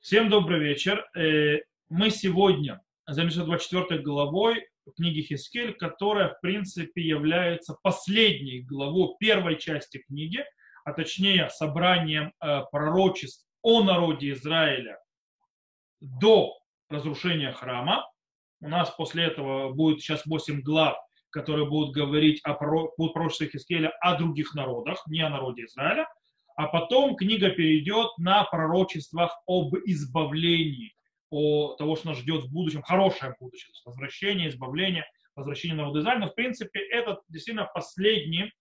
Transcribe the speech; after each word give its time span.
Всем 0.00 0.30
добрый 0.30 0.60
вечер. 0.60 1.06
Э, 1.14 1.58
мы 1.90 2.08
сегодня 2.08 2.80
займемся 3.06 3.44
24 3.44 4.00
главой 4.00 4.66
книги 4.96 5.20
Хискель, 5.20 5.74
которая, 5.74 6.30
в 6.30 6.40
принципе, 6.40 7.02
является 7.02 7.76
последней 7.82 8.62
главой 8.62 9.14
первой 9.20 9.58
части 9.58 9.98
книги, 9.98 10.42
а 10.86 10.94
точнее 10.94 11.50
собранием 11.50 12.32
э, 12.40 12.62
пророчеств 12.72 13.46
о 13.60 13.82
народе 13.82 14.30
Израиля 14.30 14.98
до 16.00 16.56
разрушения 16.88 17.52
храма. 17.52 18.10
У 18.62 18.70
нас 18.70 18.88
после 18.92 19.24
этого 19.24 19.70
будет 19.74 20.00
сейчас 20.00 20.24
8 20.24 20.62
глав, 20.62 20.96
которые 21.28 21.68
будут 21.68 21.94
говорить 21.94 22.40
о 22.44 22.54
пророчестве 22.54 23.50
Хискеля 23.50 23.90
о 24.00 24.16
других 24.16 24.54
народах, 24.54 25.06
не 25.08 25.20
о 25.20 25.28
народе 25.28 25.66
Израиля– 25.66 26.08
а 26.60 26.66
потом 26.66 27.16
книга 27.16 27.48
перейдет 27.48 28.18
на 28.18 28.44
пророчествах 28.44 29.34
об 29.46 29.74
избавлении, 29.86 30.94
о 31.30 31.74
того, 31.76 31.96
что 31.96 32.08
нас 32.08 32.18
ждет 32.18 32.44
в 32.44 32.52
будущем, 32.52 32.82
хорошее 32.82 33.34
будущее, 33.40 33.72
возвращение, 33.86 34.50
избавление, 34.50 35.06
возвращение 35.34 35.78
народа 35.78 36.00
Израиля. 36.00 36.20
Но, 36.20 36.28
в 36.28 36.34
принципе, 36.34 36.80
это 36.80 37.18
действительно 37.30 37.64
последняя 37.72 38.52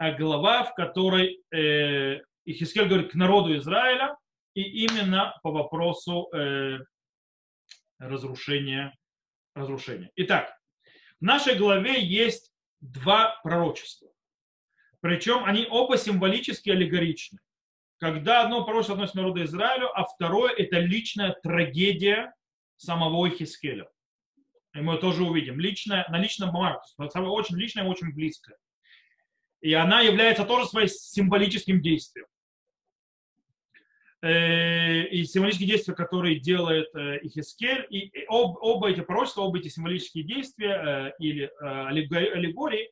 э, 0.00 0.14
глава, 0.18 0.64
в 0.64 0.74
которой 0.74 1.40
э, 1.50 2.20
Ихискель 2.44 2.88
говорит 2.88 3.12
к 3.12 3.14
народу 3.14 3.56
Израиля, 3.56 4.18
и 4.52 4.84
именно 4.84 5.34
по 5.42 5.50
вопросу 5.50 6.28
э, 6.34 6.76
разрушения, 7.98 8.94
разрушения. 9.54 10.10
Итак, 10.16 10.54
в 11.20 11.24
нашей 11.24 11.54
главе 11.54 12.04
есть 12.04 12.52
два 12.82 13.40
пророчества. 13.42 14.10
Причем 15.04 15.44
они 15.44 15.66
оба 15.68 15.98
символически 15.98 16.70
аллегоричны. 16.70 17.38
Когда 17.98 18.40
одно 18.40 18.64
пророчество 18.64 18.94
относится 18.94 19.18
к 19.18 19.20
народу 19.20 19.44
Израилю, 19.44 19.90
а 19.94 20.06
второе– 20.06 20.50
это 20.56 20.78
личная 20.78 21.36
трагедия 21.42 22.32
самого 22.78 23.28
Хискеля. 23.28 23.86
И 24.72 24.80
мы 24.80 24.96
тоже 24.96 25.22
увидим. 25.22 25.60
Личная, 25.60 26.06
на 26.08 26.18
личном 26.18 26.52
бумаге. 26.52 26.78
Очень 26.96 27.56
личная, 27.58 27.84
очень 27.84 28.14
близкая. 28.14 28.56
И 29.60 29.74
она 29.74 30.00
является 30.00 30.46
тоже 30.46 30.68
своим 30.68 30.88
символическим 30.88 31.82
действием. 31.82 32.24
Э, 34.22 35.02
и 35.08 35.22
символические 35.24 35.68
действия, 35.68 35.92
которые 35.92 36.40
делает 36.40 36.88
э, 36.94 37.18
Ихискель, 37.18 37.86
и 37.90 38.24
об, 38.26 38.56
оба 38.56 38.88
эти 38.88 39.00
пророчества, 39.00 39.42
оба 39.42 39.58
эти 39.58 39.68
символические 39.68 40.24
действия 40.24 40.72
э, 40.72 41.12
или 41.18 41.52
аллегории, 41.60 42.90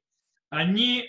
они 0.51 1.09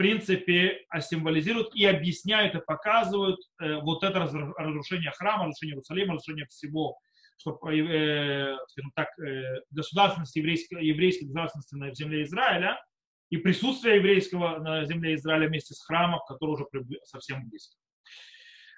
принципе, 0.00 0.78
символизируют 0.98 1.74
и 1.74 1.84
объясняют, 1.84 2.54
и 2.54 2.64
показывают 2.66 3.38
э, 3.60 3.76
вот 3.82 4.02
это 4.02 4.18
разрушение 4.20 5.10
храма, 5.10 5.44
разрушение 5.44 5.74
Иерусалима, 5.74 6.14
разрушение 6.14 6.46
всего, 6.46 6.96
что, 7.36 7.58
э, 7.70 8.56
скажем 8.68 8.92
так, 8.94 9.08
э, 9.18 9.60
государственности, 9.70 10.38
еврейской, 10.38 10.82
еврейской 10.82 11.24
государственности 11.24 11.74
на 11.74 11.94
земле 11.94 12.22
Израиля 12.22 12.82
и 13.28 13.36
присутствие 13.36 13.96
еврейского 13.96 14.58
на 14.60 14.86
земле 14.86 15.16
Израиля 15.16 15.48
вместе 15.48 15.74
с 15.74 15.82
храмом, 15.82 16.20
который 16.26 16.52
уже 16.52 16.64
совсем 17.04 17.46
близко. 17.50 17.76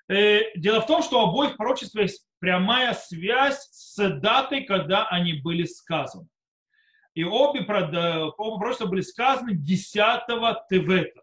Э, 0.09 0.41
дело 0.57 0.81
в 0.81 0.87
том, 0.87 1.05
что 1.05 1.21
у 1.21 1.29
обоих 1.29 1.57
пророчеств 1.57 1.95
есть 1.95 2.27
прямая 2.41 2.95
связь 2.95 3.69
с 3.71 4.11
датой, 4.19 4.65
когда 4.65 5.07
они 5.07 5.35
были 5.35 5.67
сказаны. 5.67 6.27
И 7.15 7.25
обе, 7.25 7.61
оба 7.65 8.59
пророчества 8.59 8.87
были 8.87 9.03
сказаны 9.03 9.55
10 9.55 9.93
Тевета. 10.71 11.23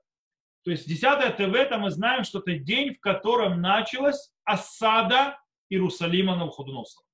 То 0.63 0.71
есть 0.71 0.87
10 0.87 1.37
Тевета 1.37 1.77
мы 1.77 1.89
знаем, 1.89 2.23
что 2.23 2.39
это 2.39 2.57
день, 2.57 2.93
в 2.93 2.99
котором 2.99 3.61
началась 3.61 4.31
осада 4.43 5.39
Иерусалима 5.69 6.33
на 6.33 6.39
Навуходоносора. 6.39 7.05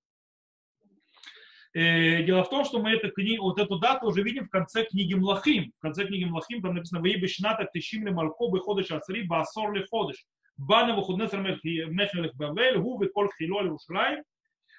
Э, 1.73 2.23
дело 2.23 2.43
в 2.45 2.49
том, 2.49 2.63
что 2.63 2.79
мы 2.79 2.91
эту, 2.91 3.11
книгу, 3.11 3.43
вот 3.43 3.59
эту 3.59 3.77
дату 3.79 4.07
уже 4.07 4.23
видим 4.23 4.45
в 4.45 4.49
конце 4.49 4.85
книги 4.85 5.13
Млахим. 5.13 5.73
В 5.77 5.81
конце 5.81 6.05
книги 6.05 6.23
Млахим 6.23 6.61
там 6.61 6.73
написано 6.73 7.01
«Ваи 7.01 7.15
бешната 7.15 7.69
тишим 7.73 8.05
ли 8.07 8.13
малко 8.13 8.47
бы 8.47 8.61
ходыш 8.61 8.91
ацари 8.91 9.23
баасор 9.23 9.73
ли 9.73 9.85
ходыш». 9.85 10.15
Бана 10.55 10.93
Навуходоносор 10.93 11.41
мехелех 11.41 12.33
бавель, 12.35 12.77
гу 12.77 12.97
виколь 12.97 13.29
хило 13.37 13.61
Иерушалайм, 13.61 14.23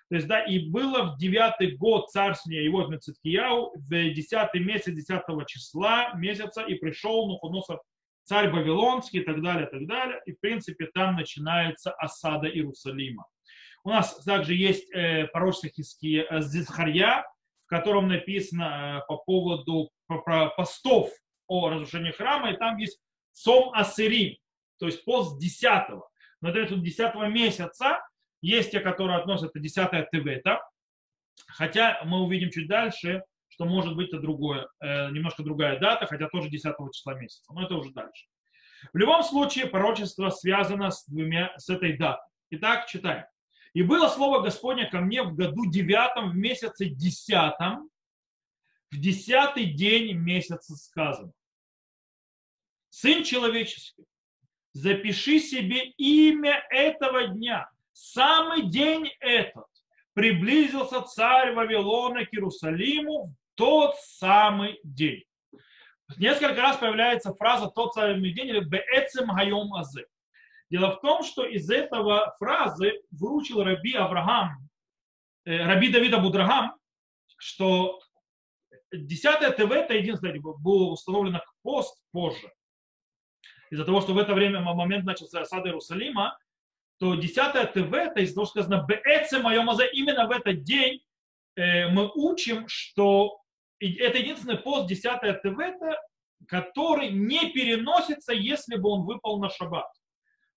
то 0.08 0.14
есть, 0.14 0.28
да, 0.28 0.40
и 0.40 0.60
было 0.60 1.14
в 1.14 1.18
девятый 1.18 1.76
год 1.76 2.10
царствия 2.10 2.64
его 2.64 2.84
Циткияу, 2.96 3.72
в 3.74 3.88
десятый 3.88 4.60
месяц, 4.60 4.92
десятого 4.92 5.44
числа 5.44 6.12
месяца, 6.14 6.62
и 6.62 6.74
пришел 6.74 7.26
Нухоносор, 7.26 7.80
царь 8.22 8.50
Вавилонский 8.50 9.20
и 9.20 9.24
так 9.24 9.42
далее, 9.42 9.66
и 9.66 9.70
так 9.70 9.86
далее. 9.86 10.20
И, 10.26 10.32
в 10.32 10.40
принципе, 10.40 10.86
там 10.86 11.16
начинается 11.16 11.90
осада 11.92 12.48
Иерусалима. 12.48 13.26
У 13.82 13.90
нас 13.90 14.16
также 14.24 14.54
есть 14.54 14.92
э, 14.92 15.26
пророчество 15.28 15.70
Хиския, 15.70 16.24
э, 16.24 16.40
в 16.40 17.68
котором 17.68 18.08
написано 18.08 19.00
э, 19.02 19.06
по 19.08 19.16
поводу 19.16 19.90
по, 20.06 20.18
про 20.18 20.50
постов 20.50 21.10
о 21.48 21.68
разрушении 21.68 22.12
храма, 22.12 22.50
и 22.50 22.56
там 22.56 22.76
есть 22.78 23.00
Сом 23.32 23.72
Асырим, 23.74 24.36
то 24.78 24.86
есть 24.86 25.04
пост 25.04 25.40
10 25.40 25.62
но 26.40 26.50
это 26.50 26.76
10 26.76 27.14
месяца, 27.30 28.00
есть 28.46 28.70
те, 28.70 28.80
которые 28.80 29.18
относят 29.18 29.50
это 29.50 29.58
10 29.58 30.10
Тевета, 30.10 30.62
хотя 31.48 32.00
мы 32.04 32.20
увидим 32.22 32.50
чуть 32.50 32.68
дальше, 32.68 33.22
что 33.48 33.64
может 33.64 33.96
быть 33.96 34.08
это 34.08 34.20
другое, 34.20 34.68
э, 34.80 35.10
немножко 35.10 35.42
другая 35.42 35.78
дата, 35.80 36.06
хотя 36.06 36.28
тоже 36.28 36.48
10 36.48 36.74
числа 36.92 37.14
месяца, 37.14 37.52
но 37.52 37.64
это 37.64 37.74
уже 37.74 37.90
дальше. 37.92 38.26
В 38.92 38.96
любом 38.96 39.22
случае, 39.22 39.66
пророчество 39.66 40.30
связано 40.30 40.90
с, 40.90 41.06
двумя, 41.06 41.54
с 41.58 41.68
этой 41.68 41.96
датой. 41.96 42.30
Итак, 42.50 42.86
читаем. 42.86 43.24
«И 43.72 43.82
было 43.82 44.08
слово 44.08 44.42
Господня 44.42 44.88
ко 44.88 45.00
мне 45.00 45.22
в 45.22 45.34
году 45.34 45.66
девятом, 45.66 46.30
в 46.30 46.36
месяце 46.36 46.86
десятом, 46.86 47.90
в 48.90 48.98
десятый 48.98 49.66
день 49.66 50.16
месяца 50.16 50.76
сказано. 50.76 51.32
Сын 52.90 53.24
человеческий, 53.24 54.04
запиши 54.72 55.40
себе 55.40 55.90
имя 55.96 56.64
этого 56.70 57.26
дня, 57.28 57.68
самый 57.96 58.62
день 58.68 59.10
этот 59.20 59.66
приблизился 60.12 61.02
царь 61.02 61.54
Вавилона 61.54 62.24
к 62.24 62.32
Иерусалиму 62.32 63.26
в 63.26 63.56
тот 63.56 63.96
самый 63.96 64.80
день. 64.82 65.24
Несколько 66.16 66.60
раз 66.60 66.76
появляется 66.76 67.34
фраза 67.34 67.68
«тот 67.68 67.94
самый 67.94 68.32
день» 68.32 68.48
или 68.48 68.60
«беэцем 68.60 69.28
хайом 69.28 69.74
азе». 69.74 70.06
Дело 70.70 70.92
в 70.92 71.00
том, 71.00 71.22
что 71.22 71.44
из 71.44 71.70
этого 71.70 72.34
фразы 72.38 73.00
вручил 73.10 73.62
раби 73.62 73.94
Авраам, 73.94 74.68
э, 75.44 75.64
раби 75.64 75.90
Давид 75.90 76.14
Абудрагам, 76.14 76.76
что 77.38 78.00
10 78.92 79.56
ТВ 79.56 79.70
это 79.70 79.94
единственное, 79.94 80.38
было 80.40 80.90
установлено 80.90 81.40
пост 81.62 82.00
позже. 82.12 82.52
Из-за 83.70 83.84
того, 83.84 84.00
что 84.00 84.12
в 84.12 84.18
это 84.18 84.34
время 84.34 84.60
момент 84.60 85.04
начался 85.04 85.40
осада 85.40 85.68
Иерусалима, 85.68 86.38
то 86.98 87.14
10 87.14 87.72
ТВ, 87.72 87.92
это 87.92 88.20
из 88.20 88.34
того, 88.34 88.46
что 88.46 88.62
сказано 88.62 88.86
«Беэце 88.86 89.40
моем 89.40 89.68
азе», 89.70 89.88
именно 89.92 90.26
в 90.26 90.30
этот 90.30 90.62
день 90.62 91.00
э, 91.56 91.88
мы 91.88 92.10
учим, 92.14 92.64
что 92.68 93.38
это 93.78 94.18
единственный 94.18 94.58
пост 94.58 94.88
10 94.88 95.42
ТВ, 95.42 95.58
который 96.48 97.10
не 97.10 97.52
переносится, 97.52 98.32
если 98.32 98.76
бы 98.76 98.90
он 98.90 99.04
выпал 99.04 99.38
на 99.38 99.50
шаббат. 99.50 99.86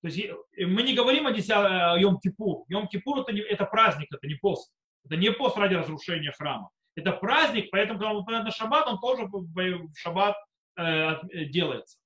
То 0.01 0.07
есть 0.07 0.29
мы 0.57 0.83
не 0.83 0.93
говорим 0.93 1.27
о 1.27 1.31
10 1.31 1.49
Йом-Кипур. 1.49 2.63
Йом-Кипур 2.71 3.21
это, 3.21 3.33
не, 3.33 3.41
это 3.41 3.65
праздник, 3.65 4.07
это 4.11 4.25
не 4.27 4.35
пост. 4.35 4.71
Это 5.05 5.17
не 5.17 5.31
пост 5.31 5.57
ради 5.57 5.73
разрушения 5.73 6.31
храма. 6.31 6.69
Это 6.95 7.11
праздник, 7.11 7.69
поэтому 7.71 7.99
когда 7.99 8.11
он 8.11 8.17
выпадает 8.17 8.45
на 8.45 8.51
шаббат, 8.51 8.87
он 8.87 8.99
тоже 8.99 9.25
в 9.25 9.93
шаббат 9.95 10.35
э, 10.77 11.17
делается. 11.47 11.97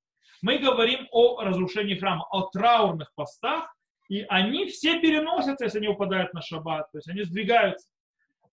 Мы 0.41 0.57
говорим 0.57 1.07
о 1.11 1.41
разрушении 1.41 1.95
храма, 1.95 2.25
о 2.29 2.49
траурных 2.49 3.13
постах, 3.16 3.73
и 4.09 4.22
они 4.30 4.66
все 4.68 5.00
переносятся, 5.00 5.66
если 5.66 5.79
они 5.79 5.88
упадают 5.88 6.34
на 6.34 6.41
шаббат, 6.41 6.91
то 6.91 6.97
есть 6.97 7.08
они 7.08 7.23
сдвигаются. 7.23 7.88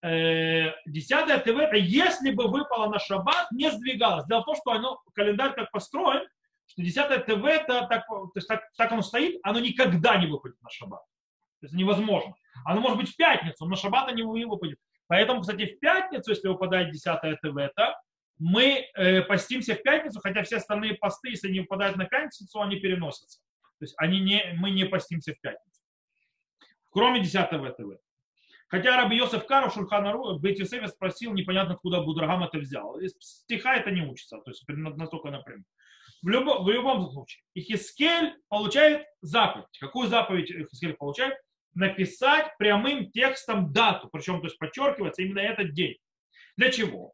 Э, 0.02 0.72
десятое 0.86 1.38
ТВ, 1.38 1.58
это 1.58 1.76
если 1.76 2.30
бы 2.30 2.48
выпало 2.48 2.88
на 2.88 2.98
шаббат, 2.98 3.50
не 3.52 3.70
сдвигалось. 3.70 4.26
Дело 4.26 4.40
в 4.40 4.46
том, 4.46 4.54
что 4.56 4.72
оно, 4.72 5.00
календарь 5.14 5.54
так 5.54 5.70
построен, 5.70 6.26
что 6.66 6.82
десятое 6.82 7.18
ТВ, 7.18 7.44
это 7.44 7.86
так, 7.88 8.06
то 8.06 8.30
есть 8.34 8.48
так, 8.48 8.62
так 8.76 8.92
оно 8.92 9.02
стоит, 9.02 9.40
оно 9.42 9.60
никогда 9.60 10.16
не 10.16 10.26
выпадет 10.26 10.56
на 10.62 10.70
шаббат. 10.70 11.02
То 11.60 11.66
есть 11.66 11.74
невозможно. 11.74 12.34
Оно 12.64 12.80
может 12.80 12.98
быть 12.98 13.10
в 13.10 13.16
пятницу, 13.16 13.66
но 13.66 13.76
шаббат 13.76 14.08
оно 14.08 14.34
не 14.34 14.44
выпадет. 14.44 14.78
Поэтому, 15.06 15.40
кстати, 15.40 15.66
в 15.66 15.80
пятницу, 15.80 16.30
если 16.30 16.48
выпадает 16.48 16.92
десятое 16.92 17.36
ТВ, 17.36 17.56
это 17.56 18.00
мы 18.38 18.86
э, 18.94 19.22
постимся 19.22 19.74
в 19.74 19.82
пятницу, 19.82 20.20
хотя 20.22 20.42
все 20.44 20.56
остальные 20.56 20.94
посты, 20.94 21.30
если 21.30 21.48
они 21.48 21.60
выпадают 21.60 21.96
на 21.96 22.06
пятницу, 22.06 22.60
они 22.60 22.76
переносятся. 22.76 23.40
То 23.80 23.84
есть 23.84 23.94
они 23.98 24.20
не, 24.20 24.54
мы 24.56 24.70
не 24.70 24.84
постимся 24.84 25.34
в 25.34 25.40
пятницу. 25.40 25.80
Кроме 26.90 27.20
10 27.20 27.48
ВТВ. 27.48 28.00
Хотя 28.68 28.96
Раби 28.96 29.16
Йосеф 29.16 29.46
Кару 29.46 29.70
Шульханару 29.70 30.38
Бейт 30.38 30.60
Йосефе 30.60 30.86
спросил, 30.86 31.32
непонятно, 31.34 31.74
откуда 31.74 32.02
Будрагам 32.02 32.44
это 32.44 32.58
взял. 32.58 33.00
Из 33.00 33.12
стиха 33.18 33.74
это 33.74 33.90
не 33.90 34.02
учится, 34.02 34.38
то 34.38 34.50
есть 34.50 34.64
настолько 34.68 35.30
напрямую. 35.30 35.64
В, 36.22 36.28
любом, 36.28 36.64
в 36.64 36.70
любом 36.70 37.10
случае, 37.10 37.42
Ихискель 37.54 38.36
получает 38.48 39.06
заповедь. 39.22 39.76
Какую 39.80 40.08
заповедь 40.08 40.50
Ихискель 40.50 40.94
получает? 40.94 41.34
написать 41.74 42.56
прямым 42.58 43.10
текстом 43.10 43.72
дату, 43.72 44.08
причем 44.10 44.40
то 44.40 44.46
есть 44.46 44.58
подчеркивается 44.58 45.22
именно 45.22 45.40
этот 45.40 45.72
день. 45.72 45.96
Для 46.56 46.70
чего? 46.70 47.12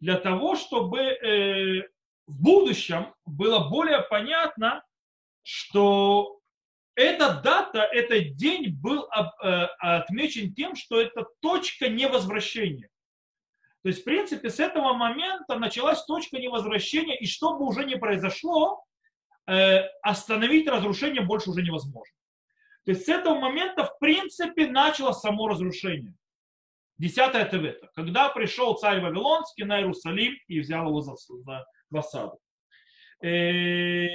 Для 0.00 0.16
того, 0.16 0.56
чтобы 0.56 0.98
э, 1.00 1.82
в 2.26 2.42
будущем 2.42 3.14
было 3.24 3.68
более 3.68 4.02
понятно, 4.02 4.82
что 5.42 6.40
эта 6.94 7.40
дата, 7.42 7.80
этот 7.80 8.36
день 8.36 8.70
был 8.70 9.08
э, 9.08 9.48
отмечен 9.78 10.54
тем, 10.54 10.76
что 10.76 11.00
это 11.00 11.26
точка 11.40 11.88
невозвращения. 11.88 12.88
То 13.82 13.88
есть, 13.88 14.02
в 14.02 14.04
принципе, 14.04 14.50
с 14.50 14.60
этого 14.60 14.92
момента 14.92 15.58
началась 15.58 16.04
точка 16.04 16.38
невозвращения, 16.38 17.16
и 17.18 17.26
что 17.26 17.58
бы 17.58 17.66
уже 17.66 17.84
не 17.84 17.96
произошло, 17.96 18.84
э, 19.48 19.80
остановить 20.02 20.68
разрушение 20.68 21.22
больше 21.22 21.50
уже 21.50 21.62
невозможно. 21.62 22.14
То 22.84 22.92
есть 22.92 23.06
с 23.06 23.08
этого 23.08 23.38
момента, 23.38 23.84
в 23.84 23.98
принципе, 23.98 24.66
началось 24.66 25.18
само 25.18 25.48
разрушение. 25.48 26.14
Десятое 26.98 27.46
Тевета, 27.46 27.88
когда 27.94 28.28
пришел 28.28 28.74
царь 28.74 29.00
Вавилонский 29.00 29.64
на 29.64 29.80
Иерусалим 29.80 30.34
и 30.46 30.60
взял 30.60 30.86
его 30.86 31.00
за, 31.00 31.16
за, 31.16 31.66
в 31.90 31.96
осаду. 31.96 32.38
Э, 33.22 34.06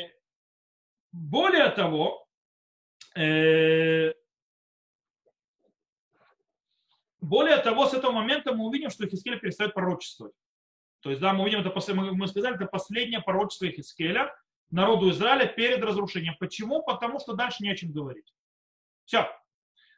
более 1.11 1.69
того, 1.69 2.27
э, 3.15 4.13
более 7.21 7.57
того, 7.57 7.87
с 7.87 7.93
этого 7.93 8.11
момента 8.11 8.53
мы 8.53 8.65
увидим, 8.65 8.89
что 8.89 9.07
Хискель 9.07 9.39
перестает 9.39 9.73
пророчествовать. 9.73 10.33
То 11.01 11.09
есть, 11.09 11.21
да, 11.21 11.33
мы 11.33 11.43
увидим, 11.43 11.59
это, 11.59 11.73
мы 12.13 12.27
сказали, 12.27 12.55
это 12.55 12.65
последнее 12.65 13.21
пророчество 13.21 13.67
Хискеля 13.67 14.35
народу 14.69 15.09
Израиля 15.11 15.47
перед 15.47 15.81
разрушением. 15.83 16.35
Почему? 16.39 16.83
Потому 16.83 17.19
что 17.19 17.33
дальше 17.33 17.63
не 17.63 17.71
о 17.71 17.75
чем 17.75 17.91
говорить. 17.91 18.33
Все. 19.05 19.29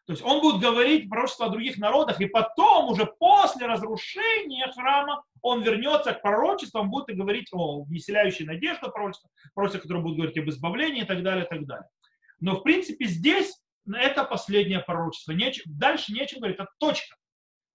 То 0.10 0.14
есть 0.14 0.26
он 0.26 0.42
будет 0.42 0.60
говорить 0.60 1.08
пророчество 1.08 1.46
о 1.46 1.50
других 1.50 1.78
народах, 1.78 2.20
и 2.20 2.26
потом, 2.26 2.90
уже 2.90 3.06
после 3.06 3.68
разрушения 3.68 4.66
храма, 4.72 5.24
он 5.44 5.62
вернется 5.62 6.14
к 6.14 6.24
пророчествам, 6.24 6.90
будет 6.90 7.16
говорить 7.16 7.50
о 7.52 7.86
веселяющей 7.88 8.44
надежде 8.44 8.90
пророчества, 8.90 9.30
пророчества, 9.54 9.82
которые 9.82 10.02
будут 10.02 10.18
говорить 10.18 10.38
об 10.40 10.50
избавлении 10.50 11.04
и 11.04 11.06
так 11.06 11.22
далее, 11.22 11.46
и 11.46 11.48
так 11.48 11.64
далее. 11.68 11.88
Но, 12.40 12.56
в 12.56 12.64
принципе, 12.64 13.06
здесь 13.06 13.56
это 13.88 14.24
последнее 14.24 14.80
пророчество. 14.80 15.36
Дальше 15.68 16.12
нечем 16.12 16.40
говорить, 16.40 16.58
это 16.58 16.70
точка. 16.80 17.16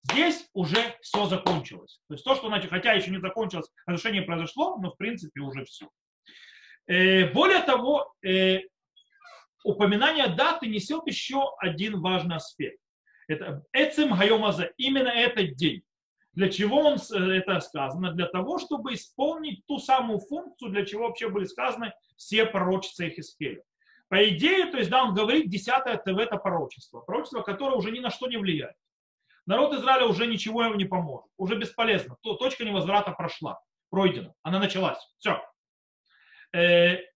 Здесь 0.03 0.49
уже 0.55 0.97
все 1.03 1.27
закончилось. 1.27 2.01
То 2.09 2.15
есть 2.15 2.25
то, 2.25 2.35
что, 2.35 2.49
значит, 2.49 2.69
хотя 2.69 2.95
еще 2.95 3.13
не 3.13 3.21
закончилось, 3.21 3.71
разрушение 3.87 4.23
произошло, 4.23 4.77
но, 4.79 4.91
в 4.91 4.97
принципе, 4.97 5.41
уже 5.41 5.65
все. 5.67 5.89
Э, 6.89 7.31
более 7.31 7.61
того, 7.61 8.13
э, 8.27 8.63
упоминание 9.65 10.29
даты 10.29 10.69
несет 10.69 11.07
еще 11.07 11.53
один 11.59 12.01
важный 12.01 12.37
аспект. 12.37 12.81
Это 13.27 13.65
Эцем 13.73 14.13
Хайомаза, 14.15 14.71
именно 14.77 15.09
этот 15.09 15.57
день. 15.57 15.83
Для 16.35 16.49
чего 16.49 16.81
он 16.81 16.99
это 17.11 17.61
сказано? 17.61 18.13
Для 18.13 18.27
того, 18.27 18.59
чтобы 18.59 18.95
исполнить 18.95 19.65
ту 19.67 19.79
самую 19.79 20.21
функцию, 20.21 20.71
для 20.71 20.85
чего 20.85 21.07
вообще 21.07 21.29
были 21.29 21.45
сказаны 21.45 21.93
все 22.17 22.45
пророчества 22.45 23.09
Хискеля. 23.09 23.63
По 24.09 24.29
идее, 24.29 24.67
то 24.67 24.77
есть, 24.79 24.91
да, 24.91 25.05
он 25.05 25.15
говорит, 25.15 25.49
десятое 25.49 25.97
ТВ 25.97 26.19
это 26.19 26.37
пророчество. 26.37 27.01
Пророчество, 27.01 27.41
которое 27.43 27.77
уже 27.77 27.91
ни 27.91 28.01
на 28.01 28.11
что 28.11 28.27
не 28.27 28.37
влияет. 28.37 28.77
Народ 29.47 29.75
Израиля 29.75 30.07
уже 30.07 30.27
ничего 30.27 30.65
ему 30.65 30.75
не 30.75 30.85
поможет. 30.85 31.31
Уже 31.37 31.57
бесполезно. 31.57 32.17
То, 32.23 32.35
точка 32.35 32.65
невозврата 32.65 33.13
прошла, 33.13 33.61
пройдена. 33.91 34.35
Она 34.43 34.59
началась. 34.59 34.99
Все. 35.19 35.41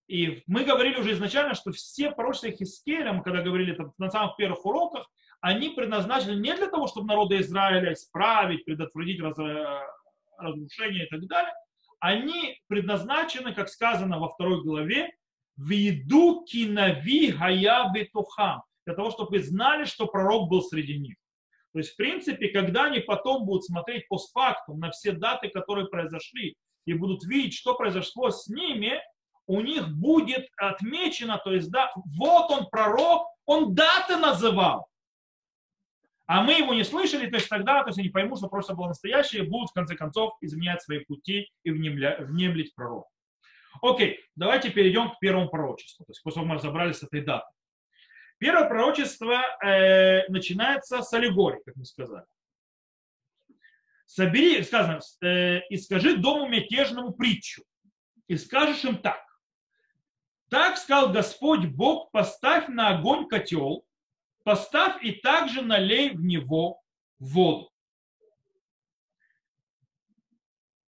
И 0.09 0.43
мы 0.47 0.65
говорили 0.65 0.97
уже 0.97 1.13
изначально, 1.13 1.55
что 1.55 1.71
все 1.71 2.11
пророчества 2.11 2.51
Хискеля, 2.51 3.13
мы 3.13 3.23
когда 3.23 3.43
говорили 3.43 3.75
это 3.75 3.93
на 3.99 4.11
самых 4.11 4.37
первых 4.37 4.65
уроках, 4.65 5.07
они 5.41 5.71
предназначены 5.71 6.41
не 6.41 6.55
для 6.57 6.69
того, 6.69 6.87
чтобы 6.87 7.07
народы 7.07 7.41
Израиля 7.41 7.93
исправить, 7.93 8.65
предотвратить 8.65 9.21
раз, 9.21 9.37
разрушение 10.39 11.07
и 11.07 11.09
так 11.11 11.27
далее. 11.27 11.53
Они 12.01 12.59
предназначены, 12.69 13.55
как 13.55 13.69
сказано 13.69 14.19
во 14.19 14.31
второй 14.31 14.63
главе, 14.63 15.13
«Виду 15.57 16.45
кинави 16.45 17.33
гая 17.33 17.91
бетухам», 17.93 18.63
для 18.87 18.95
того, 18.95 19.11
чтобы 19.11 19.33
вы 19.33 19.43
знали, 19.43 19.85
что 19.85 20.07
пророк 20.07 20.49
был 20.49 20.63
среди 20.63 20.99
них. 20.99 21.17
То 21.73 21.81
есть, 21.81 21.93
в 21.93 21.97
принципе, 21.97 22.49
когда 22.49 22.85
они 22.85 23.01
потом 23.01 23.45
будут 23.45 23.65
смотреть 23.65 24.09
постфактум 24.09 24.81
на 24.81 24.91
все 24.91 25.13
даты, 25.13 25.51
которые 25.51 25.87
произошли, 25.89 26.57
и 26.87 26.95
будут 26.95 27.25
видеть, 27.25 27.55
что 27.55 27.75
произошло 27.75 28.31
с 28.31 28.49
ними, 28.49 28.99
у 29.49 29.63
них 29.63 29.89
будет 29.89 30.47
отмечено, 30.57 31.39
то 31.39 31.53
есть, 31.53 31.71
да, 31.71 31.91
вот 31.97 32.51
он 32.51 32.69
пророк, 32.69 33.29
он 33.47 33.75
даты 33.75 34.17
называл. 34.17 34.87
А 36.27 36.43
мы 36.43 36.59
его 36.59 36.75
не 36.75 36.85
слышали, 36.85 37.29
то 37.31 37.37
есть 37.37 37.49
тогда, 37.49 37.83
то 37.83 37.89
есть 37.89 37.99
они 37.99 38.11
поймут, 38.11 38.39
что 38.39 38.49
просто 38.49 38.75
было 38.75 38.89
настоящее, 38.89 39.43
и 39.43 39.49
будут 39.49 39.71
в 39.71 39.73
конце 39.73 39.97
концов 39.97 40.35
изменять 40.43 40.83
свои 40.83 40.99
пути 40.99 41.51
и 41.65 41.71
внемлить 41.71 42.75
пророку. 42.75 43.11
Окей, 43.81 44.21
давайте 44.37 44.69
перейдем 44.71 45.11
к 45.11 45.19
первому 45.19 45.49
пророчеству, 45.49 46.05
то 46.05 46.11
есть 46.11 46.23
после 46.23 46.41
того, 46.41 46.47
мы 46.47 46.57
разобрались 46.57 46.99
с 46.99 47.03
этой 47.05 47.23
датой. 47.23 47.51
Первое 48.37 48.69
пророчество 48.69 49.41
э, 49.65 50.29
начинается 50.29 51.01
с 51.01 51.13
аллегории, 51.15 51.63
как 51.65 51.75
мы 51.75 51.87
сказали. 51.87 52.27
Собери, 54.05 54.63
сказано, 54.63 55.01
э, 55.23 55.61
и 55.71 55.79
скажи 55.79 56.19
дому 56.19 56.49
мятежному 56.49 57.15
притчу, 57.15 57.63
и 58.27 58.37
скажешь 58.37 58.85
им 58.85 58.99
так. 58.99 59.28
Так 60.49 60.79
сказал 60.79 61.13
Господь 61.13 61.67
Бог, 61.67 62.11
поставь 62.11 62.69
на 62.69 62.89
огонь 62.89 63.29
котел, 63.29 63.85
поставь 64.45 65.03
и 65.05 65.13
также 65.13 65.63
налей 65.63 66.11
в 66.11 66.23
него 66.23 66.81
воду. 67.19 67.71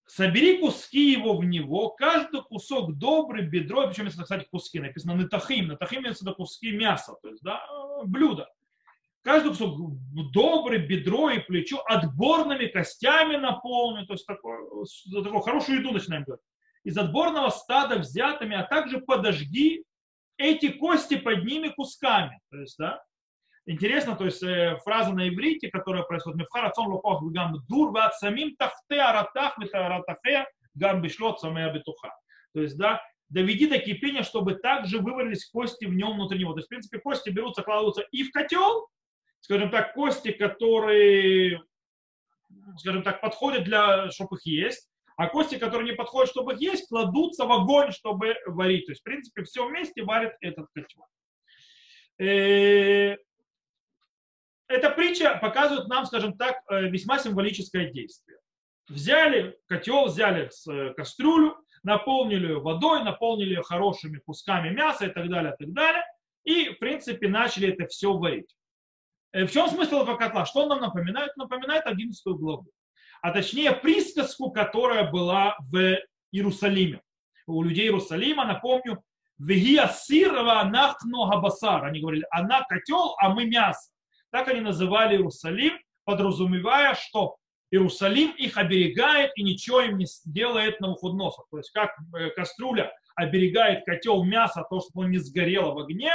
Собери 0.06 0.58
куски 0.58 1.12
его 1.12 1.36
в 1.36 1.44
него, 1.44 1.90
каждый 1.90 2.42
кусок 2.42 2.96
добрый, 2.96 3.46
бедро, 3.46 3.86
причем, 3.86 4.06
если, 4.06 4.22
кстати, 4.22 4.46
куски, 4.50 4.80
написано 4.80 5.14
натахим, 5.14 5.68
натахим 5.68 6.04
это 6.04 6.32
куски 6.32 6.72
мяса, 6.72 7.14
то 7.22 7.28
есть, 7.28 7.42
да, 7.42 7.62
блюдо. 8.04 8.48
Каждый 9.22 9.50
кусок 9.50 9.78
добрый, 10.32 10.78
бедро 10.78 11.30
и 11.30 11.38
плечо 11.38 11.82
отборными 11.86 12.66
костями 12.66 13.36
наполнен, 13.36 14.06
то 14.06 14.14
есть 14.14 14.26
такую, 14.26 14.84
такую 15.22 15.40
хорошую 15.42 15.78
еду 15.78 15.92
начинаем 15.92 16.24
делать 16.24 16.40
из 16.84 16.96
отборного 16.96 17.50
стада 17.50 17.98
взятыми, 17.98 18.56
а 18.56 18.64
также 18.64 19.00
подожги 19.00 19.84
эти 20.36 20.70
кости 20.70 21.16
под 21.16 21.44
ними 21.44 21.68
кусками. 21.68 22.40
То 22.50 22.58
есть, 22.58 22.76
да, 22.78 23.02
интересно, 23.66 24.16
то 24.16 24.24
есть 24.24 24.42
э, 24.42 24.78
фраза 24.84 25.12
на 25.12 25.28
иврите, 25.28 25.70
которая 25.70 26.02
происходит, 26.02 26.38
мефхар 26.38 26.66
ацон 26.66 26.88
лукох 26.88 27.22
гам 27.32 27.56
дур 27.68 27.92
ват 27.92 28.14
самим 28.16 28.56
тахте 28.56 29.00
аратах 29.00 29.58
аратахе 29.72 30.46
гам 30.74 31.02
бишлот 31.02 31.40
самая 31.40 31.72
бетуха. 31.72 32.14
То 32.54 32.62
есть, 32.62 32.78
да, 32.78 33.02
доведи 33.28 33.68
до 33.68 33.78
кипения, 33.78 34.22
чтобы 34.22 34.54
также 34.54 34.98
вывалились 34.98 35.46
кости 35.46 35.84
в 35.84 35.94
нем 35.94 36.14
внутри 36.14 36.40
него. 36.40 36.52
То 36.52 36.58
есть, 36.58 36.66
в 36.66 36.70
принципе, 36.70 36.98
кости 36.98 37.30
берутся, 37.30 37.62
кладутся 37.62 38.02
и 38.10 38.24
в 38.24 38.32
котел, 38.32 38.88
скажем 39.40 39.70
так, 39.70 39.94
кости, 39.94 40.32
которые, 40.32 41.62
скажем 42.78 43.02
так, 43.02 43.20
подходят 43.20 43.64
для, 43.64 44.10
чтобы 44.10 44.36
их 44.36 44.46
есть, 44.46 44.89
а 45.20 45.28
кости, 45.28 45.58
которые 45.58 45.90
не 45.90 45.94
подходят, 45.94 46.30
чтобы 46.30 46.54
их 46.54 46.60
есть, 46.62 46.88
кладутся 46.88 47.44
в 47.44 47.52
огонь, 47.52 47.92
чтобы 47.92 48.36
варить. 48.46 48.86
То 48.86 48.92
есть, 48.92 49.02
в 49.02 49.04
принципе, 49.04 49.42
все 49.42 49.68
вместе 49.68 50.02
варит 50.02 50.32
этот 50.40 50.68
котел. 50.72 51.04
Э, 52.18 53.18
эта 54.66 54.90
притча 54.96 55.36
показывает 55.36 55.88
нам, 55.88 56.06
скажем 56.06 56.38
так, 56.38 56.62
э, 56.70 56.88
весьма 56.88 57.18
символическое 57.18 57.90
действие. 57.90 58.38
Взяли 58.88 59.58
котел, 59.66 60.06
взяли 60.06 60.48
э, 60.70 60.94
кастрюлю, 60.94 61.54
наполнили 61.82 62.46
ее 62.46 62.60
водой, 62.60 63.04
наполнили 63.04 63.56
ее 63.56 63.62
хорошими 63.62 64.20
кусками 64.20 64.70
мяса 64.70 65.04
и 65.04 65.10
так 65.10 65.28
далее, 65.28 65.52
и 65.52 65.64
так 65.64 65.74
далее. 65.74 66.04
И, 66.44 66.68
в 66.70 66.78
принципе, 66.78 67.28
начали 67.28 67.68
это 67.68 67.86
все 67.88 68.14
варить. 68.14 68.56
В 69.34 69.48
чем 69.48 69.68
смысл 69.68 69.96
этого 69.96 70.16
котла? 70.16 70.46
Что 70.46 70.62
он 70.62 70.70
нам 70.70 70.80
напоминает? 70.80 71.36
Напоминает 71.36 71.84
11 71.84 72.24
главу 72.24 72.72
а 73.22 73.32
точнее 73.32 73.72
присказку, 73.72 74.50
которая 74.50 75.10
была 75.10 75.56
в 75.70 75.98
Иерусалиме. 76.32 77.00
У 77.46 77.62
людей 77.62 77.86
Иерусалима, 77.86 78.44
напомню, 78.44 79.02
Вегия 79.38 79.88
сирова 79.88 80.62
нахно 80.64 81.28
габасар. 81.28 81.84
Они 81.84 82.00
говорили, 82.00 82.26
она 82.30 82.62
котел, 82.68 83.14
а 83.18 83.30
мы 83.30 83.46
мясо. 83.46 83.90
Так 84.30 84.48
они 84.48 84.60
называли 84.60 85.14
Иерусалим, 85.16 85.78
подразумевая, 86.04 86.94
что 86.94 87.36
Иерусалим 87.70 88.32
их 88.32 88.58
оберегает 88.58 89.30
и 89.36 89.42
ничего 89.42 89.80
им 89.80 89.96
не 89.96 90.06
делает 90.26 90.80
на 90.80 90.90
уходносах. 90.90 91.46
То 91.50 91.58
есть 91.58 91.70
как 91.70 91.90
э, 92.14 92.30
кастрюля 92.30 92.92
оберегает 93.14 93.84
котел 93.84 94.24
мяса, 94.24 94.64
то, 94.68 94.80
чтобы 94.80 95.04
он 95.04 95.10
не 95.10 95.18
сгорело 95.18 95.72
в 95.72 95.78
огне, 95.78 96.12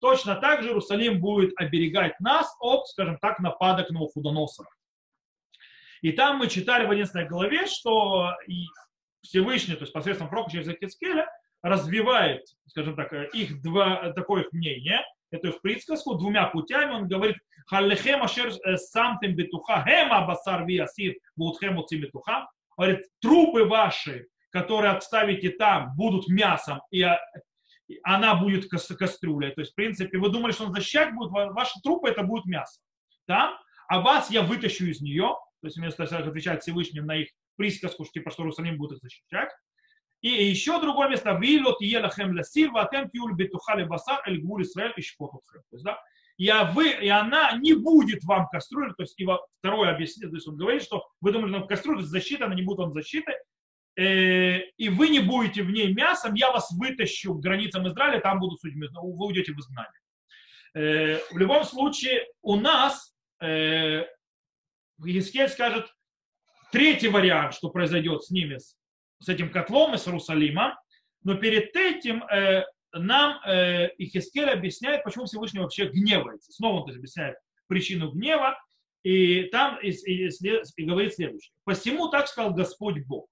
точно 0.00 0.36
так 0.36 0.62
же 0.62 0.68
Иерусалим 0.68 1.20
будет 1.20 1.52
оберегать 1.56 2.18
нас 2.20 2.54
от, 2.60 2.86
скажем 2.88 3.18
так, 3.18 3.40
нападок 3.40 3.90
на 3.90 4.00
уходоносов. 4.00 4.66
И 6.04 6.12
там 6.12 6.36
мы 6.36 6.48
читали 6.48 6.84
в 6.84 6.90
11 6.90 7.28
главе, 7.28 7.66
что 7.66 8.36
Всевышний, 9.22 9.74
то 9.74 9.84
есть 9.84 9.92
посредством 9.94 10.28
пророка 10.28 10.50
через 10.50 10.68
Акицкеля, 10.68 11.26
развивает, 11.62 12.42
скажем 12.66 12.94
так, 12.94 13.10
их 13.32 13.62
два 13.62 14.12
такое 14.12 14.46
мнение. 14.52 15.00
эту 15.30 15.48
их 15.48 15.62
присказку 15.62 16.14
двумя 16.14 16.46
путями. 16.48 16.92
Он 16.92 17.08
говорит, 17.08 17.36
халлехем 17.66 18.22
ашер 18.22 18.52
самтем 18.76 19.34
бетуха, 19.34 19.82
хема 19.82 20.26
басар 20.26 20.66
виасир, 20.66 21.14
будхем 21.36 21.82
бетуха. 21.90 22.50
Говорит, 22.76 23.06
трупы 23.22 23.64
ваши, 23.64 24.26
которые 24.50 24.92
отставите 24.92 25.48
там, 25.50 25.94
будут 25.96 26.28
мясом, 26.28 26.82
и 26.90 27.02
она 28.02 28.34
будет 28.34 28.68
кастрюлей. 28.68 29.52
То 29.52 29.62
есть, 29.62 29.72
в 29.72 29.74
принципе, 29.74 30.18
вы 30.18 30.28
думали, 30.28 30.52
что 30.52 30.66
он 30.66 30.74
защищать 30.74 31.14
будет, 31.14 31.30
ваши 31.30 31.80
трупы 31.82 32.10
это 32.10 32.22
будет 32.22 32.44
мясо. 32.44 32.80
Там, 33.26 33.54
а 33.88 34.00
вас 34.00 34.30
я 34.30 34.42
вытащу 34.42 34.84
из 34.84 35.00
нее, 35.00 35.34
то 35.64 35.68
есть 35.68 35.78
вместо 35.78 36.06
того, 36.06 36.28
отвечать 36.28 36.60
Всевышний 36.60 37.00
на 37.00 37.16
их 37.16 37.28
присказку, 37.56 38.04
типа, 38.04 38.30
что 38.30 38.42
Иерусалим 38.42 38.76
будет 38.76 39.00
защищать. 39.00 39.48
И 40.20 40.28
еще 40.28 40.78
другое 40.78 41.08
место, 41.08 41.38
«Вилот 41.40 41.80
елахем 41.80 42.36
ласир, 42.36 42.70
ватем 42.70 43.08
тюль 43.08 43.32
бетухали 43.34 43.84
басар, 43.84 44.20
эль 44.26 44.42
гвуль 44.42 44.64
Исраэль 44.64 44.92
и 44.94 45.00
шпотутхем». 45.00 45.62
То 45.70 45.76
есть, 45.76 45.84
да, 45.84 45.98
и, 46.36 46.52
вы, 46.74 46.90
и 46.90 47.08
она 47.08 47.52
не 47.52 47.72
будет 47.72 48.24
вам 48.24 48.46
кастрюлей, 48.48 48.92
то 48.92 49.04
есть 49.04 49.18
и 49.18 49.26
второе 49.60 49.94
объяснение, 49.94 50.28
то 50.28 50.36
есть 50.36 50.46
он 50.46 50.56
говорит, 50.56 50.82
что 50.82 51.06
вы 51.22 51.32
думаете, 51.32 51.56
что 51.56 51.66
кастрюля 51.66 52.02
защита, 52.02 52.44
она 52.44 52.54
не 52.54 52.62
будет 52.62 52.80
вам 52.80 52.92
защитой, 52.92 53.36
э, 53.96 54.58
и 54.76 54.90
вы 54.90 55.08
не 55.08 55.20
будете 55.20 55.62
в 55.62 55.70
ней 55.70 55.94
мясом, 55.94 56.34
я 56.34 56.52
вас 56.52 56.70
вытащу 56.72 57.32
к 57.32 57.40
границам 57.40 57.88
Израиля, 57.88 58.20
там 58.20 58.38
буду 58.38 58.58
судьбы, 58.58 58.88
вы 58.92 59.26
уйдете 59.26 59.54
в 59.54 59.58
изгнание. 59.58 60.00
Э, 60.74 61.20
в 61.32 61.38
любом 61.38 61.64
случае, 61.64 62.26
у 62.42 62.56
нас 62.56 63.14
э, 63.40 64.04
Ескель 64.98 65.48
скажет 65.48 65.86
третий 66.72 67.08
вариант, 67.08 67.54
что 67.54 67.70
произойдет 67.70 68.24
с 68.24 68.30
ними, 68.30 68.58
с, 68.58 69.28
этим 69.28 69.50
котлом 69.50 69.94
и 69.94 69.98
с 69.98 70.06
но 71.22 71.34
перед 71.36 71.74
этим 71.74 72.22
э, 72.24 72.64
нам 72.92 73.40
э, 73.46 73.88
Ихискель 73.98 74.50
объясняет, 74.50 75.04
почему 75.04 75.24
Всевышний 75.24 75.60
вообще 75.60 75.86
гневается. 75.86 76.52
Снова 76.52 76.82
он 76.82 76.90
объясняет 76.90 77.36
причину 77.66 78.10
гнева, 78.10 78.58
и 79.02 79.44
там 79.44 79.78
и, 79.80 79.90
и, 79.90 80.28
и 80.28 80.84
говорит 80.84 81.14
следующее. 81.14 81.52
«Посему 81.64 82.08
так 82.08 82.28
сказал 82.28 82.52
Господь 82.52 83.04
Бог. 83.06 83.26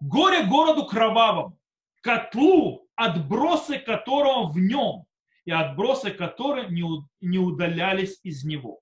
Горе 0.00 0.44
городу 0.44 0.86
кровавому, 0.86 1.58
котлу, 2.02 2.88
отбросы 2.94 3.78
которого 3.78 4.50
в 4.50 4.58
нем, 4.58 5.06
и 5.44 5.50
отбросы 5.50 6.10
которые 6.10 6.68
не, 6.68 6.84
не 7.20 7.38
удалялись 7.38 8.20
из 8.22 8.44
него. 8.44 8.80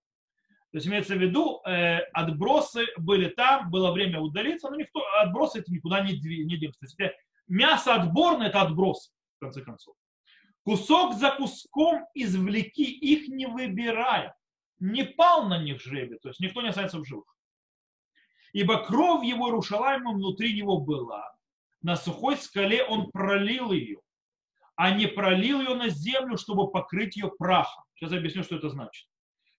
То 0.72 0.78
есть 0.78 0.88
имеется 0.88 1.14
в 1.14 1.20
виду, 1.20 1.60
э, 1.66 1.98
отбросы 2.14 2.86
были 2.96 3.28
там, 3.28 3.70
было 3.70 3.92
время 3.92 4.20
удалиться, 4.20 4.70
но 4.70 4.76
никто, 4.76 5.02
отбросы 5.20 5.58
это 5.58 5.70
никуда 5.70 6.00
не, 6.00 6.12
не 6.12 6.56
двигаются. 6.56 6.80
То 6.80 7.04
есть 7.04 7.16
мясо 7.46 7.94
отборное 7.94 8.48
это 8.48 8.62
отброс, 8.62 9.12
в 9.36 9.40
конце 9.40 9.60
концов. 9.60 9.94
Кусок 10.64 11.12
за 11.14 11.30
куском 11.32 12.06
извлеки 12.14 12.90
их 12.90 13.28
не 13.28 13.46
выбирая. 13.46 14.34
Не 14.78 15.04
пал 15.04 15.46
на 15.46 15.62
них 15.62 15.78
жребий, 15.78 16.18
то 16.18 16.28
есть 16.28 16.40
никто 16.40 16.62
не 16.62 16.68
останется 16.68 16.98
в 16.98 17.04
живых. 17.04 17.36
Ибо 18.54 18.82
кровь 18.82 19.26
его 19.26 19.50
Рушалайма 19.50 20.12
внутри 20.12 20.56
него 20.56 20.78
была. 20.78 21.34
На 21.82 21.96
сухой 21.96 22.38
скале 22.38 22.82
он 22.82 23.10
пролил 23.10 23.72
ее, 23.72 24.00
а 24.76 24.90
не 24.92 25.06
пролил 25.06 25.60
ее 25.60 25.74
на 25.74 25.90
землю, 25.90 26.38
чтобы 26.38 26.70
покрыть 26.70 27.16
ее 27.16 27.30
прахом. 27.38 27.84
Сейчас 27.94 28.12
объясню, 28.12 28.42
что 28.42 28.56
это 28.56 28.70
значит 28.70 29.06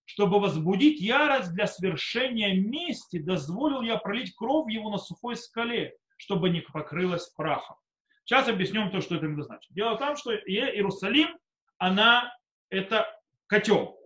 чтобы 0.05 0.39
возбудить 0.39 0.99
ярость 0.99 1.53
для 1.53 1.67
свершения 1.67 2.53
мести, 2.55 3.19
дозволил 3.19 3.81
я 3.81 3.97
пролить 3.97 4.35
кровь 4.35 4.71
его 4.71 4.89
на 4.89 4.97
сухой 4.97 5.35
скале, 5.35 5.95
чтобы 6.17 6.49
не 6.49 6.61
покрылась 6.61 7.27
прахом. 7.29 7.77
Сейчас 8.25 8.47
объясним 8.47 8.89
то, 8.89 9.01
что 9.01 9.15
это 9.15 9.43
значит. 9.43 9.71
Дело 9.73 9.95
в 9.95 9.99
том, 9.99 10.15
что 10.15 10.33
Иерусалим, 10.33 11.37
она 11.77 12.33
это 12.69 13.07
котел, 13.47 13.97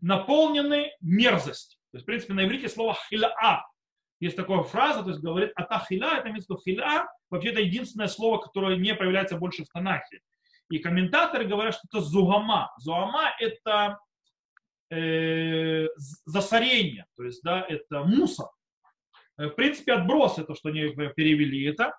наполненный 0.00 0.92
мерзостью. 1.00 1.78
То 1.90 1.96
есть, 1.96 2.04
в 2.04 2.06
принципе, 2.06 2.34
на 2.34 2.44
иврите 2.44 2.68
слово 2.68 2.96
хилаа. 3.08 3.66
Есть 4.20 4.36
такая 4.36 4.62
фраза, 4.62 5.02
то 5.02 5.10
есть 5.10 5.20
говорит 5.20 5.50
ата 5.56 5.84
хила, 5.88 6.16
это 6.16 6.30
место 6.30 6.54
хила, 6.64 7.08
вообще 7.28 7.50
это 7.50 7.60
единственное 7.60 8.06
слово, 8.06 8.38
которое 8.38 8.76
не 8.76 8.94
появляется 8.94 9.36
больше 9.36 9.64
в 9.64 9.68
Танахе. 9.68 10.20
И 10.70 10.78
комментаторы 10.78 11.44
говорят, 11.44 11.74
что 11.74 11.88
это 11.90 12.00
зугама. 12.00 12.72
Зугама 12.78 13.32
это 13.40 13.98
э, 14.92 15.88
засорение, 16.24 17.06
то 17.16 17.24
есть, 17.24 17.42
да, 17.42 17.64
это 17.68 18.04
мусор. 18.04 18.48
Э, 19.38 19.46
в 19.46 19.54
принципе, 19.54 19.94
отброс, 19.94 20.38
это 20.38 20.54
что 20.54 20.68
они 20.68 20.88
перевели 21.16 21.64
это. 21.64 21.94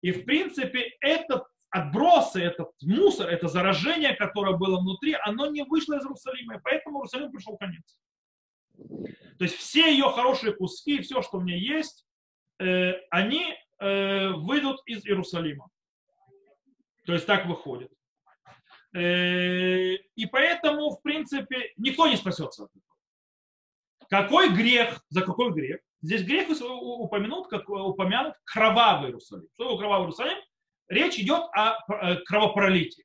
И, 0.00 0.10
в 0.10 0.24
принципе, 0.24 0.96
этот 1.00 1.44
отбросы, 1.70 2.42
этот 2.42 2.70
мусор, 2.82 3.28
это 3.28 3.48
заражение, 3.48 4.14
которое 4.14 4.56
было 4.56 4.80
внутри, 4.80 5.16
оно 5.24 5.46
не 5.46 5.62
вышло 5.62 5.94
из 5.94 6.02
Иерусалима, 6.02 6.56
и 6.56 6.60
поэтому 6.62 6.98
Иерусалим 6.98 7.30
пришел 7.30 7.56
конец. 7.56 7.96
То 9.38 9.44
есть 9.44 9.56
все 9.56 9.90
ее 9.90 10.10
хорошие 10.10 10.52
куски, 10.52 11.00
все, 11.00 11.22
что 11.22 11.38
у 11.38 11.40
меня 11.40 11.56
есть, 11.56 12.04
э, 12.58 12.94
они 13.10 13.54
э, 13.78 14.30
выйдут 14.30 14.80
из 14.86 15.06
Иерусалима. 15.06 15.68
То 17.06 17.14
есть 17.14 17.26
так 17.26 17.46
выходит. 17.46 17.90
Э, 18.94 19.94
и 19.94 20.26
поэтому, 20.26 20.90
в 20.90 21.02
принципе, 21.02 21.72
никто 21.76 22.06
не 22.08 22.16
спасется 22.16 22.64
от 22.64 22.70
этого. 22.70 22.82
Какой 24.08 24.50
грех? 24.50 25.02
За 25.08 25.22
какой 25.22 25.52
грех? 25.52 25.80
Здесь 26.02 26.24
грех 26.24 26.48
упомянут, 26.50 27.48
как 27.48 27.68
упомянут 27.68 28.34
кровавый 28.44 29.08
Иерусалим. 29.08 29.48
Что 29.54 29.64
такое 29.64 29.78
кровавый 29.78 30.04
Иерусалим? 30.06 30.38
Речь 30.88 31.18
идет 31.18 31.44
о 31.52 31.78
э, 31.88 32.16
кровопролитии. 32.24 33.04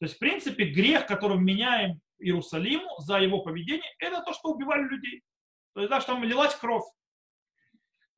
То 0.00 0.06
есть, 0.06 0.16
в 0.16 0.18
принципе, 0.18 0.64
грех, 0.64 1.06
который 1.06 1.38
меняем 1.38 2.00
Иерусалиму 2.18 2.88
за 2.98 3.18
его 3.18 3.42
поведение, 3.42 3.88
это 3.98 4.22
то, 4.22 4.32
что 4.32 4.50
убивали 4.50 4.82
людей. 4.82 5.22
То 5.74 5.80
есть, 5.80 5.90
да, 5.90 6.00
что 6.00 6.14
там 6.14 6.24
лилась 6.24 6.54
кровь. 6.54 6.84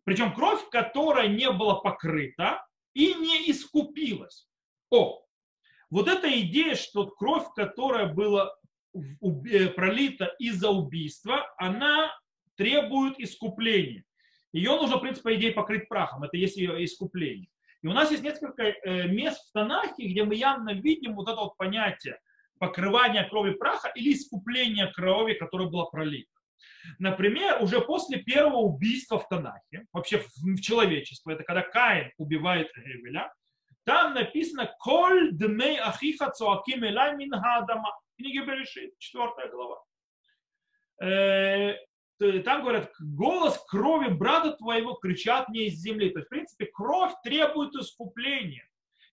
Причем 0.05 0.35
кровь, 0.35 0.67
которая 0.71 1.29
не 1.29 1.51
была 1.51 1.77
покрыта 1.81 2.65
и 2.95 3.15
не 3.15 3.51
искупилась. 3.51 4.49
О, 4.91 5.23
вот 5.91 6.09
эта 6.09 6.41
идея, 6.41 6.75
что 6.77 7.07
кровь, 7.07 7.47
которая 7.55 8.07
была 8.13 8.55
э, 8.95 9.69
пролита 9.69 10.27
из-за 10.39 10.71
убийства, 10.71 11.53
она 11.59 12.17
требует 12.57 13.19
искупления. 13.19 14.05
Ее 14.53 14.71
нужно, 14.77 14.97
в 14.97 15.01
принципе, 15.01 15.23
по 15.31 15.35
идее, 15.35 15.53
покрыть 15.53 15.89
прахом. 15.89 16.25
Это 16.25 16.37
есть 16.37 16.57
ее 16.57 16.85
искупление. 16.85 17.49
И 17.83 17.87
у 17.87 17.93
нас 17.93 18.11
есть 18.11 18.23
несколько 18.23 18.63
э, 18.63 19.09
мест 19.09 19.49
в 19.49 19.53
Танахе, 19.53 20.07
где 20.07 20.25
мы 20.25 20.35
явно 20.35 20.75
видим 20.75 21.15
вот 21.15 21.29
это 21.29 21.41
вот 21.41 21.57
понятие 21.57 22.19
покрывания 22.59 23.27
крови 23.29 23.53
праха 23.53 23.89
или 23.95 24.13
искупления 24.13 24.93
крови, 24.93 25.33
которая 25.33 25.69
была 25.69 25.87
пролита. 25.87 26.31
Например, 26.99 27.63
уже 27.63 27.81
после 27.81 28.19
первого 28.19 28.59
убийства 28.59 29.19
в 29.19 29.27
Танахе, 29.29 29.87
вообще 29.93 30.19
в 30.19 30.61
человечестве, 30.61 31.35
это 31.35 31.45
когда 31.45 31.63
Каин 31.63 32.13
убивает 32.19 32.71
Гевеля, 32.77 33.33
там 33.85 34.15
написано 34.15 34.75
«Коль 34.79 35.33
дмей 35.33 35.79
ахиха 35.79 36.31
цуаким 36.31 36.85
элай 36.85 37.17
мин 37.17 37.33
хадама». 37.33 37.99
Книга 38.17 38.45
Берешит, 38.45 38.99
четвертая 38.99 39.49
глава. 39.49 39.83
Э, 41.03 41.77
там 42.45 42.63
говорят, 42.63 42.93
голос 43.01 43.59
крови 43.69 44.13
брата 44.13 44.53
твоего 44.53 44.95
кричат 44.95 45.49
мне 45.49 45.69
из 45.69 45.81
земли. 45.81 46.11
То 46.11 46.19
есть, 46.19 46.27
в 46.27 46.31
принципе, 46.31 46.67
кровь 46.67 47.13
требует 47.25 47.75
искупления. 47.75 48.69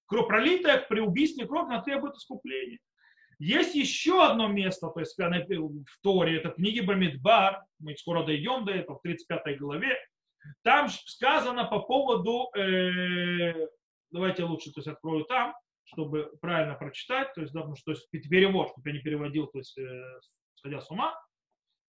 Кровь, 0.08 0.28
пролитая 0.28 0.80
при 0.80 1.00
убийстве 1.00 1.48
кровь, 1.48 1.68
она 1.68 1.82
требует 1.82 2.16
искупления. 2.16 2.80
Есть 3.40 3.76
еще 3.76 4.26
одно 4.26 4.48
место, 4.48 4.90
то 4.90 5.00
есть 5.00 5.16
в 5.16 6.02
Торе, 6.02 6.38
это 6.38 6.50
в 6.50 6.56
книге 6.56 6.82
Бамидбар, 6.82 7.64
мы 7.78 7.96
скоро 7.96 8.24
дойдем 8.24 8.66
до 8.66 8.72
этого, 8.72 8.98
в 8.98 9.02
35 9.04 9.60
главе, 9.60 9.96
там 10.64 10.90
сказано 10.90 11.66
по 11.66 11.82
поводу 11.82 12.50
э, 12.58 13.68
давайте 14.12 14.44
лучше 14.44 14.72
то 14.72 14.80
есть, 14.80 14.88
открою 14.88 15.26
там, 15.26 15.54
чтобы 15.88 16.32
правильно 16.42 16.76
прочитать, 16.76 17.34
то 17.34 17.42
есть, 17.42 17.54
да, 17.54 17.62
потому 17.62 17.76
что 17.76 17.94
то 17.94 18.00
есть, 18.00 18.10
перевод, 18.30 18.70
чтобы 18.70 18.90
я 18.90 18.96
не 18.96 19.02
переводил, 19.02 19.48
то 19.48 19.60
есть, 19.60 19.78
э, 19.78 20.20
сходя 20.56 20.82
с 20.82 20.92
ума. 20.92 21.16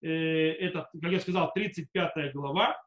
Э, 0.03 0.09
это, 0.09 0.89
как 1.01 1.11
я 1.11 1.21
сказал, 1.21 1.53
35 1.53 2.33
глава, 2.33 2.81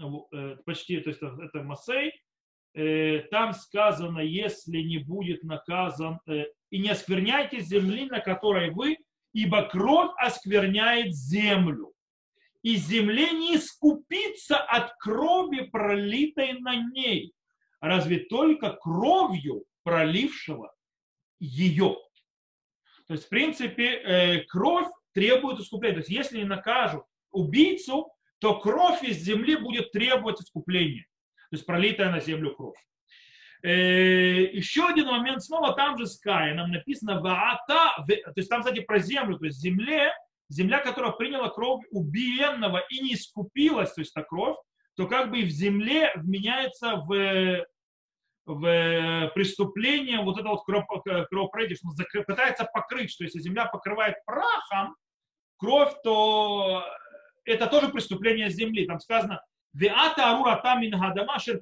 э, 0.00 0.56
почти, 0.64 1.00
то 1.00 1.10
есть, 1.10 1.20
это 1.22 1.62
Масей, 1.62 2.12
э, 2.74 3.20
там 3.30 3.52
сказано, 3.52 4.20
если 4.20 4.78
не 4.78 4.98
будет 4.98 5.42
наказан, 5.42 6.20
э, 6.26 6.46
и 6.70 6.78
не 6.78 6.88
оскверняйте 6.88 7.60
земли, 7.60 8.06
на 8.06 8.20
которой 8.20 8.70
вы, 8.70 8.96
ибо 9.34 9.64
кровь 9.64 10.12
оскверняет 10.16 11.14
землю. 11.14 11.92
И 12.62 12.76
земле 12.76 13.32
не 13.32 13.56
искупиться 13.56 14.56
от 14.56 14.94
крови, 14.96 15.68
пролитой 15.70 16.60
на 16.60 16.76
ней 16.76 17.34
разве 17.82 18.20
только 18.20 18.72
кровью 18.72 19.64
пролившего 19.82 20.72
ее. 21.40 21.98
То 23.08 23.14
есть, 23.14 23.26
в 23.26 23.28
принципе, 23.28 23.96
э, 23.96 24.44
кровь 24.44 24.86
требует 25.12 25.58
искупления. 25.58 25.96
То 25.96 26.00
есть, 26.00 26.10
если 26.10 26.38
не 26.38 26.44
накажут 26.44 27.04
убийцу, 27.32 28.10
то 28.38 28.58
кровь 28.60 29.02
из 29.02 29.18
земли 29.18 29.56
будет 29.56 29.90
требовать 29.92 30.40
искупления. 30.40 31.04
То 31.50 31.56
есть, 31.56 31.66
пролитая 31.66 32.10
на 32.10 32.20
землю 32.20 32.54
кровь. 32.54 32.78
Еще 33.62 34.84
один 34.86 35.06
момент, 35.06 35.42
снова 35.42 35.74
там 35.74 35.96
же 35.96 36.06
с 36.06 36.18
Каином 36.18 36.72
написано 36.72 37.20
«Ваата», 37.20 38.04
то 38.06 38.32
есть 38.34 38.48
там, 38.48 38.60
кстати, 38.60 38.80
про 38.80 38.98
землю, 38.98 39.38
то 39.38 39.44
есть 39.44 39.60
земле, 39.60 40.12
земля, 40.48 40.80
которая 40.80 41.12
приняла 41.12 41.48
кровь 41.48 41.84
убиенного 41.92 42.78
и 42.90 43.00
не 43.00 43.14
искупилась, 43.14 43.92
то 43.92 44.00
есть 44.00 44.14
та 44.14 44.22
кровь, 44.24 44.56
то 44.96 45.06
как 45.06 45.30
бы 45.30 45.40
и 45.40 45.44
в 45.44 45.50
земле 45.50 46.12
вменяется 46.14 46.96
в, 46.96 47.66
в 48.46 49.32
преступление 49.34 50.20
вот 50.20 50.38
это 50.38 50.48
вот 50.48 50.64
кровопролитие, 50.64 51.76
что 51.76 52.22
пытается 52.24 52.64
покрыть, 52.64 53.10
что 53.10 53.24
если 53.24 53.40
земля 53.40 53.66
покрывает 53.66 54.16
прахом 54.26 54.96
кровь, 55.58 55.92
то 56.02 56.84
это 57.44 57.66
тоже 57.66 57.88
преступление 57.88 58.50
земли. 58.50 58.86
Там 58.86 59.00
сказано, 59.00 59.40
Веата 59.72 60.30
арура 60.30 60.60
тамин 60.62 60.92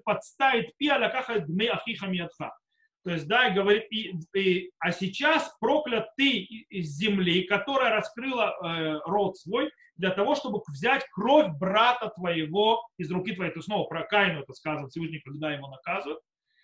подставит 0.05 0.77
пи 0.77 0.89
алякаха 0.89 1.41
дме 1.41 1.71
ахиха 1.71 2.07
миатха. 2.07 2.57
То 3.03 3.11
есть, 3.11 3.27
да, 3.29 3.51
говорит, 3.51 3.87
и, 3.91 4.15
и, 4.37 4.73
а 4.79 4.93
сейчас 4.93 5.57
проклят 5.59 6.15
ты 6.17 6.41
из 6.41 6.89
земли, 6.97 7.45
которая 7.45 7.95
раскрыла 7.95 8.57
э, 8.63 9.01
рот 9.07 9.39
свой, 9.39 9.71
для 9.97 10.11
того, 10.11 10.35
чтобы 10.35 10.61
взять 10.69 11.07
кровь 11.11 11.49
брата 11.59 12.11
твоего 12.17 12.87
из 12.99 13.11
руки 13.11 13.35
твоей. 13.35 13.53
То 13.53 13.63
снова 13.63 13.87
про 13.87 14.05
Каину 14.05 14.41
это 14.41 14.53
сказано, 14.53 14.89
Всевышний, 14.89 15.21
когда 15.21 15.53
его 15.53 15.69
наказывают. 15.69 16.21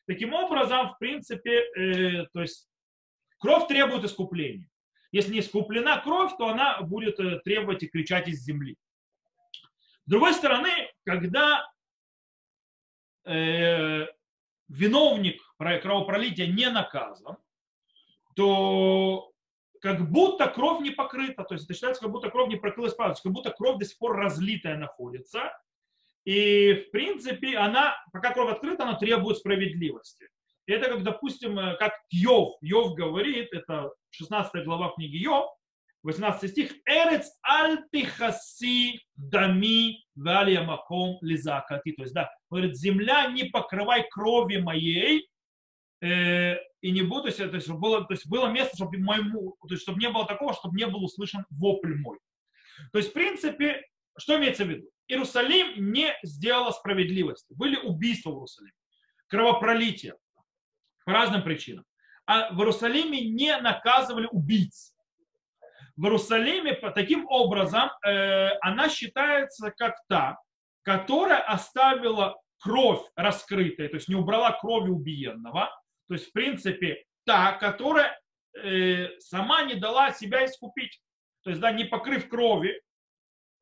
Таким 0.07 0.35
образом, 0.35 0.91
в 0.91 0.99
принципе, 0.99 1.65
э, 1.77 2.27
то 2.33 2.43
есть 2.43 2.69
кровь 3.39 3.67
требует 3.67 4.05
искупления. 4.05 4.69
Если 5.13 5.33
не 5.33 5.41
искуплена 5.41 5.99
кровь, 6.01 6.33
то 6.39 6.49
она 6.49 6.81
будет 6.83 7.19
э, 7.19 7.41
требовать 7.41 7.83
и 7.83 7.89
кричать 7.89 8.29
из 8.29 8.43
земли. 8.43 8.77
С 10.05 10.11
другой 10.11 10.35
стороны, 10.35 10.71
когда 11.05 11.67
э, 13.25 14.07
виновник 14.69 15.41
кровопролития 15.59 16.47
не 16.47 16.69
наказан, 16.71 17.37
то 18.35 19.33
как 19.81 20.11
будто 20.11 20.49
кровь 20.49 20.81
не 20.83 20.91
покрыта, 20.91 21.45
то 21.45 21.55
есть 21.55 21.65
это 21.65 21.75
считается, 21.75 22.03
как 22.03 22.11
будто 22.11 22.31
кровь 22.31 22.49
не 22.49 22.57
покрылась 22.57 22.95
правдой, 22.95 23.21
как 23.23 23.33
будто 23.33 23.51
кровь 23.51 23.79
до 23.79 23.85
сих 23.85 23.99
пор 23.99 24.17
разлитая 24.17 24.77
находится. 24.77 25.53
И, 26.25 26.73
в 26.75 26.91
принципе, 26.91 27.57
она, 27.57 27.97
пока 28.13 28.33
кровь 28.33 28.51
открыта, 28.51 28.83
она 28.83 28.97
требует 28.97 29.39
справедливости. 29.39 30.29
Это 30.67 30.89
как, 30.89 31.05
допустим, 31.05 31.59
э, 31.59 31.77
как 31.77 31.93
Йов. 32.11 32.57
Йов 32.61 32.95
говорит, 32.95 33.53
это 33.53 33.93
16 34.11 34.65
глава 34.65 34.93
книги 34.97 35.17
Йов, 35.19 35.56
18 36.07 36.51
стих, 36.51 36.73
«Эрец 36.87 37.37
альтихаси 37.43 39.01
дами 39.17 40.05
валия 40.15 40.63
маком 40.63 41.19
лизакати». 41.21 41.93
То 41.93 42.03
есть, 42.03 42.15
да, 42.15 42.31
говорит, 42.49 42.77
земля 42.77 43.27
не 43.27 43.45
покрывай 43.45 44.07
крови 44.09 44.59
моей, 44.59 45.29
э, 46.01 46.55
и 46.81 46.93
не 46.93 47.03
буду, 47.03 47.33
то 47.33 47.43
есть, 47.43 47.69
было, 47.69 48.05
то 48.05 48.15
есть 48.15 48.29
было 48.29 48.47
место, 48.47 48.77
чтобы 48.77 48.99
моему, 48.99 49.57
то 49.61 49.75
есть, 49.75 49.83
чтобы 49.83 49.99
не 49.99 50.09
было 50.09 50.27
такого, 50.27 50.55
чтобы 50.55 50.77
не 50.77 50.87
был 50.87 51.05
услышан 51.05 51.45
вопль 51.51 51.97
мой. 51.97 52.19
То 52.93 52.99
есть, 52.99 53.11
в 53.11 53.13
принципе, 53.13 53.83
что 54.17 54.39
имеется 54.39 54.65
в 54.65 54.69
виду? 54.69 54.89
Иерусалим 55.09 55.93
не 55.93 56.15
сделала 56.23 56.71
справедливости. 56.71 57.53
Были 57.55 57.77
убийства 57.77 58.31
в 58.31 58.35
Иерусалиме, 58.35 58.73
кровопролитие 59.27 60.15
по 61.05 61.13
разным 61.13 61.43
причинам. 61.43 61.85
А 62.27 62.53
в 62.53 62.59
Иерусалиме 62.59 63.29
не 63.29 63.57
наказывали 63.59 64.29
убийц 64.31 64.96
в 65.97 66.05
Иерусалиме 66.05 66.75
таким 66.95 67.27
образом 67.29 67.91
э, 68.05 68.51
она 68.61 68.89
считается 68.89 69.71
как 69.71 69.97
та, 70.09 70.39
которая 70.83 71.41
оставила 71.41 72.39
кровь 72.59 73.01
раскрытой, 73.17 73.89
то 73.89 73.97
есть 73.97 74.09
не 74.09 74.15
убрала 74.15 74.53
крови 74.53 74.91
убиенного, 74.91 75.71
то 76.09 76.15
есть 76.15 76.29
в 76.29 76.33
принципе 76.33 77.05
та, 77.25 77.53
которая 77.53 78.19
э, 78.63 79.19
сама 79.21 79.63
не 79.63 79.75
дала 79.75 80.13
себя 80.13 80.45
искупить, 80.45 81.01
то 81.43 81.51
есть 81.51 81.61
да, 81.61 81.73
не 81.73 81.85
покрыв 81.85 82.29
крови 82.29 82.81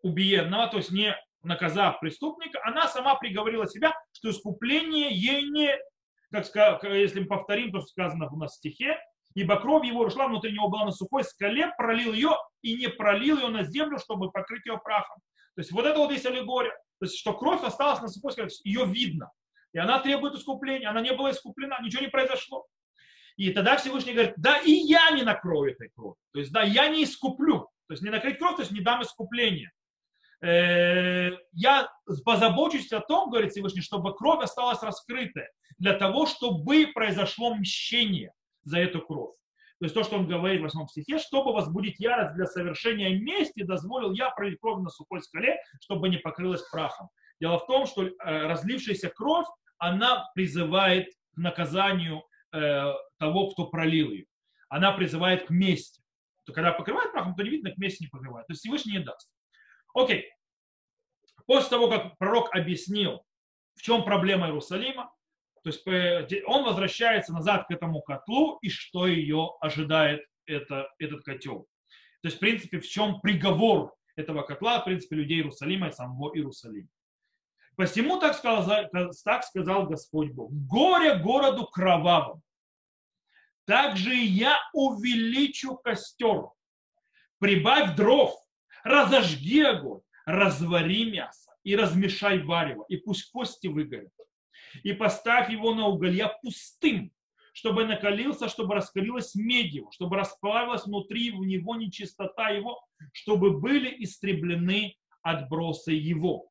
убиенного, 0.03 0.69
то 0.69 0.79
есть 0.79 0.91
не 0.91 1.17
наказав 1.43 2.01
преступника, 2.01 2.61
она 2.65 2.89
сама 2.89 3.15
приговорила 3.15 3.67
себя, 3.67 3.95
что 4.13 4.31
искупление 4.31 5.11
ей 5.13 5.49
не, 5.51 5.77
как 6.31 6.83
если 6.85 7.21
мы 7.21 7.27
повторим 7.27 7.71
то, 7.71 7.81
что 7.81 7.89
сказано 7.89 8.29
у 8.31 8.37
нас 8.37 8.53
в 8.53 8.57
стихе, 8.57 8.99
ибо 9.35 9.57
кровь 9.61 9.87
его 9.87 10.03
ушла 10.03 10.29
внутри 10.29 10.53
него 10.53 10.69
была 10.69 10.87
на 10.87 10.93
сухой 10.93 11.25
скале, 11.25 11.73
пролил 11.77 12.13
ее 12.13 12.37
и 12.63 12.77
не 12.77 12.89
пролил 12.89 13.39
ее 13.39 13.49
на 13.49 13.65
землю, 13.65 13.99
чтобы 13.99 14.31
покрыть 14.31 14.65
ее 14.65 14.79
прахом. 14.79 15.21
То 15.55 15.61
есть 15.61 15.73
вот 15.73 15.85
это 15.87 15.99
вот 15.99 16.13
есть 16.13 16.27
аллегория. 16.27 16.73
То 17.01 17.07
есть, 17.07 17.19
что 17.19 17.35
кровь 17.35 17.63
осталась 17.63 18.01
на 18.01 18.09
сухой 18.09 18.33
скале, 18.33 18.49
ее 18.65 18.87
видно. 18.87 19.31
И 19.73 19.79
она 19.79 19.99
требует 19.99 20.35
искупления. 20.35 20.89
Она 20.89 21.01
не 21.01 21.13
была 21.13 21.33
искуплена, 21.33 21.79
ничего 21.83 22.03
не 22.03 22.09
произошло. 22.09 22.65
И 23.37 23.51
тогда 23.51 23.77
Всевышний 23.77 24.13
говорит, 24.13 24.35
да 24.37 24.59
и 24.59 24.71
я 24.71 25.11
не 25.11 25.23
накрою 25.23 25.73
этой 25.73 25.91
крови. 25.91 26.17
То 26.33 26.39
есть, 26.39 26.53
да, 26.53 26.63
я 26.63 26.89
не 26.89 27.03
искуплю. 27.03 27.69
То 27.89 27.95
есть, 27.95 28.03
не 28.03 28.11
накрыть 28.11 28.39
кровь, 28.39 28.57
то 28.57 28.63
есть, 28.63 28.73
не 28.73 28.81
дам 28.81 29.03
искупления. 29.03 29.73
Э, 30.41 31.31
я 31.53 31.91
позабочусь 32.25 32.93
о 32.93 33.01
том, 33.01 33.31
говорит 33.31 33.51
Всевышний, 33.51 33.83
чтобы 33.83 34.15
кровь 34.15 34.45
осталась 34.45 34.83
раскрытой, 34.83 35.49
для 35.79 35.95
того, 35.95 36.27
чтобы 36.27 36.87
произошло 36.95 37.55
мщение 37.55 38.33
за 38.65 38.79
эту 38.79 39.01
кровь. 39.01 39.35
То 39.79 39.87
есть 39.87 39.95
то, 39.95 40.05
что 40.05 40.17
он 40.17 40.27
говорит 40.27 40.61
в 40.61 40.65
восьмом 40.65 40.89
стихе, 40.89 41.19
чтобы 41.19 41.53
возбудить 41.53 41.99
ярость 41.99 42.35
для 42.35 42.47
совершения 42.47 43.19
мести, 43.19 43.65
дозволил 43.65 44.13
я 44.13 44.31
пролить 44.31 44.61
кровь 44.61 44.83
на 44.83 44.89
сухой 44.89 45.21
скале, 45.21 45.59
чтобы 45.81 46.09
не 46.09 46.17
покрылась 46.17 46.63
прахом. 46.71 47.09
Дело 47.41 47.59
в 47.59 47.67
том, 47.67 47.87
что 47.87 48.05
э, 48.07 48.13
разлившаяся 48.23 49.11
кровь, 49.11 49.47
она 49.79 50.31
призывает 50.35 51.09
к 51.35 51.37
наказанию 51.37 52.23
э, 52.53 52.93
того, 53.19 53.51
кто 53.51 53.67
пролил 53.67 54.11
ее. 54.13 54.27
Она 54.69 54.93
призывает 54.93 55.47
к 55.47 55.51
мести. 55.51 56.03
То 56.45 56.53
когда 56.53 56.73
покрывает 56.73 57.13
прахом, 57.13 57.35
то 57.35 57.43
не 57.43 57.51
видно, 57.51 57.71
к 57.71 57.79
мести 57.79 58.05
не 58.05 58.09
покрывает. 58.09 58.47
То 58.47 58.53
есть 58.53 58.61
Всевышний 58.61 58.93
не 58.93 59.05
даст. 59.05 59.29
Окей. 59.95 60.31
После 61.47 61.71
того, 61.71 61.91
как 61.91 62.17
пророк 62.19 62.55
объяснил, 62.55 63.25
в 63.75 63.83
чем 63.83 64.05
проблема 64.05 64.47
Иерусалима, 64.47 65.13
то 65.65 65.71
есть 65.71 66.45
он 66.47 66.65
возвращается 66.65 67.33
назад 67.33 67.67
к 67.67 67.71
этому 67.71 68.03
котлу, 68.03 68.59
и 68.61 68.69
что 68.69 69.07
ее 69.07 69.57
ожидает 69.61 70.23
это, 70.45 70.91
этот 70.99 71.25
котел. 71.25 71.67
То 72.21 72.29
есть, 72.29 72.37
в 72.37 72.41
принципе, 72.41 72.81
в 72.81 72.87
чем 72.87 73.21
приговор 73.23 73.95
этого 74.15 74.43
котла, 74.43 74.81
в 74.81 74.85
принципе, 74.85 75.17
людей 75.17 75.39
Иерусалима 75.39 75.89
и 75.89 75.93
самого 75.93 76.37
Иерусалима. 76.37 76.89
Посему 77.77 78.21
так 78.21 78.37
сказал, 78.37 78.91
так 79.25 79.45
сказал 79.45 79.87
Господь 79.87 80.33
Бог. 80.33 80.53
Горе 80.53 81.17
городу 81.17 81.67
кровавому. 81.67 82.43
Также 83.65 84.15
я 84.15 84.59
увеличу 84.75 85.77
костер. 85.77 86.51
Прибавь 87.39 87.97
дров, 87.97 88.35
разожги 88.85 89.63
огонь, 89.63 90.03
развари 90.27 91.11
мясо 91.11 91.53
и 91.63 91.75
размешай 91.75 92.43
варево, 92.43 92.85
и 92.91 92.99
пусть 92.99 93.31
кости 93.31 93.67
выгорят 93.67 94.13
и 94.83 94.93
поставь 94.93 95.51
его 95.51 95.75
на 95.75 95.87
уголья 95.87 96.37
пустым, 96.43 97.13
чтобы 97.53 97.87
накалился, 97.87 98.49
чтобы 98.49 98.75
раскалилась 98.75 99.35
медь 99.35 99.73
его, 99.73 99.91
чтобы 99.93 100.17
расплавилась 100.17 100.85
внутри 100.85 101.31
в 101.31 101.41
него 101.41 101.77
нечистота 101.77 102.51
его, 102.51 102.85
чтобы 103.13 103.59
были 103.61 103.95
истреблены 104.03 104.97
отбросы 105.23 105.93
его. 105.93 106.51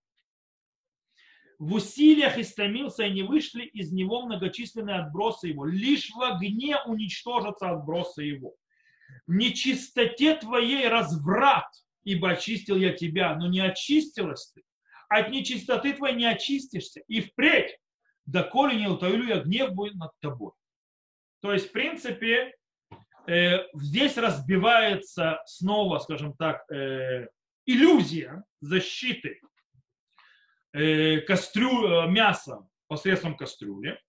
В 1.60 1.76
усилиях 1.76 2.38
истомился, 2.38 3.04
и 3.04 3.12
не 3.12 3.24
вышли 3.24 3.64
из 3.64 3.92
него 3.92 4.26
многочисленные 4.26 4.98
отбросы 4.98 5.48
его. 5.48 5.66
Лишь 5.66 6.10
в 6.12 6.22
огне 6.22 6.78
уничтожатся 6.86 7.70
отбросы 7.70 8.24
его. 8.24 8.56
В 9.28 9.34
нечистоте 9.34 10.36
твоей 10.36 10.88
разврат, 10.88 11.68
ибо 12.04 12.32
очистил 12.32 12.76
я 12.76 12.92
тебя, 12.92 13.36
но 13.36 13.48
не 13.48 13.60
очистилась 13.60 14.52
ты. 14.54 14.64
От 15.10 15.30
нечистоты 15.30 15.94
твоей 15.94 16.16
не 16.16 16.26
очистишься. 16.26 17.02
И 17.08 17.22
впредь 17.22 17.78
доколе 18.26 18.76
не 18.76 18.88
утолю 18.88 19.26
я 19.26 19.40
гнев 19.40 19.74
будет 19.74 19.96
над 19.96 20.12
тобой. 20.20 20.52
То 21.42 21.52
есть, 21.54 21.70
в 21.70 21.72
принципе, 21.72 22.56
э, 23.28 23.60
здесь 23.74 24.18
разбивается 24.18 25.42
снова, 25.46 26.00
скажем 26.00 26.34
так, 26.34 26.70
э, 26.72 27.28
иллюзия 27.66 28.44
защиты 28.62 29.42
э, 30.74 31.20
кастрю, 31.22 31.86
э, 31.86 32.08
мяса 32.08 32.68
посредством 32.88 33.36
кастрюли, 33.36 34.00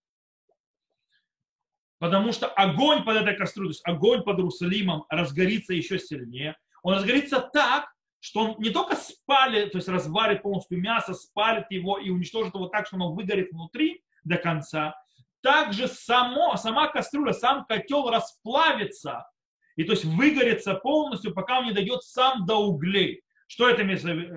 потому 1.99 2.33
что 2.33 2.47
огонь 2.49 3.05
под 3.05 3.17
этой 3.17 3.37
кастрюлей, 3.37 3.69
то 3.69 3.73
есть 3.73 3.87
огонь 3.87 4.23
под 4.23 4.39
Иерусалимом 4.39 5.05
разгорится 5.09 5.73
еще 5.75 5.99
сильнее. 5.99 6.57
Он 6.83 6.95
разгорится 6.95 7.41
так, 7.41 7.94
что 8.25 8.41
он 8.41 8.55
не 8.59 8.71
только 8.71 8.97
спалит, 8.97 9.73
то 9.73 9.79
есть 9.79 9.89
разварит 9.89 10.41
полностью 10.41 10.81
мясо, 10.81 11.13
спалит 11.13 11.71
его 11.71 11.99
и 11.99 12.09
уничтожит 12.09 12.55
его 12.55 12.69
так, 12.69 12.87
что 12.87 12.97
оно 12.97 13.13
выгорит 13.13 13.53
внутри 13.53 14.03
до 14.25 14.39
конца, 14.39 14.95
также 15.43 15.89
само, 15.89 16.57
сама 16.57 16.89
кастрюля, 16.89 17.35
сам 17.35 17.67
котел 17.67 18.09
расплавится, 18.09 19.29
и 19.77 19.85
то 19.85 19.93
есть 19.93 20.07
выгорится 20.07 20.73
полностью, 20.73 21.35
пока 21.35 21.59
он 21.59 21.67
не 21.67 21.73
дойдет 21.73 22.03
сам 22.03 22.47
до 22.47 22.57
углей. 22.57 23.21
Что 23.47 23.69
это 23.69 23.85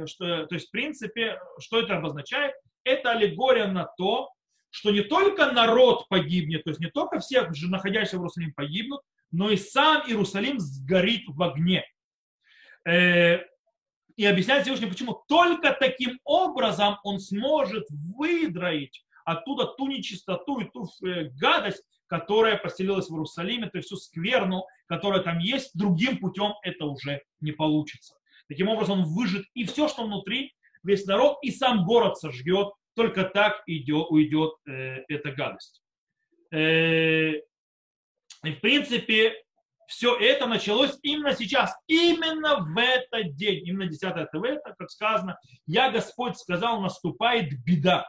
что, 0.06 0.46
То 0.48 0.56
есть, 0.56 0.68
в 0.68 0.72
принципе, 0.72 1.40
что 1.58 1.80
это 1.80 1.96
обозначает? 1.96 2.56
Это 2.84 3.12
аллегория 3.12 3.68
на 3.68 3.86
то, 3.86 4.30
что 4.70 4.92
не 4.92 5.02
только 5.02 5.54
народ 5.54 6.10
погибнет, 6.10 6.66
то 6.66 6.72
есть 6.72 6.82
не 6.82 6.90
только 6.90 7.20
все 7.20 7.50
находящиеся 7.70 8.18
в 8.18 8.20
Иерусалиме 8.20 8.54
погибнут, 8.54 9.00
но 9.32 9.50
и 9.50 9.56
сам 9.56 10.02
Иерусалим 10.06 10.60
сгорит 10.60 11.24
в 11.30 11.42
огне. 11.42 11.86
И 14.18 14.26
объясняет 14.26 14.64
Всевышний, 14.64 14.88
почему 14.88 15.24
только 15.28 15.78
таким 15.80 16.20
образом 16.24 16.98
он 17.04 17.20
сможет 17.20 17.86
выдроить 17.90 19.06
оттуда 19.26 19.66
ту 19.66 19.88
нечистоту 19.88 20.60
и 20.60 20.70
ту 20.70 20.90
э, 21.06 21.30
гадость, 21.40 21.84
которая 22.08 22.58
поселилась 22.58 23.10
в 23.10 23.12
Иерусалиме, 23.12 23.70
то 23.70 23.78
есть 23.78 23.88
всю 23.88 23.98
скверну, 23.98 24.66
которая 24.88 25.22
там 25.22 25.38
есть, 25.38 25.78
другим 25.78 26.18
путем 26.18 26.54
это 26.64 26.86
уже 26.86 27.22
не 27.42 27.52
получится. 27.52 28.16
Таким 28.48 28.70
образом, 28.70 29.02
он 29.02 29.06
выжит 29.06 29.46
и 29.54 29.66
все, 29.66 29.88
что 29.88 30.06
внутри, 30.06 30.54
весь 30.84 31.06
народ, 31.06 31.38
и 31.44 31.52
сам 31.52 31.86
город 31.86 32.18
сожгет, 32.18 32.70
только 32.96 33.26
так 33.26 33.62
идет, 33.68 34.08
уйдет 34.10 34.54
э, 34.66 35.04
эта 35.10 35.32
гадость. 35.32 35.84
Э, 36.52 37.34
и 38.44 38.52
в 38.52 38.62
принципе, 38.62 39.34
все 39.88 40.16
это 40.16 40.48
началось 40.48 40.98
именно 41.02 41.34
сейчас, 41.34 41.76
именно 41.88 42.58
в 42.60 42.78
этот 42.78 43.36
день, 43.36 43.66
именно 43.66 43.88
10 43.88 44.04
это, 44.04 44.76
как 44.78 44.92
сказано, 44.92 45.40
я, 45.66 45.90
Господь, 45.90 46.38
сказал, 46.38 46.82
наступает 46.82 47.54
беда. 47.64 48.06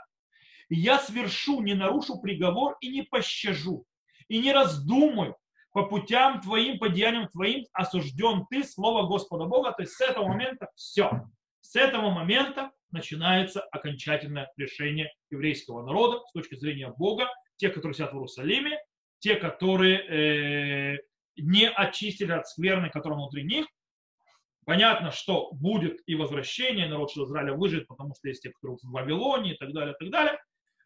Я 0.68 0.98
свершу, 0.98 1.62
не 1.62 1.74
нарушу 1.74 2.20
приговор 2.20 2.76
и 2.80 2.90
не 2.90 3.02
пощажу, 3.02 3.84
и 4.28 4.38
не 4.38 4.52
раздумаю, 4.52 5.36
по 5.72 5.84
путям 5.84 6.40
твоим, 6.40 6.78
по 6.78 6.88
деяниям 6.88 7.28
твоим 7.28 7.64
осужден 7.72 8.46
ты, 8.50 8.64
слово 8.64 9.06
Господа 9.06 9.44
Бога. 9.44 9.72
То 9.72 9.82
есть 9.82 9.94
с 9.94 10.00
этого 10.00 10.26
момента 10.26 10.68
все. 10.74 11.26
С 11.60 11.76
этого 11.76 12.10
момента 12.10 12.72
начинается 12.90 13.60
окончательное 13.60 14.50
решение 14.56 15.12
еврейского 15.30 15.86
народа 15.86 16.20
с 16.26 16.32
точки 16.32 16.56
зрения 16.56 16.92
Бога. 16.96 17.28
Те, 17.56 17.68
которые 17.68 17.94
сидят 17.94 18.12
в 18.12 18.16
Иерусалиме, 18.16 18.78
те, 19.20 19.36
которые 19.36 20.94
э, 20.94 20.98
не 21.38 21.68
очистили 21.68 22.32
от 22.32 22.48
скверны, 22.48 22.90
которая 22.90 23.18
внутри 23.18 23.44
них. 23.44 23.66
Понятно, 24.64 25.10
что 25.10 25.50
будет 25.52 26.00
и 26.06 26.14
возвращение, 26.14 26.88
народ 26.88 27.10
Израиля 27.16 27.54
выживет, 27.54 27.86
потому 27.86 28.14
что 28.14 28.28
есть 28.28 28.42
те, 28.42 28.50
которые 28.50 28.76
в 28.82 28.90
Вавилоне 28.90 29.54
и 29.54 29.56
так 29.56 29.72
далее, 29.72 29.94
и 29.94 30.04
так 30.04 30.10
далее. 30.10 30.38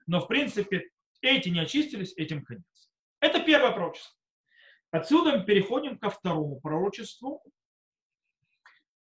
Но, 0.07 0.21
в 0.21 0.29
принципе, 0.29 0.89
эти 1.21 1.49
не 1.49 1.61
очистились, 1.61 2.15
этим 2.17 2.45
конец. 2.45 2.91
Это 3.21 3.41
первое 3.41 3.73
пророчество. 3.73 4.17
Отсюда 4.91 5.39
мы 5.39 5.45
переходим 5.45 5.99
ко 5.99 6.11
второму 6.11 6.61
пророчеству. 6.61 7.43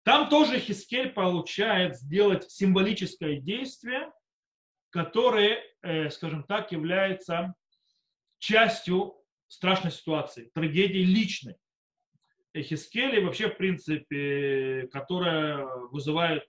Там 0.05 0.29
тоже 0.29 0.59
Хискель 0.59 1.11
получает 1.11 1.97
сделать 1.97 2.51
символическое 2.51 3.37
действие, 3.37 4.11
которое, 4.91 5.63
э, 5.83 6.11
скажем 6.11 6.45
так, 6.45 6.73
является 6.73 7.55
частью 8.39 9.22
страшной 9.53 9.93
ситуации, 9.93 10.51
трагедии 10.55 11.05
личной. 11.05 11.57
Хискель 12.57 13.17
и 13.17 13.25
вообще, 13.25 13.49
в 13.49 13.57
принципе, 13.57 14.87
которая 14.93 15.65
вызывает 15.91 16.47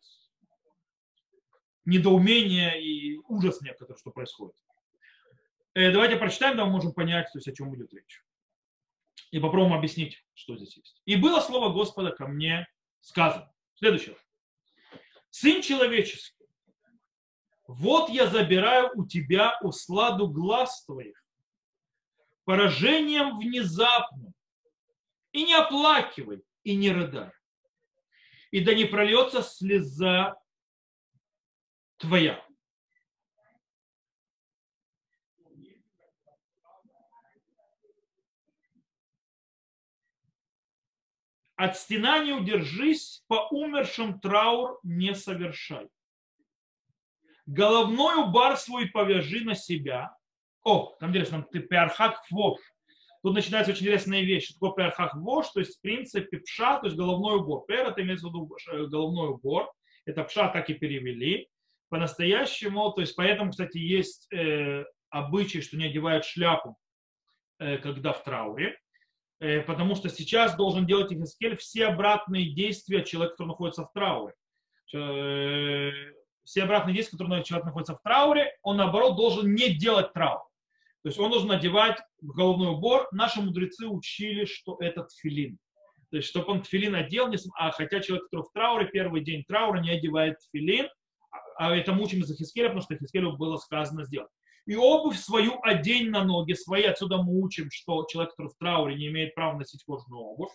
недоумение 1.85 2.81
и 2.81 3.17
ужас 3.27 3.61
некоторых, 3.61 3.99
что 3.99 4.11
происходит. 4.11 4.55
Э, 5.75 5.91
давайте 5.91 6.17
прочитаем, 6.17 6.57
да 6.57 6.65
мы 6.65 6.71
можем 6.71 6.93
понять, 6.93 7.29
то 7.31 7.37
есть, 7.37 7.47
о 7.47 7.53
чем 7.53 7.73
идет 7.75 7.93
речь 7.93 8.21
и 9.31 9.39
попробуем 9.39 9.73
объяснить, 9.73 10.23
что 10.35 10.55
здесь 10.55 10.77
есть. 10.77 11.01
И 11.05 11.15
было 11.15 11.39
слово 11.39 11.73
Господа 11.73 12.11
ко 12.11 12.27
мне 12.27 12.67
сказано. 13.01 13.51
Следующее. 13.73 14.15
Сын 15.31 15.63
человеческий, 15.63 16.45
вот 17.65 18.11
я 18.11 18.27
забираю 18.27 18.91
у 18.93 19.07
тебя 19.07 19.57
усладу 19.61 20.27
глаз 20.27 20.85
твоих, 20.85 21.22
поражением 22.45 23.39
внезапным, 23.39 24.34
и 25.32 25.43
не 25.43 25.53
оплакивай, 25.53 26.43
и 26.63 26.75
не 26.75 26.91
рыдай. 26.91 27.32
И 28.51 28.63
да 28.63 28.73
не 28.73 28.86
прольется 28.86 29.41
слеза 29.41 30.36
твоя. 31.97 32.45
От 41.56 41.77
стена 41.77 42.19
не 42.19 42.34
удержись, 42.34 43.23
по 43.27 43.47
умершим 43.49 44.19
траур 44.19 44.79
не 44.84 45.15
совершай. 45.15 45.88
Головной 47.45 48.15
убар 48.15 48.58
свой 48.58 48.88
повяжи 48.88 49.43
на 49.43 49.56
себя. 49.56 50.15
О, 50.63 50.95
там 50.99 51.10
интересно, 51.10 51.45
ты 51.52 51.60
пиархак 51.60 52.21
вош. 52.32 52.60
Тут 53.21 53.36
начинается 53.36 53.71
очень 53.71 53.84
интересная 53.84 54.21
вещь. 54.21 54.45
Что 54.45 54.54
такое 54.54 54.71
пиархак 54.71 55.15
вош? 55.15 55.49
То 55.49 55.60
есть, 55.60 55.78
в 55.78 55.82
принципе, 55.82 56.39
пша, 56.39 56.80
то 56.80 56.88
есть 56.88 56.97
головной 56.97 57.38
убор. 57.38 57.65
Пер 57.67 57.88
это 57.88 58.02
имеется 58.02 58.28
в 58.28 58.30
виду 58.30 58.49
э, 58.71 58.86
головной 58.86 59.30
убор. 59.30 59.71
Это 60.06 60.23
пша 60.23 60.49
так 60.49 60.69
и 60.69 60.73
перевели. 60.73 61.49
По-настоящему, 61.89 62.91
то 62.91 63.02
есть, 63.02 63.15
поэтому, 63.15 63.52
кстати, 63.52 63.78
есть 63.78 64.32
э, 64.34 64.86
обычай, 65.10 65.62
что 65.62 65.78
не 65.78 65.86
одевают 65.86 66.26
шляпу, 66.26 66.78
э, 67.60 67.78
когда 67.78 68.13
в 68.13 68.23
трауре. 68.23 68.78
Э, 69.39 69.62
потому 69.62 69.95
что 69.95 70.10
сейчас 70.10 70.56
должен 70.56 70.86
делать 70.86 71.12
Ихискель 71.12 71.58
все 71.58 71.88
обратные 71.88 72.54
действия 72.54 73.04
человека, 73.04 73.34
который 73.34 73.49
находится 73.49 73.84
в 73.84 73.91
трауре. 73.93 74.34
Э, 74.93 75.91
все 76.43 76.63
обратные 76.63 76.95
действия, 76.95 77.17
которые 77.17 77.43
человек 77.43 77.65
находится 77.65 77.95
в 77.95 78.02
трауре, 78.02 78.58
он 78.62 78.78
наоборот 78.78 79.15
должен 79.15 79.54
не 79.54 79.69
делать 79.69 80.13
траур. 80.13 80.41
То 81.03 81.09
есть 81.09 81.19
он 81.19 81.29
должен 81.29 81.49
надевать 81.49 81.99
головной 82.21 82.69
убор. 82.69 83.07
Наши 83.11 83.41
мудрецы 83.41 83.87
учили, 83.87 84.45
что 84.45 84.77
это 84.79 85.03
тфилин. 85.03 85.57
То 86.09 86.17
есть, 86.17 86.29
чтобы 86.29 86.51
он 86.51 86.61
тфилин 86.61 86.95
одел, 86.95 87.31
а 87.57 87.71
хотя 87.71 87.99
человек, 87.99 88.25
который 88.25 88.43
в 88.43 88.51
трауре, 88.53 88.87
первый 88.87 89.21
день 89.21 89.43
траура 89.47 89.79
не 89.79 89.89
одевает 89.89 90.37
тфилин, 90.39 90.87
а, 91.31 91.67
а 91.67 91.75
это 91.75 91.93
мучим 91.93 92.21
из 92.21 92.37
Хискеля, 92.37 92.67
потому 92.69 92.83
что 92.83 92.97
Хискелю 92.97 93.35
было 93.35 93.57
сказано 93.57 94.05
сделать 94.05 94.29
и 94.65 94.75
обувь 94.75 95.17
свою 95.17 95.59
одень 95.61 96.09
на 96.09 96.23
ноги 96.23 96.53
свои. 96.53 96.83
Отсюда 96.83 97.17
мы 97.17 97.41
учим, 97.41 97.69
что 97.71 98.05
человек, 98.09 98.31
который 98.31 98.49
в 98.49 98.57
трауре, 98.57 98.95
не 98.95 99.07
имеет 99.07 99.35
права 99.35 99.57
носить 99.57 99.83
кожаную 99.83 100.21
обувь. 100.21 100.51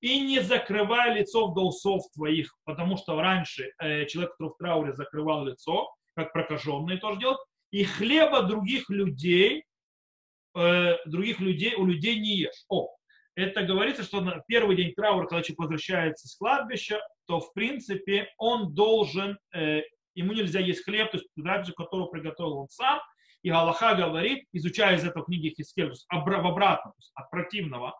И 0.00 0.20
не 0.20 0.40
закрывай 0.40 1.18
лицо 1.18 1.48
до 1.48 1.66
усов 1.66 2.04
твоих, 2.14 2.54
потому 2.64 2.96
что 2.96 3.20
раньше 3.20 3.72
э, 3.80 4.06
человек, 4.06 4.32
который 4.32 4.52
в 4.52 4.56
трауре, 4.56 4.92
закрывал 4.92 5.44
лицо, 5.44 5.88
как 6.14 6.32
прокаженные 6.32 6.98
тоже 6.98 7.20
делают. 7.20 7.40
И 7.70 7.84
хлеба 7.84 8.42
других 8.42 8.88
людей, 8.90 9.64
э, 10.58 10.98
других 11.06 11.40
людей, 11.40 11.74
у 11.74 11.86
людей 11.86 12.18
не 12.18 12.36
ешь. 12.36 12.64
О, 12.68 12.88
это 13.34 13.62
говорится, 13.62 14.02
что 14.02 14.20
на 14.20 14.42
первый 14.48 14.76
день 14.76 14.92
траура, 14.94 15.26
когда 15.26 15.42
человек 15.42 15.60
возвращается 15.60 16.28
с 16.28 16.36
кладбища, 16.36 17.00
то 17.26 17.40
в 17.40 17.52
принципе 17.52 18.28
он 18.36 18.74
должен, 18.74 19.38
э, 19.54 19.82
ему 20.14 20.32
нельзя 20.32 20.60
есть 20.60 20.84
хлеб, 20.84 21.10
то 21.10 21.18
есть 21.18 21.28
трапезу, 21.36 21.72
которую 21.74 22.08
приготовил 22.08 22.58
он 22.58 22.68
сам, 22.68 23.00
и 23.42 23.50
Аллаха 23.50 23.94
говорит, 23.94 24.44
изучая 24.52 24.96
из 24.96 25.04
этого 25.04 25.24
книги 25.24 25.54
Хискель, 25.56 25.92
в 25.92 26.12
обратно, 26.12 26.92
от 27.14 27.30
противного, 27.30 27.94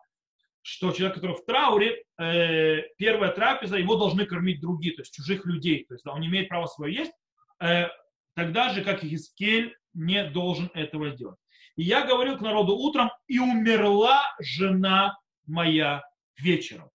что 0.61 0.91
человек, 0.91 1.15
который 1.15 1.35
в 1.35 1.45
трауре, 1.45 2.03
э, 2.19 2.81
первая 2.97 3.31
трапеза, 3.31 3.77
его 3.77 3.95
должны 3.95 4.25
кормить 4.25 4.59
другие, 4.59 4.95
то 4.95 5.01
есть 5.01 5.13
чужих 5.13 5.45
людей. 5.45 5.85
То 5.85 5.93
есть 5.93 6.03
да, 6.03 6.11
он 6.11 6.25
имеет 6.25 6.49
права 6.49 6.67
свое 6.67 6.93
есть, 6.93 7.13
э, 7.61 7.87
тогда 8.35 8.69
же, 8.73 8.83
как 8.83 9.03
и 9.03 9.09
Хискель, 9.09 9.75
не 9.93 10.23
должен 10.25 10.69
этого 10.73 11.11
делать. 11.11 11.39
И 11.79 11.83
я 11.83 12.05
говорил 12.05 12.37
к 12.37 12.41
народу 12.41 12.75
утром, 12.75 13.09
и 13.27 13.39
умерла 13.39 14.21
жена 14.37 15.17
моя 15.45 16.03
вечером. 16.35 16.91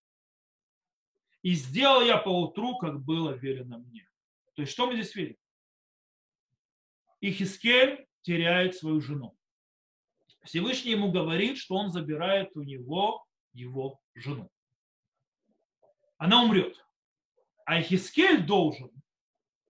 И 1.41 1.55
сделал 1.55 2.03
я 2.03 2.17
по 2.17 2.29
утру, 2.29 2.77
как 2.77 3.03
было 3.03 3.31
велено 3.31 3.79
мне. 3.79 4.07
То 4.53 4.61
есть 4.61 4.73
что 4.73 4.85
мы 4.85 4.93
здесь 4.93 5.15
видим? 5.15 5.37
И 7.19 7.31
Хискель 7.31 8.05
теряет 8.21 8.75
свою 8.75 9.01
жену. 9.01 9.35
Всевышний 10.43 10.91
ему 10.91 11.11
говорит, 11.11 11.57
что 11.57 11.73
он 11.77 11.89
забирает 11.89 12.55
у 12.55 12.61
него 12.61 13.25
его 13.53 13.99
жену. 14.13 14.51
Она 16.17 16.43
умрет. 16.43 16.85
А 17.65 17.81
Хискель 17.81 18.45
должен 18.45 18.91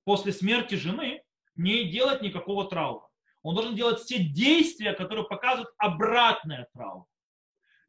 после 0.03 0.33
смерти 0.33 0.75
жены 0.75 1.23
не 1.55 1.89
делать 1.89 2.21
никакого 2.21 2.69
траура. 2.69 3.04
Он 3.45 3.53
должен 3.53 3.75
делать 3.75 3.99
все 3.99 4.17
действия, 4.17 4.93
которые 4.93 5.23
показывают 5.27 5.71
обратное 5.77 6.67
траур. 6.73 7.05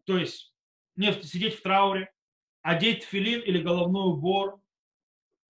То 0.05 0.19
есть 0.19 0.55
не 0.97 1.11
сидеть 1.23 1.55
в 1.55 1.63
трауре, 1.63 2.13
одеть 2.61 3.05
филин 3.05 3.41
или 3.41 3.63
головной 3.63 4.11
убор, 4.11 4.61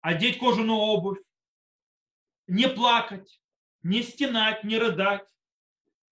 одеть 0.02 0.40
кожаную 0.40 0.80
обувь, 0.80 1.20
не 2.48 2.68
плакать, 2.68 3.44
не 3.84 4.02
стенать, 4.02 4.64
не 4.64 4.80
рыдать, 4.80 5.30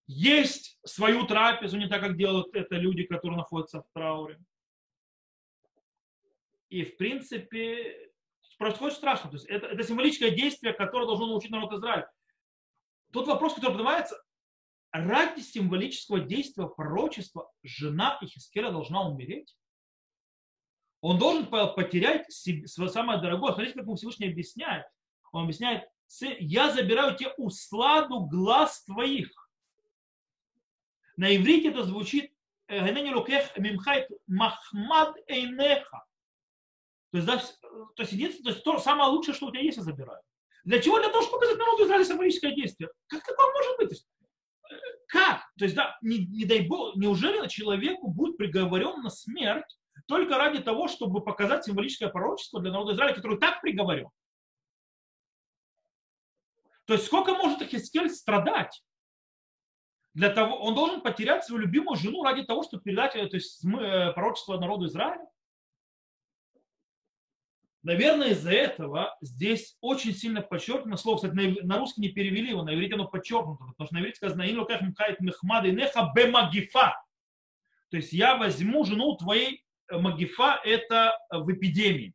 есть 0.06 0.78
свою 0.84 1.26
трапезу, 1.26 1.76
не 1.76 1.88
так, 1.88 2.00
как 2.00 2.16
делают 2.16 2.54
это 2.54 2.76
люди, 2.76 3.02
которые 3.02 3.38
находятся 3.38 3.82
в 3.82 3.86
трауре. 3.92 4.38
И, 6.68 6.84
в 6.84 6.96
принципе, 6.96 8.12
происходит 8.56 8.96
страшно. 8.96 9.30
То 9.30 9.36
есть 9.36 9.46
это, 9.46 9.66
это 9.66 9.82
символическое 9.82 10.30
действие, 10.30 10.74
которое 10.74 11.06
должно 11.06 11.26
научить 11.26 11.50
народ 11.50 11.72
Израиля. 11.72 12.08
Тот 13.12 13.26
вопрос, 13.26 13.54
который 13.54 13.72
поднимается, 13.72 14.22
ради 14.92 15.40
символического 15.40 16.20
действия 16.20 16.66
пророчества 16.66 17.50
жена 17.62 18.18
Ихискеля 18.20 18.70
должна 18.70 19.02
умереть. 19.08 19.56
Он 21.00 21.18
должен 21.18 21.46
потерять 21.46 22.30
свое 22.30 22.90
самое 22.90 23.20
дорогое. 23.20 23.52
Смотрите, 23.52 23.74
как 23.74 23.84
ему 23.84 23.96
Всевышний 23.96 24.28
объясняет. 24.28 24.86
Он 25.32 25.44
объясняет, 25.44 25.88
я 26.20 26.70
забираю 26.72 27.16
тебе 27.16 27.32
усладу 27.36 28.26
глаз 28.26 28.84
твоих. 28.84 29.30
На 31.16 31.34
иврите 31.36 31.70
это 31.70 31.84
звучит 31.84 32.34
махмад 34.26 35.16
эйнеха. 35.26 36.04
То 37.10 37.18
есть, 37.18 37.26
да, 37.26 37.38
то 37.38 38.02
есть, 38.02 38.12
единственное, 38.12 38.44
то 38.44 38.50
есть 38.50 38.64
то 38.64 38.78
самое 38.78 39.10
лучшее, 39.10 39.34
что 39.34 39.46
у 39.46 39.50
тебя 39.50 39.62
есть, 39.62 39.78
я 39.78 39.82
забираю. 39.82 40.22
Для 40.64 40.80
чего? 40.80 40.98
Для 40.98 41.08
того, 41.08 41.22
чтобы 41.22 41.38
показать 41.38 41.58
народу 41.58 41.84
Израиля 41.84 42.04
символическое 42.04 42.54
действие. 42.54 42.90
Как 43.06 43.24
такое 43.24 43.46
может 43.52 43.76
быть? 43.78 44.06
Как? 45.08 45.40
То 45.58 45.64
есть, 45.64 45.74
да, 45.74 45.98
не, 46.02 46.18
не 46.26 46.44
дай 46.44 46.66
бог, 46.66 46.96
неужели 46.96 47.46
человеку 47.48 48.08
будет 48.08 48.36
приговорен 48.36 49.02
на 49.02 49.10
смерть 49.10 49.78
только 50.06 50.38
ради 50.38 50.62
того, 50.62 50.88
чтобы 50.88 51.22
показать 51.22 51.64
символическое 51.64 52.08
пророчество 52.08 52.60
для 52.60 52.72
народа 52.72 52.92
Израиля, 52.92 53.14
который 53.14 53.38
так 53.38 53.60
приговорен? 53.60 54.08
То 56.86 56.94
есть 56.94 57.06
сколько 57.06 57.34
может 57.34 57.62
Хискель 57.62 58.10
страдать? 58.10 58.82
Для 60.14 60.30
того, 60.30 60.56
он 60.60 60.74
должен 60.74 61.02
потерять 61.02 61.44
свою 61.44 61.62
любимую 61.62 61.96
жену 61.96 62.22
ради 62.24 62.42
того, 62.42 62.64
чтобы 62.64 62.82
передать 62.82 63.12
то 63.12 63.36
есть, 63.36 63.64
э, 63.64 64.12
пророчество 64.12 64.58
народу 64.58 64.86
Израиля? 64.86 65.24
Наверное, 67.82 68.30
из-за 68.30 68.52
этого 68.52 69.16
здесь 69.22 69.76
очень 69.80 70.12
сильно 70.12 70.42
подчеркнуто 70.42 70.98
слово, 70.98 71.16
кстати, 71.16 71.32
на, 71.32 71.66
на 71.66 71.78
русский 71.78 72.02
не 72.02 72.10
перевели 72.10 72.50
его, 72.50 72.62
на 72.62 72.74
иврите 72.74 72.94
оно 72.94 73.08
подчеркнуто, 73.08 73.64
потому 73.64 73.86
что 73.86 73.94
на 73.94 74.00
иврите 74.00 74.16
сказано 74.16 74.42
«Ин 74.42 74.58
луках 74.58 74.82
мхает 74.82 75.20
мехмада 75.20 75.68
и 75.68 75.72
неха 75.72 76.12
бемагифа». 76.14 76.94
То 77.90 77.96
есть 77.96 78.12
я 78.12 78.36
возьму 78.36 78.84
жену 78.84 79.16
твоей 79.16 79.64
э, 79.88 79.98
магифа, 79.98 80.60
это 80.62 81.18
в 81.30 81.50
эпидемии. 81.50 82.14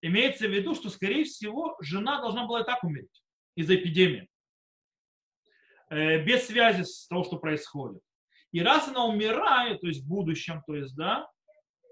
Имеется 0.00 0.48
в 0.48 0.50
виду, 0.50 0.74
что, 0.74 0.88
скорее 0.88 1.24
всего, 1.24 1.76
жена 1.80 2.20
должна 2.20 2.46
была 2.46 2.62
и 2.62 2.64
так 2.64 2.82
умереть 2.82 3.22
из-за 3.56 3.76
эпидемии. 3.76 4.28
Э, 5.90 6.24
без 6.24 6.46
связи 6.46 6.82
с 6.82 7.06
того, 7.08 7.24
что 7.24 7.36
происходит. 7.36 8.02
И 8.52 8.62
раз 8.62 8.88
она 8.88 9.04
умирает, 9.04 9.82
то 9.82 9.86
есть 9.86 10.02
в 10.02 10.08
будущем, 10.08 10.62
то 10.66 10.74
есть, 10.74 10.96
да, 10.96 11.28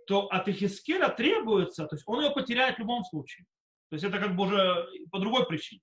то 0.08 0.26
от 0.28 0.48
Ихискеля 0.48 1.10
требуется, 1.10 1.86
то 1.86 1.94
есть 1.94 2.04
он 2.06 2.24
ее 2.24 2.30
потеряет 2.30 2.76
в 2.76 2.78
любом 2.80 3.04
случае. 3.04 3.46
То 3.90 3.94
есть 3.94 4.04
это 4.04 4.18
как 4.18 4.34
бы 4.34 4.44
уже 4.44 4.86
по 5.10 5.18
другой 5.18 5.46
причине. 5.46 5.82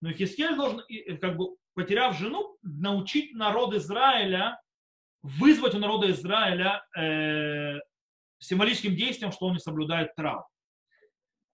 Но 0.00 0.12
Ихискель 0.12 0.54
должен, 0.54 0.82
как 1.20 1.36
бы 1.36 1.56
потеряв 1.74 2.16
жену, 2.16 2.56
научить 2.62 3.34
народ 3.34 3.74
Израиля, 3.74 4.60
вызвать 5.22 5.74
у 5.74 5.78
народа 5.78 6.10
Израиля 6.10 6.84
э, 6.96 7.80
символическим 8.38 8.94
действием, 8.94 9.32
что 9.32 9.46
он 9.46 9.54
не 9.54 9.58
соблюдает 9.58 10.14
траур. 10.14 10.44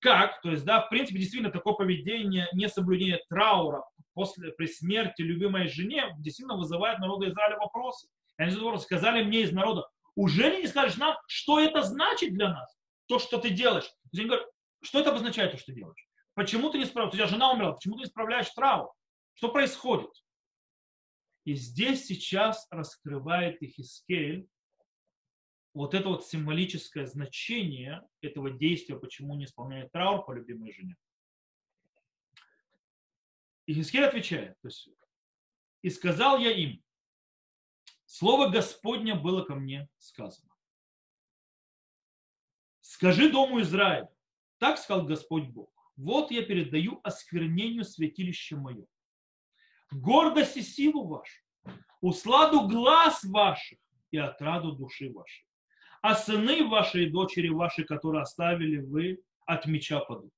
Как? 0.00 0.40
То 0.42 0.50
есть, 0.50 0.64
да, 0.64 0.82
в 0.82 0.90
принципе, 0.90 1.18
действительно, 1.18 1.50
такое 1.50 1.74
поведение, 1.74 2.48
несоблюдение 2.52 3.20
траура 3.28 3.84
после, 4.12 4.52
при 4.52 4.66
смерти 4.66 5.22
любимой 5.22 5.68
жене 5.68 6.14
действительно 6.18 6.58
вызывает 6.58 6.98
народа 6.98 7.28
Израиля 7.30 7.56
вопросы. 7.56 8.08
И 8.38 8.42
они 8.42 8.78
сказали 8.78 9.22
мне 9.22 9.42
из 9.42 9.52
народа, 9.52 9.86
уже 10.14 10.58
не 10.60 10.66
скажешь 10.66 10.98
нам, 10.98 11.16
что 11.26 11.60
это 11.60 11.82
значит 11.82 12.34
для 12.34 12.50
нас, 12.50 12.76
то, 13.06 13.18
что 13.18 13.38
ты 13.38 13.50
делаешь. 13.50 13.90
Они 14.12 14.26
говорят, 14.26 14.46
что 14.82 15.00
это 15.00 15.10
обозначает, 15.10 15.52
то, 15.52 15.58
что 15.58 15.66
ты 15.66 15.74
делаешь? 15.74 16.08
Почему 16.34 16.70
ты 16.70 16.78
не 16.78 16.86
справляешь? 16.86 17.14
У 17.14 17.16
тебя 17.16 17.26
жена 17.26 17.52
умерла, 17.52 17.72
почему 17.72 17.96
ты 17.96 18.00
не 18.02 18.06
справляешь 18.06 18.50
траву? 18.50 18.92
Что 19.34 19.50
происходит? 19.50 20.10
И 21.44 21.54
здесь 21.54 22.06
сейчас 22.06 22.66
раскрывает 22.70 23.62
Ихискель 23.62 24.48
вот 25.74 25.94
это 25.94 26.08
вот 26.08 26.26
символическое 26.26 27.06
значение 27.06 28.02
этого 28.20 28.50
действия, 28.50 28.98
почему 28.98 29.34
не 29.34 29.46
исполняет 29.46 29.90
траур 29.90 30.24
по 30.24 30.32
любимой 30.32 30.72
жене. 30.72 30.96
И 33.66 33.74
Хискель 33.74 34.04
отвечает, 34.04 34.56
то 34.60 34.68
есть, 34.68 34.88
и 35.82 35.90
сказал 35.90 36.38
я 36.38 36.50
им, 36.50 36.82
Слово 38.14 38.50
Господня 38.50 39.14
было 39.14 39.42
ко 39.42 39.54
мне 39.54 39.88
сказано. 39.96 40.52
Скажи 42.82 43.32
дому 43.32 43.62
Израиля, 43.62 44.10
так 44.58 44.76
сказал 44.76 45.06
Господь 45.06 45.48
Бог, 45.48 45.70
вот 45.96 46.30
я 46.30 46.42
передаю 46.42 47.00
осквернению 47.04 47.84
святилища 47.84 48.58
мое, 48.58 48.84
гордость 49.90 50.58
и 50.58 50.62
силу 50.62 51.08
вашу, 51.08 51.40
усладу 52.02 52.68
глаз 52.68 53.24
ваших 53.24 53.78
и 54.10 54.18
отраду 54.18 54.72
души 54.72 55.10
вашей. 55.10 55.46
А 56.02 56.14
сыны 56.14 56.68
ваши 56.68 57.04
и 57.04 57.10
дочери 57.10 57.48
ваши, 57.48 57.82
которые 57.84 58.24
оставили 58.24 58.76
вы, 58.76 59.22
от 59.46 59.64
меча 59.64 60.00
падут. 60.00 60.34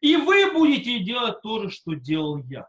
И 0.00 0.16
вы 0.16 0.50
будете 0.54 1.00
делать 1.00 1.42
то 1.42 1.64
же, 1.64 1.68
что 1.68 1.92
делал 1.92 2.38
я 2.44 2.66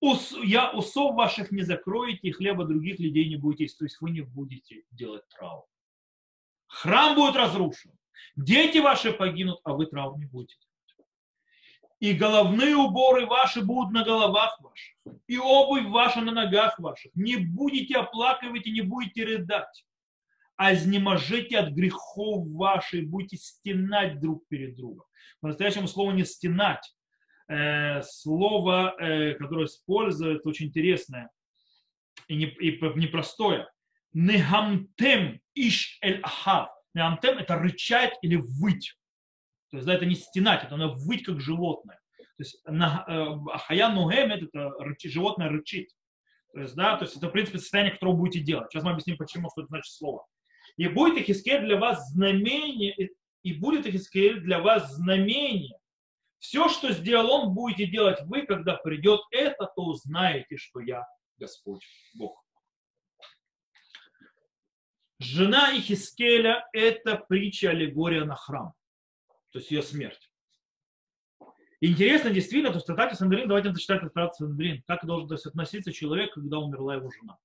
ус, 0.00 0.34
я 0.42 0.70
усов 0.70 1.14
ваших 1.14 1.50
не 1.50 1.62
закроете, 1.62 2.28
и 2.28 2.32
хлеба 2.32 2.64
других 2.64 2.98
людей 2.98 3.28
не 3.28 3.36
будете 3.36 3.64
есть. 3.64 3.78
То 3.78 3.84
есть 3.84 4.00
вы 4.00 4.10
не 4.10 4.22
будете 4.22 4.82
делать 4.90 5.28
траур. 5.28 5.64
Храм 6.66 7.14
будет 7.14 7.36
разрушен. 7.36 7.92
Дети 8.36 8.78
ваши 8.78 9.12
погинут, 9.12 9.60
а 9.64 9.72
вы 9.72 9.86
траур 9.86 10.18
не 10.18 10.26
будете 10.26 10.56
И 11.98 12.12
головные 12.12 12.76
уборы 12.76 13.26
ваши 13.26 13.62
будут 13.62 13.92
на 13.92 14.04
головах 14.04 14.60
ваших. 14.60 14.96
И 15.26 15.38
обувь 15.38 15.86
ваша 15.86 16.20
на 16.20 16.32
ногах 16.32 16.78
ваших. 16.78 17.14
Не 17.14 17.36
будете 17.36 17.96
оплакивать 17.96 18.66
и 18.66 18.72
не 18.72 18.82
будете 18.82 19.24
рыдать. 19.24 19.84
А 20.56 20.74
изнеможите 20.74 21.58
от 21.58 21.72
грехов 21.72 22.46
ваших, 22.48 23.08
будете 23.08 23.38
стенать 23.38 24.20
друг 24.20 24.46
перед 24.48 24.76
другом. 24.76 25.06
По-настоящему 25.40 25.88
слово 25.88 26.12
не 26.12 26.24
стенать, 26.24 26.94
Э, 27.50 28.00
слово, 28.02 28.94
э, 29.00 29.34
которое 29.34 29.66
использует, 29.66 30.46
очень 30.46 30.66
интересное 30.66 31.30
и, 32.28 32.36
не, 32.36 32.44
и 32.44 32.80
непростое. 32.94 33.68
Негамтем 34.12 35.40
иш 35.56 35.98
эль 36.00 36.20
ахав. 36.22 36.68
Негамтем 36.94 37.38
это 37.38 37.56
рычать 37.56 38.16
или 38.22 38.36
выть. 38.36 38.96
То 39.72 39.78
есть 39.78 39.86
да, 39.86 39.94
это 39.94 40.06
не 40.06 40.14
стенать, 40.14 40.62
это 40.62 40.76
надо 40.76 40.94
выть 40.94 41.24
как 41.24 41.40
животное. 41.40 41.98
То 42.18 42.24
есть 42.38 42.62
э, 42.64 42.72
ахая 42.72 43.88
нугем 43.88 44.30
это 44.30 44.72
животное 45.02 45.48
рычит. 45.48 45.90
То 46.52 46.60
есть, 46.60 46.76
да, 46.76 46.96
то 46.98 47.04
есть 47.04 47.16
это, 47.16 47.28
в 47.28 47.32
принципе, 47.32 47.58
состояние, 47.58 47.94
которое 47.94 48.12
вы 48.12 48.18
будете 48.18 48.44
делать. 48.44 48.70
Сейчас 48.70 48.84
мы 48.84 48.92
объясним, 48.92 49.16
почему, 49.16 49.50
что 49.50 49.62
это 49.62 49.68
значит 49.70 49.92
слово. 49.92 50.24
И 50.76 50.86
будет 50.86 51.18
Ихискель 51.18 51.64
для 51.64 51.78
вас 51.78 52.12
знамение, 52.12 53.10
и 53.42 53.52
будет 53.54 53.88
Ихискель 53.88 54.40
для 54.40 54.60
вас 54.60 54.94
знамение, 54.94 55.79
все, 56.40 56.68
что 56.68 56.90
сделал 56.92 57.30
он, 57.30 57.54
будете 57.54 57.86
делать 57.86 58.20
вы, 58.22 58.46
когда 58.46 58.76
придет 58.76 59.20
это, 59.30 59.70
то 59.76 59.82
узнаете, 59.82 60.56
что 60.56 60.80
я 60.80 61.06
Господь 61.38 61.84
Бог. 62.14 62.42
Жена 65.18 65.76
Ихискеля– 65.76 66.66
это 66.72 67.16
притча 67.16 67.70
аллегория 67.70 68.24
на 68.24 68.36
храм, 68.36 68.72
то 69.50 69.58
есть 69.58 69.70
ее 69.70 69.82
смерть. 69.82 70.30
Интересно, 71.82 72.30
действительно, 72.30 72.70
то 72.70 72.76
есть 72.76 72.86
Татати 72.86 73.14
Сандрин, 73.14 73.46
давайте 73.46 73.72
зачитать 73.72 74.00
Татати 74.00 74.38
Сандрин, 74.38 74.82
как 74.86 75.04
должен 75.04 75.30
относиться 75.32 75.92
человек, 75.92 76.32
когда 76.32 76.58
умерла 76.58 76.94
его 76.94 77.10
жена. 77.10 77.38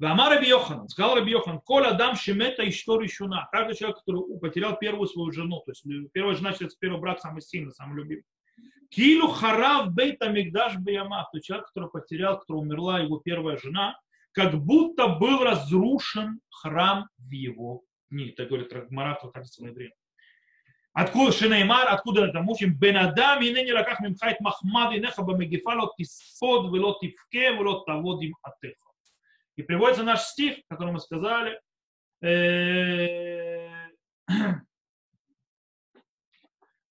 Вамар 0.00 0.32
Раби 0.32 0.50
сказал 0.88 1.14
Раби 1.14 1.32
Йохан, 1.32 1.60
Коля 1.60 1.92
дам 1.92 2.16
шемета 2.16 2.62
и 2.62 2.70
что 2.70 2.98
решена. 2.98 3.46
Каждый 3.52 3.76
человек, 3.76 3.98
который 3.98 4.38
потерял 4.40 4.78
первую 4.78 5.06
свою 5.06 5.30
жену, 5.30 5.60
то 5.60 5.72
есть 5.72 5.84
первая 6.12 6.34
жена, 6.34 6.52
считается 6.52 6.78
первый 6.80 6.98
брак 6.98 7.20
самый 7.20 7.42
сильный, 7.42 7.72
самый 7.72 7.96
любимый. 7.96 8.24
Килу 8.88 9.28
харав 9.28 9.92
бейта 9.92 10.30
мигдаш 10.30 10.76
биямах, 10.76 11.30
то 11.30 11.40
человек, 11.40 11.66
который 11.66 11.90
потерял, 11.90 12.38
который 12.38 12.56
умерла 12.56 13.00
его 13.00 13.18
первая 13.18 13.58
жена, 13.58 13.94
как 14.32 14.54
будто 14.54 15.06
был 15.06 15.44
разрушен 15.44 16.40
храм 16.48 17.06
в 17.18 17.30
его 17.30 17.82
дни. 18.10 18.30
Так 18.30 18.48
говорит 18.48 18.72
Рагмарат, 18.72 19.22
вот 19.22 19.34
так 19.34 19.44
Санедрин. 19.44 19.92
Откуда 20.94 21.30
Шинеймар, 21.30 21.88
откуда 21.88 22.24
это 22.24 22.40
мучим? 22.40 22.74
Бенадам, 22.74 23.42
и 23.42 23.52
ныне 23.52 23.74
раках 23.74 24.00
мимхайт 24.00 24.40
махмад, 24.40 24.94
и 24.94 24.98
неха 24.98 25.22
бамегифа, 25.22 25.74
лот 25.74 25.94
тисфод, 25.96 26.72
велот 26.74 27.00
тивке, 27.00 27.52
велот 27.52 27.84
таводим 27.84 28.34
атеха. 28.42 28.89
И 29.60 29.62
приводится 29.62 30.02
наш 30.02 30.22
стих, 30.22 30.56
который 30.70 30.94
мы 30.94 31.00
сказали, 31.00 31.60
э, 32.22 33.68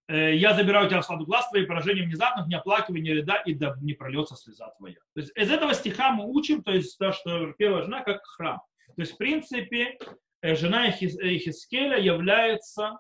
э, 0.08 0.36
я 0.36 0.54
забираю 0.54 0.86
у 0.86 0.90
тебя 0.90 1.02
сладу 1.02 1.26
глаз 1.26 1.50
твои, 1.50 1.66
поражение 1.66 2.06
внезапных, 2.06 2.46
не 2.46 2.54
оплакивай, 2.54 3.02
не 3.02 3.12
ряда, 3.12 3.42
и 3.44 3.56
да 3.56 3.76
не 3.82 3.94
прольется 3.96 4.36
слеза 4.36 4.70
твоя. 4.78 5.00
То 5.16 5.22
есть 5.22 5.36
из 5.36 5.50
этого 5.50 5.74
стиха 5.74 6.12
мы 6.12 6.28
учим, 6.28 6.62
то 6.62 6.72
есть 6.72 6.96
то, 7.00 7.12
что 7.12 7.54
первая 7.54 7.82
жена 7.82 8.04
как 8.04 8.24
храм. 8.24 8.62
То 8.96 9.02
есть 9.02 9.14
в 9.14 9.18
принципе 9.18 9.98
э, 10.44 10.56
жена 10.56 10.92
Хискеля 10.92 11.98
является 11.98 13.00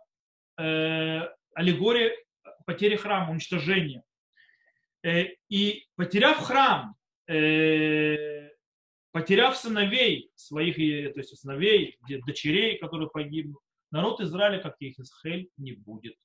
аллегорией 0.57 2.11
потери 2.65 2.95
храма, 2.97 3.31
уничтожения. 3.31 4.03
И 5.05 5.85
потеряв 5.95 6.37
храм, 6.39 6.95
потеряв 9.11 9.57
сыновей 9.57 10.31
своих, 10.35 10.75
то 10.75 11.19
есть 11.19 11.37
сыновей, 11.37 11.99
дочерей, 12.25 12.77
которые 12.77 13.09
погибнут, 13.09 13.61
народ 13.91 14.21
Израиля, 14.21 14.61
как 14.61 14.75
Ехисхель, 14.79 15.49
не 15.57 15.73
будет 15.73 16.15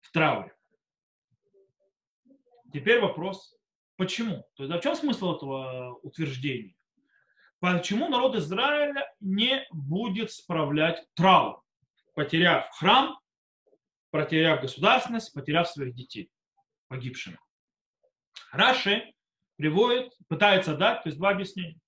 в 0.00 0.12
трауре. 0.12 0.54
Теперь 2.72 3.00
вопрос, 3.00 3.56
почему? 3.96 4.44
То 4.54 4.64
есть, 4.64 4.74
а 4.74 4.78
в 4.78 4.82
чем 4.82 4.94
смысл 4.94 5.36
этого 5.36 5.94
утверждения? 6.02 6.74
Почему 7.60 8.08
народ 8.08 8.36
Израиля 8.36 9.12
не 9.20 9.66
будет 9.72 10.30
справлять 10.30 11.06
траур, 11.14 11.62
потеряв 12.14 12.68
храм, 12.72 13.18
потеряв 14.10 14.60
государственность, 14.60 15.32
потеряв 15.32 15.68
своих 15.68 15.94
детей 15.94 16.30
погибшими? 16.88 17.38
Раши 18.52 19.12
приводит, 19.56 20.12
пытается 20.28 20.76
дать, 20.76 21.02
то 21.02 21.08
есть 21.08 21.18
два 21.18 21.30
объяснения. 21.30 21.78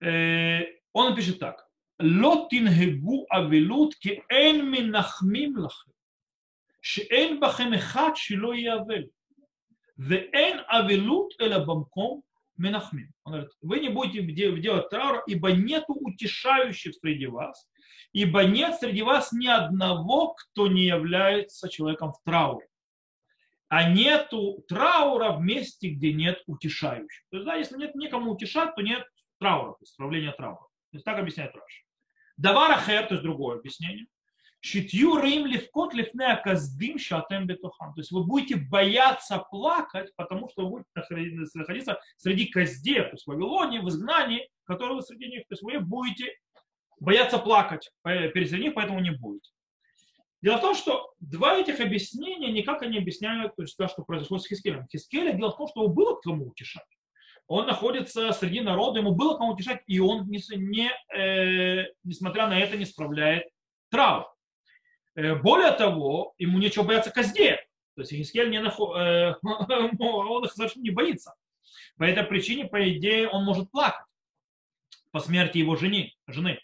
Э, 0.00 0.64
он 0.92 1.14
пишет 1.14 1.38
так. 1.38 1.66
Лотингегу 1.98 3.26
авилут 3.28 3.94
ки 3.96 4.24
эн 4.28 4.68
минахмим 4.68 5.58
лахем. 5.58 5.92
Шеэн 6.80 7.38
бахем 7.38 7.74
эхат 7.74 8.18
шило 8.18 8.52
ве 9.96 10.30
эн 10.32 10.64
авилут 10.66 11.32
эла 11.38 11.64
бамком 11.64 12.24
минахмим. 12.56 13.12
Он 13.24 13.32
говорит, 13.32 13.52
вы 13.60 13.80
не 13.80 13.88
будете 13.88 14.22
делать 14.60 14.88
траура, 14.90 15.22
ибо 15.26 15.52
нету 15.52 15.94
утешающих 15.94 16.94
среди 16.96 17.26
вас, 17.26 17.68
ибо 18.12 18.44
нет 18.44 18.74
среди 18.80 19.02
вас 19.02 19.32
ни 19.32 19.46
одного, 19.46 20.34
кто 20.34 20.66
не 20.66 20.86
является 20.86 21.68
человеком 21.68 22.12
в 22.12 22.20
трауре. 22.24 22.66
А 23.74 23.88
нету 23.88 24.62
траура 24.68 25.32
в 25.32 25.40
месте, 25.40 25.88
где 25.88 26.12
нет 26.12 26.42
утешающих. 26.46 27.24
То 27.30 27.38
есть, 27.38 27.46
да, 27.46 27.54
если 27.54 27.78
нет 27.78 27.94
никому 27.94 28.32
утешать, 28.32 28.74
то 28.74 28.82
нет 28.82 29.02
траура, 29.38 29.70
то 29.70 29.78
есть 29.80 29.94
справления 29.94 30.32
траура. 30.32 30.66
То 30.90 30.96
есть 30.96 31.06
так 31.06 31.18
объясняет 31.18 31.54
Раш. 31.54 31.84
Давара 32.36 32.78
хер, 32.78 33.06
то 33.06 33.14
есть 33.14 33.22
другое 33.22 33.56
объяснение. 33.56 34.04
Шитью 34.60 35.18
рим 35.18 35.46
левкот 35.46 35.94
лифне 35.94 36.38
каздим 36.44 36.98
шатем 36.98 37.46
бетухам. 37.46 37.94
То 37.94 38.02
есть 38.02 38.12
вы 38.12 38.24
будете 38.24 38.56
бояться 38.56 39.38
плакать, 39.38 40.14
потому 40.16 40.50
что 40.50 40.68
вы 40.68 40.84
будете 40.94 41.54
находиться 41.54 41.98
среди 42.18 42.52
коздев, 42.52 43.04
то 43.04 43.12
есть 43.12 43.24
в 43.24 43.28
Вавилоне, 43.28 43.80
в 43.80 43.88
изгнании, 43.88 44.50
которые 44.64 44.96
вы 44.96 45.02
среди 45.02 45.28
них. 45.28 45.48
То 45.48 45.54
есть 45.54 45.62
вы 45.62 45.80
будете 45.80 46.30
бояться 47.00 47.38
плакать 47.38 47.90
перед 48.04 48.52
них, 48.52 48.74
поэтому 48.74 49.00
не 49.00 49.12
будете. 49.12 49.50
Дело 50.42 50.58
в 50.58 50.60
том, 50.60 50.74
что 50.74 51.14
два 51.20 51.56
этих 51.56 51.80
объяснения 51.80 52.50
никак 52.50 52.82
они 52.82 52.98
объясняют 52.98 53.54
то, 53.54 53.62
есть, 53.62 53.76
то 53.76 53.86
что 53.86 54.02
произошло 54.02 54.38
с 54.38 54.46
Хискелем. 54.46 54.88
Хискеля 54.90 55.32
дело 55.32 55.52
в 55.52 55.56
том, 55.56 55.68
что 55.68 55.84
ему 55.84 55.94
было 55.94 56.16
кому 56.16 56.48
утешать. 56.48 56.82
Он 57.46 57.66
находится 57.66 58.32
среди 58.32 58.60
народа, 58.60 58.98
ему 59.00 59.14
было 59.14 59.36
кому 59.36 59.52
утешать, 59.52 59.82
и 59.86 60.00
он, 60.00 60.28
не, 60.28 60.40
не, 60.56 60.90
э, 61.14 61.92
несмотря 62.02 62.48
на 62.48 62.58
это, 62.58 62.76
не 62.76 62.84
справляет 62.84 63.48
траур. 63.90 64.26
Э, 65.14 65.36
более 65.36 65.72
того, 65.72 66.34
ему 66.38 66.58
нечего 66.58 66.82
бояться 66.82 67.10
козде. 67.10 67.64
То 67.94 68.02
есть 68.02 68.12
Хискель 68.12 68.50
не 68.50 68.60
наход... 68.60 68.96
Э, 68.96 69.34
он 69.42 70.44
их 70.44 70.52
совершенно 70.52 70.82
не 70.82 70.90
боится. 70.90 71.34
По 71.98 72.04
этой 72.04 72.24
причине, 72.24 72.64
по 72.64 72.90
идее, 72.90 73.28
он 73.28 73.44
может 73.44 73.70
плакать 73.70 74.06
по 75.12 75.20
смерти 75.20 75.58
его 75.58 75.76
жены. 75.76 76.14
жены. 76.26 76.58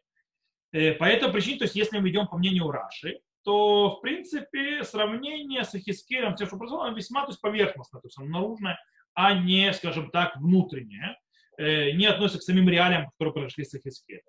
Э, 0.73 0.93
по 0.95 1.05
этой 1.05 1.31
причине, 1.31 1.59
то 1.59 1.65
есть 1.65 1.77
если 1.77 1.99
мы 1.99 2.09
идем 2.09 2.27
по 2.27 2.39
мнению 2.39 2.71
Раши, 2.71 3.21
то, 3.49 3.97
в 3.97 4.03
принципе, 4.03 4.85
сравнение 4.85 5.65
с 5.65 5.75
Хискелем, 5.75 6.35
все, 6.35 6.45
что 6.45 6.59
произошло, 6.59 6.87
весьма 6.91 7.23
то 7.23 7.29
есть, 7.29 7.41
поверхностное, 7.41 8.03
то 8.03 8.09
есть 8.09 8.19
наружное, 8.19 8.79
а 9.15 9.33
не, 9.33 9.73
скажем 9.73 10.11
так, 10.11 10.37
внутреннее, 10.37 11.17
не 11.57 12.05
относится 12.05 12.41
к 12.41 12.43
самим 12.43 12.69
реалиям, 12.69 13.11
которые 13.13 13.33
произошли 13.33 13.65
с 13.65 13.81
Хискелем. 13.83 14.21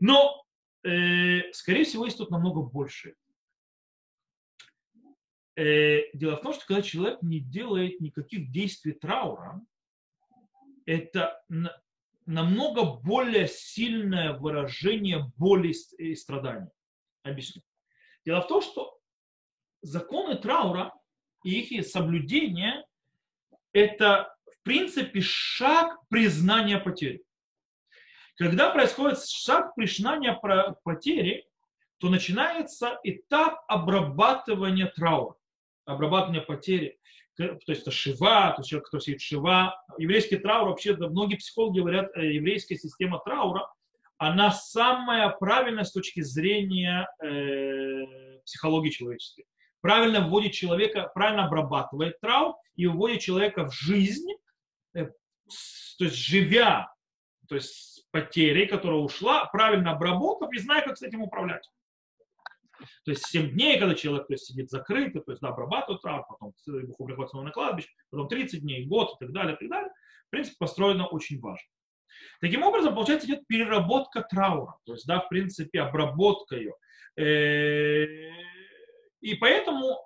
Но 0.00 0.44
э, 0.82 1.52
скорее 1.52 1.84
всего, 1.84 2.06
есть 2.06 2.18
тут 2.18 2.32
намного 2.32 2.60
больше. 2.60 3.14
Э, 5.54 6.10
дело 6.12 6.38
в 6.38 6.42
том, 6.42 6.54
что 6.54 6.66
когда 6.66 6.82
человек 6.82 7.22
не 7.22 7.38
делает 7.38 8.00
никаких 8.00 8.50
действий 8.50 8.94
траура, 8.94 9.60
это 10.86 11.40
намного 12.26 12.82
более 13.00 13.46
сильное 13.46 14.32
выражение 14.32 15.32
боли 15.36 15.72
и 15.98 16.16
страданий. 16.16 16.72
Объясню. 17.22 17.62
Дело 18.28 18.42
в 18.42 18.46
том, 18.46 18.60
что 18.60 18.98
законы 19.80 20.36
траура 20.36 20.92
и 21.44 21.60
их 21.60 21.86
соблюдение– 21.86 22.84
это, 23.72 24.36
в 24.44 24.62
принципе, 24.64 25.22
шаг 25.22 25.98
признания 26.10 26.76
потери. 26.76 27.24
Когда 28.36 28.68
происходит 28.68 29.18
шаг 29.26 29.74
признания 29.74 30.38
потери, 30.84 31.48
то 32.00 32.10
начинается 32.10 33.00
этап 33.02 33.64
обрабатывания 33.66 34.92
траура, 34.94 35.34
обрабатывания 35.86 36.42
потери. 36.42 36.98
То 37.36 37.58
есть 37.66 37.80
это 37.80 37.90
шива, 37.90 38.50
то 38.50 38.56
есть 38.58 38.68
человек, 38.68 38.88
кто 38.88 38.98
сидит 38.98 39.22
шива. 39.22 39.74
Еврейский 39.96 40.36
траур, 40.36 40.68
вообще, 40.68 40.94
многие 40.94 41.36
психологи 41.36 41.80
говорят, 41.80 42.14
э, 42.14 42.34
еврейская 42.34 42.76
система 42.76 43.20
траура, 43.24 43.72
она 44.18 44.50
самая 44.50 45.30
правильная 45.30 45.84
с 45.84 45.92
точки 45.92 46.20
зрения 46.20 47.08
э, 47.22 48.40
психологии 48.44 48.90
человеческой. 48.90 49.44
Правильно 49.80 50.26
вводит 50.26 50.52
человека, 50.52 51.10
правильно 51.14 51.46
обрабатывает 51.46 52.20
траур 52.20 52.56
и 52.74 52.86
вводит 52.86 53.20
человека 53.20 53.68
в 53.68 53.72
жизнь, 53.72 54.28
э, 54.94 55.06
то 55.06 56.04
есть 56.04 56.16
живя, 56.16 56.92
то 57.48 57.54
есть 57.54 58.06
потерей, 58.10 58.66
которая 58.66 58.98
ушла, 58.98 59.46
правильно 59.46 59.92
обработав 59.92 60.52
и 60.52 60.58
зная, 60.58 60.82
как 60.82 60.98
с 60.98 61.02
этим 61.02 61.22
управлять. 61.22 61.68
То 63.04 63.10
есть 63.10 63.26
7 63.26 63.50
дней, 63.50 63.78
когда 63.78 63.94
человек 63.94 64.26
то 64.28 64.34
есть, 64.34 64.46
сидит 64.46 64.70
закрытый, 64.70 65.22
то 65.22 65.32
есть 65.32 65.42
да, 65.42 65.48
обрабатывает 65.48 66.02
травму, 66.02 66.26
потом 66.28 66.54
его 66.66 67.04
приходит 67.04 67.30
снова 67.30 67.44
на 67.44 67.50
кладбище, 67.50 67.88
потом 68.10 68.28
30 68.28 68.60
дней, 68.60 68.86
год 68.86 69.16
и 69.16 69.24
так 69.24 69.32
далее, 69.32 69.56
и 69.56 69.58
так 69.58 69.68
далее. 69.68 69.92
В 70.26 70.30
принципе, 70.30 70.56
построено 70.58 71.06
очень 71.06 71.40
важно. 71.40 71.66
Таким 72.40 72.62
образом, 72.62 72.94
получается, 72.94 73.26
идет 73.26 73.46
переработка 73.46 74.22
траура, 74.22 74.78
то 74.84 74.92
есть, 74.92 75.06
да, 75.06 75.20
в 75.20 75.28
принципе, 75.28 75.80
обработка 75.80 76.56
ее. 76.56 76.74
Э, 77.16 78.06
и 79.20 79.34
поэтому 79.34 79.98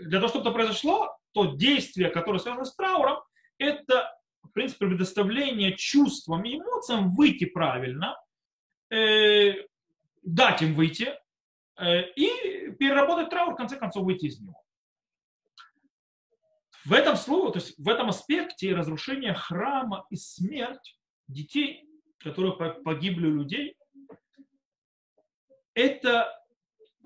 для 0.00 0.18
того, 0.18 0.28
чтобы 0.28 0.44
это 0.44 0.54
произошло, 0.54 1.16
то 1.32 1.46
действие, 1.54 2.10
которое 2.10 2.38
связано 2.38 2.64
с 2.64 2.74
трауром, 2.74 3.18
это 3.58 4.12
в 4.42 4.50
принципе, 4.52 4.86
предоставление 4.86 5.76
чувствам 5.76 6.44
и 6.44 6.56
эмоциям 6.56 7.14
выйти 7.14 7.44
правильно, 7.44 8.16
э, 8.90 9.54
дать 10.22 10.62
им 10.62 10.74
выйти 10.74 11.14
э, 11.78 12.10
и 12.16 12.70
переработать 12.72 13.30
траур, 13.30 13.54
в 13.54 13.56
конце 13.56 13.76
концов, 13.76 14.04
выйти 14.04 14.26
из 14.26 14.40
него. 14.40 14.60
В 16.84 16.92
этом 16.92 17.16
слове, 17.16 17.52
то 17.52 17.58
есть 17.60 17.78
в 17.78 17.88
этом 17.88 18.08
аспекте 18.08 18.74
разрушение 18.74 19.34
храма 19.34 20.04
и 20.10 20.16
смерть 20.16 20.98
детей, 21.32 21.88
которые 22.18 22.54
погибли 22.82 23.26
у 23.26 23.36
людей, 23.36 23.76
это 25.74 26.32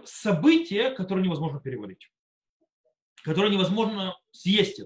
событие, 0.04 0.90
которое 0.90 1.22
невозможно 1.22 1.60
переварить, 1.60 2.10
которое 3.22 3.50
невозможно 3.50 4.16
съесть. 4.30 4.82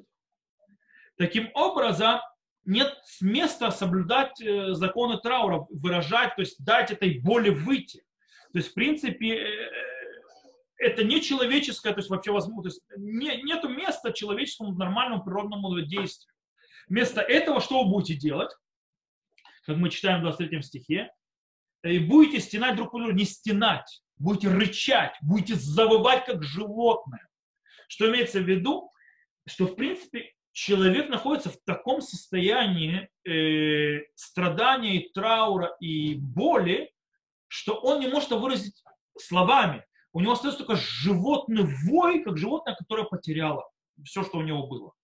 Таким 1.16 1.50
образом, 1.55 2.20
нет 2.64 2.94
места 3.20 3.70
соблюдать 3.70 4.40
э, 4.40 4.74
законы 4.74 5.18
траура, 5.18 5.66
выражать, 5.70 6.37
то 6.37 6.42
есть 6.42 6.62
дать 6.64 6.90
этой 6.90 7.18
боли 7.20 7.50
выйти. 7.50 8.05
То 8.53 8.59
есть, 8.59 8.70
в 8.70 8.74
принципе, 8.74 9.37
э, 9.37 9.70
это 10.76 11.05
не 11.05 11.20
человеческое, 11.20 11.92
то 11.92 12.00
есть 12.00 12.11
вообще 12.11 12.33
возможно, 12.33 12.62
то 12.62 12.68
есть 12.68 12.83
не, 12.96 13.42
нету 13.42 13.68
места 13.68 14.12
человеческому 14.12 14.73
нормальному 14.73 15.25
природному 15.25 15.81
действию. 15.83 16.33
Вместо 16.88 17.21
этого 17.21 17.60
что 17.60 17.83
вы 17.83 17.90
будете 17.90 18.15
делать? 18.15 18.50
Как 19.71 19.79
мы 19.79 19.88
читаем 19.88 20.18
в 20.18 20.23
23 20.23 20.62
стихе, 20.62 21.12
и 21.85 22.00
будете 22.00 22.40
стенать 22.40 22.75
друг 22.75 22.90
по 22.90 22.98
другу, 22.98 23.12
не 23.12 23.25
стенать, 23.25 24.02
будете 24.18 24.48
рычать, 24.48 25.14
будете 25.23 25.54
завывать 25.54 26.25
как 26.25 26.42
животное. 26.42 27.29
Что 27.87 28.10
имеется 28.10 28.40
в 28.40 28.48
виду? 28.48 28.90
Что, 29.46 29.66
в 29.66 29.77
принципе, 29.77 30.33
человек 30.50 31.08
находится 31.08 31.50
в 31.50 31.58
таком 31.64 32.00
состоянии 32.00 33.08
э, 33.25 34.00
страдания 34.16 35.02
и 35.02 35.12
траура 35.12 35.77
и 35.79 36.16
боли, 36.16 36.92
что 37.46 37.75
он 37.75 38.00
не 38.00 38.08
может 38.08 38.33
выразить 38.33 38.83
словами. 39.16 39.85
У 40.12 40.18
него 40.18 40.33
остается 40.33 40.64
только 40.64 40.83
животный 40.83 41.62
вой, 41.87 42.25
как 42.25 42.38
животное, 42.38 42.75
которое 42.75 43.04
потеряло 43.04 43.71
все, 44.04 44.25
что 44.25 44.38
у 44.38 44.42
него 44.42 44.66
было. 44.66 44.94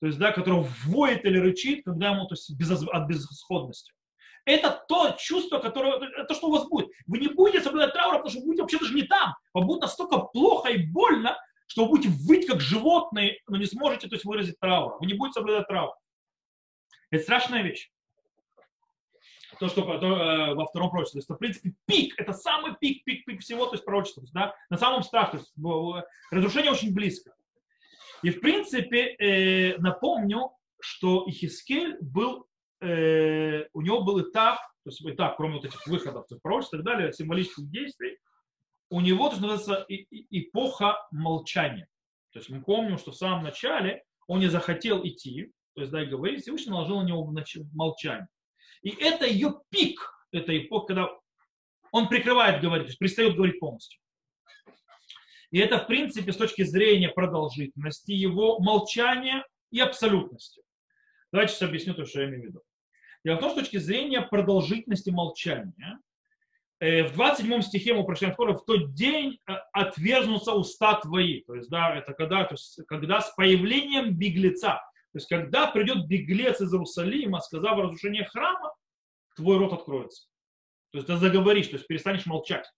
То 0.00 0.06
есть, 0.06 0.18
да, 0.18 0.32
которое 0.32 0.66
воет 0.86 1.24
или 1.24 1.38
рычит, 1.38 1.84
когда 1.84 2.10
ему 2.10 2.26
то 2.26 2.34
есть, 2.34 2.50
без, 2.56 2.70
от 2.70 3.06
безысходности. 3.06 3.92
Это 4.46 4.82
то 4.88 5.14
чувство, 5.18 5.58
которое, 5.58 5.98
это 6.16 6.34
что 6.34 6.48
у 6.48 6.52
вас 6.52 6.66
будет. 6.66 6.88
Вы 7.06 7.18
не 7.18 7.28
будете 7.28 7.60
соблюдать 7.60 7.92
траур, 7.92 8.14
потому 8.14 8.30
что 8.30 8.40
вы 8.40 8.46
будете 8.46 8.62
вообще 8.62 8.78
даже 8.78 8.94
не 8.94 9.02
там. 9.02 9.34
Вам 9.52 9.66
будет 9.66 9.82
настолько 9.82 10.18
плохо 10.18 10.70
и 10.70 10.86
больно, 10.86 11.36
что 11.66 11.84
вы 11.84 11.90
будете 11.90 12.08
выть 12.26 12.46
как 12.46 12.60
животные, 12.60 13.38
но 13.46 13.58
не 13.58 13.66
сможете 13.66 14.08
то 14.08 14.14
есть, 14.14 14.24
выразить 14.24 14.58
траур. 14.58 14.96
Вы 15.00 15.06
не 15.06 15.14
будете 15.14 15.34
соблюдать 15.34 15.68
траур. 15.68 15.94
Это 17.10 17.22
страшная 17.22 17.62
вещь. 17.62 17.90
То, 19.58 19.68
что 19.68 19.82
то, 19.82 20.06
э, 20.06 20.54
во 20.54 20.64
втором 20.64 20.88
пророчестве. 20.88 21.20
То 21.20 21.22
есть, 21.22 21.30
в 21.30 21.36
принципе, 21.36 21.74
пик, 21.84 22.18
это 22.18 22.32
самый 22.32 22.74
пик, 22.80 23.04
пик, 23.04 23.26
пик 23.26 23.42
всего, 23.42 23.66
то 23.66 23.74
есть 23.74 23.84
пророчества. 23.84 24.22
Да, 24.32 24.54
на 24.70 24.78
самом 24.78 25.02
страхе. 25.02 25.36
Есть, 25.38 25.52
разрушение 26.30 26.72
очень 26.72 26.94
близко. 26.94 27.34
И, 28.22 28.30
в 28.30 28.40
принципе, 28.40 29.14
э, 29.18 29.78
напомню, 29.78 30.50
что 30.80 31.24
Ихискель 31.26 31.98
был, 32.00 32.46
э, 32.80 33.64
у 33.72 33.80
него 33.80 34.02
был 34.02 34.20
этап, 34.22 34.58
то 34.84 34.90
есть 34.90 35.04
этап, 35.04 35.36
кроме 35.36 35.56
вот 35.56 35.64
этих 35.64 35.86
выходов, 35.86 36.26
пророчеств 36.42 36.74
и 36.74 36.78
так 36.78 36.86
далее, 36.86 37.12
символических 37.12 37.70
действий, 37.70 38.18
у 38.90 39.00
него, 39.00 39.28
то 39.28 39.36
есть, 39.36 39.42
называется 39.42 39.86
эпоха 39.88 40.96
молчания. 41.12 41.86
То 42.32 42.38
есть 42.40 42.50
мы 42.50 42.62
помним, 42.62 42.98
что 42.98 43.12
в 43.12 43.16
самом 43.16 43.44
начале 43.44 44.04
он 44.26 44.40
не 44.40 44.48
захотел 44.48 45.06
идти, 45.06 45.52
то 45.74 45.82
есть, 45.82 45.92
да, 45.92 46.02
и 46.02 46.06
говорить, 46.06 46.42
Всевышний 46.42 46.72
наложил 46.72 47.00
на 47.00 47.06
него 47.06 47.32
молчание. 47.72 48.28
И 48.82 48.90
это 48.90 49.26
ее 49.26 49.60
пик, 49.70 50.00
это 50.32 50.56
эпоха, 50.56 50.86
когда 50.86 51.08
он 51.92 52.08
прикрывает 52.08 52.62
говорить, 52.62 52.86
то 52.86 52.90
есть 52.90 52.98
перестает 52.98 53.36
говорить 53.36 53.60
полностью. 53.60 54.00
И 55.50 55.58
это, 55.58 55.78
в 55.78 55.86
принципе, 55.86 56.32
с 56.32 56.36
точки 56.36 56.62
зрения 56.62 57.08
продолжительности 57.08 58.12
его 58.12 58.60
молчания 58.60 59.44
и 59.70 59.80
абсолютности. 59.80 60.62
Давайте 61.32 61.54
сейчас 61.54 61.68
объясню 61.68 61.94
то, 61.94 62.04
что 62.04 62.20
я 62.20 62.28
имею 62.28 62.42
в 62.42 62.46
виду. 62.46 62.62
Дело 63.24 63.36
в 63.36 63.40
том, 63.40 63.50
с 63.50 63.54
точки 63.54 63.76
зрения 63.78 64.22
продолжительности 64.22 65.10
молчания, 65.10 65.98
э, 66.78 67.02
в 67.02 67.14
27 67.14 67.62
стихе 67.62 67.94
мы 67.94 68.04
прочитаем 68.04 68.32
скоро, 68.34 68.54
в 68.54 68.64
тот 68.64 68.94
день 68.94 69.38
э, 69.46 69.52
отверзнутся 69.72 70.52
уста 70.52 71.00
твои. 71.00 71.42
То 71.42 71.54
есть, 71.56 71.68
да, 71.68 71.96
это 71.96 72.14
когда, 72.14 72.44
то 72.44 72.54
есть, 72.54 72.80
когда 72.86 73.20
с 73.20 73.34
появлением 73.34 74.14
беглеца, 74.14 74.80
то 75.12 75.16
есть, 75.16 75.28
когда 75.28 75.66
придет 75.66 76.06
беглец 76.06 76.60
из 76.60 76.72
Иерусалима, 76.72 77.40
сказав 77.40 77.76
о 77.76 77.82
разрушении 77.82 78.22
храма, 78.22 78.72
твой 79.34 79.58
рот 79.58 79.72
откроется. 79.72 80.28
То 80.92 80.98
есть, 80.98 81.08
ты 81.08 81.16
заговоришь, 81.16 81.66
то 81.66 81.76
есть, 81.76 81.88
перестанешь 81.88 82.26
молчать 82.26 82.70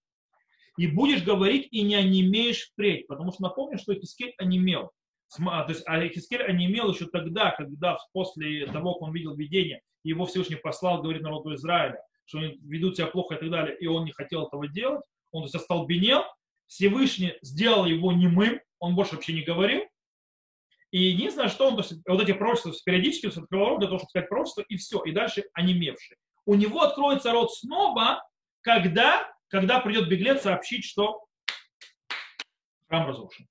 и 0.78 0.86
будешь 0.86 1.22
говорить 1.22 1.68
и 1.70 1.82
не 1.82 1.94
онемеешь 1.94 2.70
впредь. 2.70 3.06
Потому 3.06 3.32
что 3.32 3.42
напомню, 3.42 3.78
что 3.78 3.94
Хискель 3.94 4.34
онемел. 4.38 4.90
То 5.36 5.66
есть 5.68 5.82
а 5.86 6.06
Хискель 6.08 6.42
онемел 6.42 6.92
еще 6.92 7.06
тогда, 7.06 7.50
когда 7.50 7.98
после 8.12 8.66
того, 8.66 8.94
как 8.94 9.02
он 9.02 9.12
видел 9.12 9.34
видение, 9.34 9.80
его 10.04 10.26
Всевышний 10.26 10.56
послал, 10.56 11.02
говорит 11.02 11.22
народу 11.22 11.54
Израиля, 11.54 12.02
что 12.26 12.38
они 12.38 12.58
ведут 12.62 12.96
себя 12.96 13.06
плохо 13.06 13.34
и 13.34 13.38
так 13.38 13.50
далее, 13.50 13.76
и 13.78 13.86
он 13.86 14.04
не 14.04 14.12
хотел 14.12 14.46
этого 14.46 14.68
делать, 14.68 15.02
он 15.30 15.42
то 15.42 15.46
есть 15.46 15.54
остолбенел, 15.54 16.24
Всевышний 16.66 17.34
сделал 17.42 17.86
его 17.86 18.12
немым, 18.12 18.60
он 18.78 18.94
больше 18.94 19.14
вообще 19.14 19.32
не 19.32 19.42
говорил, 19.42 19.82
и 20.92 21.04
единственное, 21.04 21.48
что 21.48 21.68
он, 21.68 21.76
то 21.76 21.82
есть, 21.82 21.94
вот 22.06 22.22
эти 22.22 22.32
пророчества 22.32 22.72
периодически 22.84 23.26
открывал 23.26 23.70
рот 23.70 23.78
для 23.80 23.88
того, 23.88 23.98
чтобы 23.98 24.10
сказать 24.10 24.28
пророчество, 24.28 24.60
и 24.62 24.76
все, 24.76 25.02
и 25.04 25.12
дальше 25.12 25.44
онемевший. 25.54 26.18
У 26.44 26.54
него 26.54 26.82
откроется 26.82 27.32
рот 27.32 27.52
снова, 27.54 28.22
когда 28.60 29.32
когда 29.52 29.80
придет 29.80 30.08
беглец 30.08 30.42
сообщить, 30.42 30.82
что 30.82 31.26
храм 32.88 33.06
разрушен. 33.06 33.46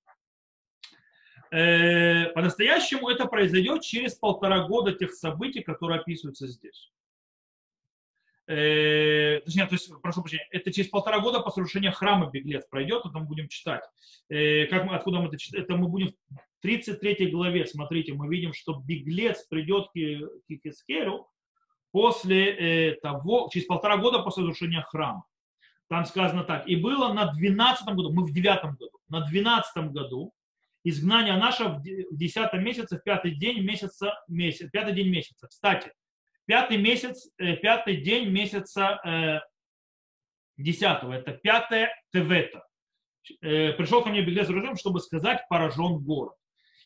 Э, 1.52 2.32
по-настоящему 2.32 3.08
это 3.08 3.28
произойдет 3.28 3.84
через 3.84 4.16
полтора 4.16 4.68
года 4.68 4.93
тех 4.93 5.14
событий, 5.14 5.62
которые 5.62 5.99
описываются 5.99 6.47
здесь. 6.47 6.91
Э, 8.47 9.41
точнее, 9.41 9.68
то 9.68 9.76
есть, 9.76 9.91
прошу 10.02 10.22
прощения, 10.24 10.47
это 10.49 10.74
через 10.74 10.89
полтора 10.89 11.20
года 11.20 11.39
после 11.39 11.62
разрушения 11.62 11.91
храма 11.91 12.32
беглец 12.32 12.66
пройдет, 12.66 13.06
это 13.06 13.20
мы 13.20 13.26
будем 13.26 13.47
читать. 13.47 13.84
Э, 14.30 14.66
как 14.66 14.86
мы, 14.86 14.95
откуда 14.95 15.20
мы 15.20 15.28
это 15.28 15.38
читаем? 15.38 15.64
Это 15.64 15.76
мы 15.76 15.88
будем 15.88 16.16
в 16.32 16.62
33 16.62 17.30
главе, 17.30 17.68
смотрите, 17.68 18.14
мы 18.14 18.28
видим, 18.28 18.54
что 18.54 18.74
беглец 18.74 19.45
придет 19.45 19.89
к, 19.89 19.91
к 19.91 20.66
Искеру 20.66 21.30
после 21.91 22.95
того, 23.04 23.49
через 23.54 23.68
полтора 23.68 23.97
года 23.97 24.20
после 24.24 24.41
разрушения 24.41 24.82
храма. 24.82 25.26
Там 25.92 26.06
сказано 26.06 26.46
так. 26.46 26.70
И 26.70 26.78
было 26.78 27.12
на 27.12 27.34
12 27.34 27.86
году, 27.88 28.14
мы 28.14 28.24
в 28.24 28.32
9 28.32 28.64
году, 28.80 28.98
на 29.10 29.28
12 29.28 29.92
году 29.92 30.32
изгнание 30.86 31.36
наше 31.36 31.66
в 31.66 31.82
10 31.84 32.54
месяце, 32.54 32.98
в 32.98 33.04
пятый 33.04 33.36
день 33.36 33.62
месяца, 33.62 34.18
месяц, 34.30 34.70
пятый 34.72 34.94
день 34.94 35.10
месяца. 35.10 35.50
Кстати, 35.50 35.92
пятый 36.46 36.78
месяц, 36.78 37.30
э, 37.38 37.58
пятый 37.58 37.98
день 37.98 38.30
месяца 38.30 39.02
э, 39.04 39.39
10 40.56 40.82
это 40.82 41.34
пятое 41.34 41.94
Тевета. 42.14 42.66
Э, 43.42 43.74
пришел 43.74 44.02
ко 44.02 44.12
мне 44.12 44.22
беглец 44.22 44.48
оружием, 44.48 44.78
чтобы 44.78 45.02
сказать, 45.02 45.42
поражен 45.50 46.00
город. 46.00 46.36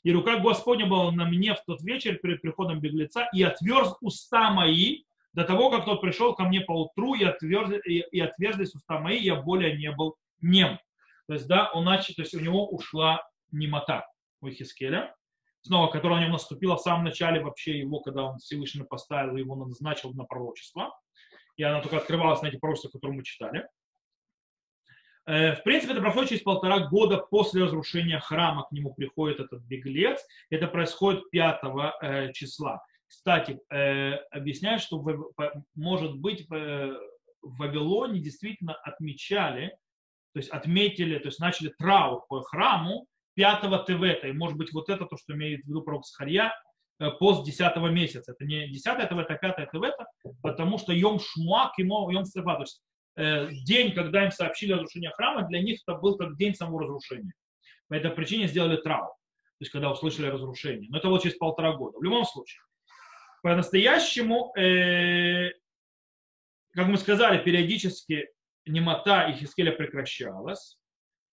И 0.02 0.12
рука 0.12 0.40
Господня 0.40 0.88
была 0.88 1.12
на 1.12 1.26
мне 1.26 1.54
в 1.54 1.64
тот 1.68 1.80
вечер 1.84 2.16
перед 2.16 2.42
приходом 2.42 2.80
беглеца, 2.80 3.30
и 3.36 3.44
отверз 3.44 3.98
уста 4.02 4.50
мои, 4.50 5.04
до 5.36 5.44
того, 5.44 5.70
как 5.70 5.84
тот 5.84 6.02
пришел 6.02 6.34
ко 6.34 6.44
мне 6.46 6.62
по 6.62 6.72
утру 6.72 7.14
и, 7.14 7.24
отверз, 7.24 7.70
и, 7.86 8.00
и 8.00 8.20
отверзлись 8.22 8.74
уста 8.74 9.00
мои, 9.00 9.20
я 9.20 9.36
более 9.36 9.78
не 9.78 9.92
был 9.92 10.16
нем. 10.42 10.80
То 11.28 11.34
есть, 11.34 11.48
да, 11.48 11.70
он 11.74 11.84
начал, 11.84 12.14
то 12.14 12.22
есть 12.22 12.34
у 12.34 12.40
него 12.40 12.68
ушла 12.70 13.22
немота 13.52 14.08
у 14.40 14.50
Хискеля, 14.50 15.14
снова, 15.62 15.92
которая 15.92 16.20
у 16.20 16.22
него 16.22 16.34
наступила 16.34 16.78
в 16.78 16.82
самом 16.82 17.04
начале 17.04 17.42
вообще 17.42 17.80
его, 17.80 18.00
когда 18.00 18.24
он 18.24 18.38
Всевышний 18.38 18.84
поставил, 18.84 19.36
его 19.36 19.56
назначил 19.56 20.14
на 20.14 20.24
пророчество. 20.24 20.98
И 21.58 21.64
она 21.64 21.82
только 21.82 21.98
открывалась 21.98 22.42
на 22.42 22.48
эти 22.48 22.58
пророчества, 22.58 22.90
которые 22.90 23.18
мы 23.18 23.24
читали. 23.24 23.68
Э, 25.26 25.56
в 25.56 25.64
принципе, 25.64 25.94
это 25.94 26.02
происходит 26.02 26.30
через 26.30 26.44
полтора 26.44 26.80
года 26.88 27.18
после 27.18 27.64
разрушения 27.64 28.20
храма, 28.20 28.64
к 28.64 28.72
нему 28.72 28.94
приходит 28.94 29.42
этот 29.42 29.62
беглец. 29.64 30.26
Это 30.50 30.68
происходит 30.68 31.30
5 31.32 31.60
э, 32.02 32.32
числа. 32.34 32.86
Кстати, 33.16 33.60
э, 33.72 34.16
объясняют, 34.30 34.82
что 34.82 35.04
может 35.74 36.16
быть 36.18 36.48
в 36.50 37.00
Вавилоне 37.42 38.20
действительно 38.20 38.74
отмечали, 38.74 39.70
то 40.34 40.40
есть 40.40 40.50
отметили, 40.50 41.18
то 41.18 41.30
есть 41.30 41.40
начали 41.40 41.74
траур 41.78 42.26
по 42.28 42.42
храму 42.42 43.08
5 43.36 43.86
Тевета. 43.86 44.28
И 44.28 44.34
может 44.34 44.58
быть 44.58 44.74
вот 44.74 44.90
это 44.90 45.06
то, 45.06 45.16
что 45.18 45.34
имеет 45.34 45.64
в 45.64 45.68
виду 45.68 45.82
пророк 45.82 46.06
Схарья, 46.06 46.54
э, 47.00 47.10
пост 47.12 47.46
10 47.46 47.78
месяца. 47.90 48.34
Это 48.34 48.44
не 48.44 48.68
10 48.68 48.84
Тевета, 49.08 49.34
а 49.34 49.38
5 49.38 49.72
Тевета, 49.72 50.06
потому 50.44 50.78
что 50.78 50.92
Йом 50.92 51.20
Шмуак 51.20 51.80
и 51.80 51.84
Йом 51.84 52.26
Стефа, 52.26 52.56
то 52.56 52.62
есть 52.62 52.84
э, 53.16 53.50
день, 53.64 53.94
когда 53.94 54.26
им 54.26 54.32
сообщили 54.32 54.74
о 54.74 54.76
разрушении 54.76 55.10
храма, 55.16 55.48
для 55.48 55.62
них 55.62 55.80
это 55.88 55.98
был 55.98 56.18
как 56.18 56.36
день 56.36 56.54
самого 56.54 56.82
разрушения. 56.82 57.32
По 57.88 57.94
этой 57.94 58.12
причине 58.12 58.48
сделали 58.48 58.76
траур, 58.76 59.08
то 59.08 59.62
есть 59.62 59.72
когда 59.72 59.90
услышали 59.90 60.28
разрушение. 60.28 60.90
Но 60.90 60.98
это 60.98 61.08
было 61.08 61.22
через 61.22 61.38
полтора 61.38 61.74
года. 61.78 61.98
В 61.98 62.04
любом 62.04 62.26
случае, 62.26 62.60
по-настоящему, 63.46 64.58
э, 64.58 65.52
как 66.74 66.88
мы 66.88 66.98
сказали, 66.98 67.44
периодически 67.44 68.28
немота 68.66 69.28
и 69.28 69.34
Хискеля 69.34 69.72
прекращалась, 69.72 70.80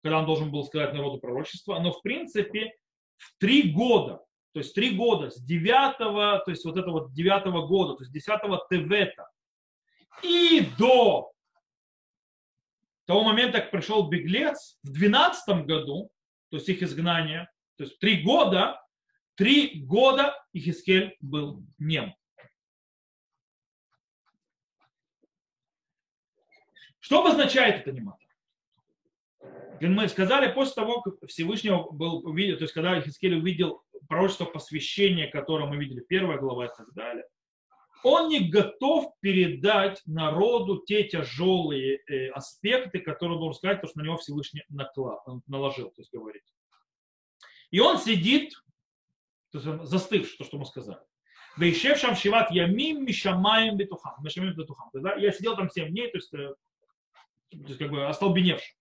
когда 0.03 0.19
он 0.19 0.27
должен 0.27 0.53
был 0.53 0.63
сказать 0.65 0.93
народу 0.93 1.21
пророчество, 1.21 1.79
но 1.79 1.91
в 1.91 2.03
принципе 2.03 2.75
в 3.17 3.35
три 3.39 3.73
года, 3.73 4.23
то 4.53 4.61
есть 4.61 4.75
три 4.75 4.95
года 4.95 5.31
с 5.31 5.43
девятого, 5.43 6.43
то 6.45 6.51
есть 6.51 6.67
вот 6.67 6.77
этого 6.77 7.11
девятого 7.15 7.67
года, 7.67 7.95
то 7.95 8.03
есть 8.03 8.13
десятого 8.13 8.63
Тевета 8.69 9.31
и 10.23 10.69
до 10.79 11.33
того 13.07 13.23
момента, 13.23 13.63
как 13.63 13.71
пришел 13.71 14.11
беглец, 14.11 14.79
в 14.83 14.93
двенадцатом 14.93 15.65
году, 15.65 16.11
то 16.51 16.59
есть 16.59 16.69
их 16.69 16.83
изгнание, 16.83 17.49
то 17.79 17.85
есть 17.85 17.99
три 18.01 18.23
года, 18.23 18.82
Три 19.35 19.81
года 19.81 20.35
Ихискель 20.53 21.17
был 21.21 21.63
нем. 21.79 22.15
Что 27.01 27.21
обозначает 27.21 27.81
это 27.81 27.93
немат? 27.93 28.19
Мы 29.81 30.09
сказали, 30.09 30.53
после 30.53 30.75
того, 30.75 31.01
как 31.01 31.15
Всевышнего 31.27 31.91
был 31.91 32.25
увидел, 32.25 32.57
то 32.57 32.63
есть 32.63 32.75
когда 32.75 33.01
Ихискель 33.01 33.35
увидел 33.35 33.83
пророчество 34.09 34.45
посвящения, 34.45 35.29
которое 35.29 35.67
мы 35.67 35.77
видели, 35.77 36.01
первая 36.01 36.39
глава 36.39 36.67
и 36.67 36.71
так 36.77 36.93
далее, 36.93 37.25
он 38.05 38.29
не 38.29 38.49
готов 38.49 39.13
передать 39.21 40.03
народу 40.07 40.83
те 40.87 41.05
тяжелые 41.05 41.99
э, 42.07 42.31
аспекты, 42.31 43.01
которые 43.01 43.37
он 43.37 43.41
должен 43.41 43.59
сказать, 43.59 43.81
то, 43.81 43.89
что 43.89 43.99
на 43.99 44.05
него 44.05 44.17
Всевышний 44.19 44.63
наклад, 44.69 45.21
наложил, 45.47 45.91
то 45.91 46.01
есть 46.01 46.13
говорить. 46.13 46.43
И 47.71 47.81
он 47.81 47.99
сидит 47.99 48.53
то 49.53 49.59
есть 49.59 49.85
застывший, 49.85 50.39
то, 50.39 50.45
что 50.45 50.59
мы 50.59 50.65
сказали. 50.65 50.99
Вейшев 51.59 51.99
шам 51.99 52.17
шиват 52.17 52.51
ямим 52.51 53.05
мишамаем 53.05 53.77
бетухам. 53.77 54.15
Мишамаем 54.23 54.55
бетухам. 54.55 54.91
Я 55.19 55.33
сидел 55.33 55.57
там 55.57 55.69
7 55.69 55.91
дней, 55.91 56.11
то 56.11 56.19
есть, 56.19 56.33
э, 56.33 56.55
то 57.51 57.59
есть 57.59 57.79
как 57.79 57.91
бы 57.91 58.07
остолбеневший. 58.07 58.75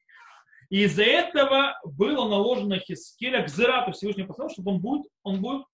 И 0.69 0.83
из-за 0.83 1.03
этого 1.03 1.77
было 1.83 2.29
наложено 2.29 2.79
Хискеля 2.79 3.43
к 3.43 3.49
Зерату 3.49 3.91
Всевышнего 3.91 4.27
послал, 4.27 4.49
чтобы 4.49 4.71
он 4.71 4.79
будет, 4.79 5.11
он 5.23 5.41
будет 5.41 5.65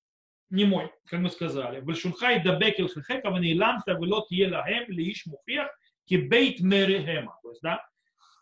не 0.49 0.65
мой, 0.65 0.91
как 1.05 1.19
мы 1.19 1.29
сказали. 1.29 1.81
Вальшунхай 1.81 2.41
дабек 2.41 2.79
ил 2.79 2.89
хехека 2.89 3.29
ванейламта 3.29 3.91
велот 3.93 4.31
елахем 4.31 4.85
лииш 4.87 5.27
мухиях 5.27 5.69
кибейт 6.05 6.61
мерехема. 6.61 7.37
То 7.43 7.49
есть, 7.49 7.61
да, 7.61 7.85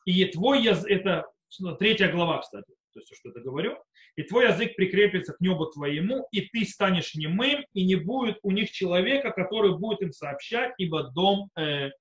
и 0.05 0.23
твой 0.25 0.61
язык, 0.61 0.89
это 0.89 1.25
третья 1.77 2.09
глава, 2.09 2.39
кстати. 2.39 2.73
То 2.95 2.99
есть, 3.01 3.15
что 3.15 3.29
я 3.29 3.41
говорю, 3.43 3.77
и 4.15 4.23
твой 4.23 4.47
язык 4.47 4.75
прикрепится 4.75 5.33
к 5.33 5.41
небу 5.41 5.65
твоему, 5.67 6.27
и 6.31 6.41
ты 6.41 6.65
станешь 6.65 7.13
немым, 7.15 7.65
и 7.73 7.85
не 7.85 7.95
будет 7.95 8.39
у 8.43 8.51
них 8.51 8.71
человека, 8.71 9.31
который 9.31 9.77
будет 9.77 10.01
им 10.01 10.11
сообщать, 10.11 10.73
ибо 10.77 11.03
дом 11.11 11.49
э, 11.57 11.91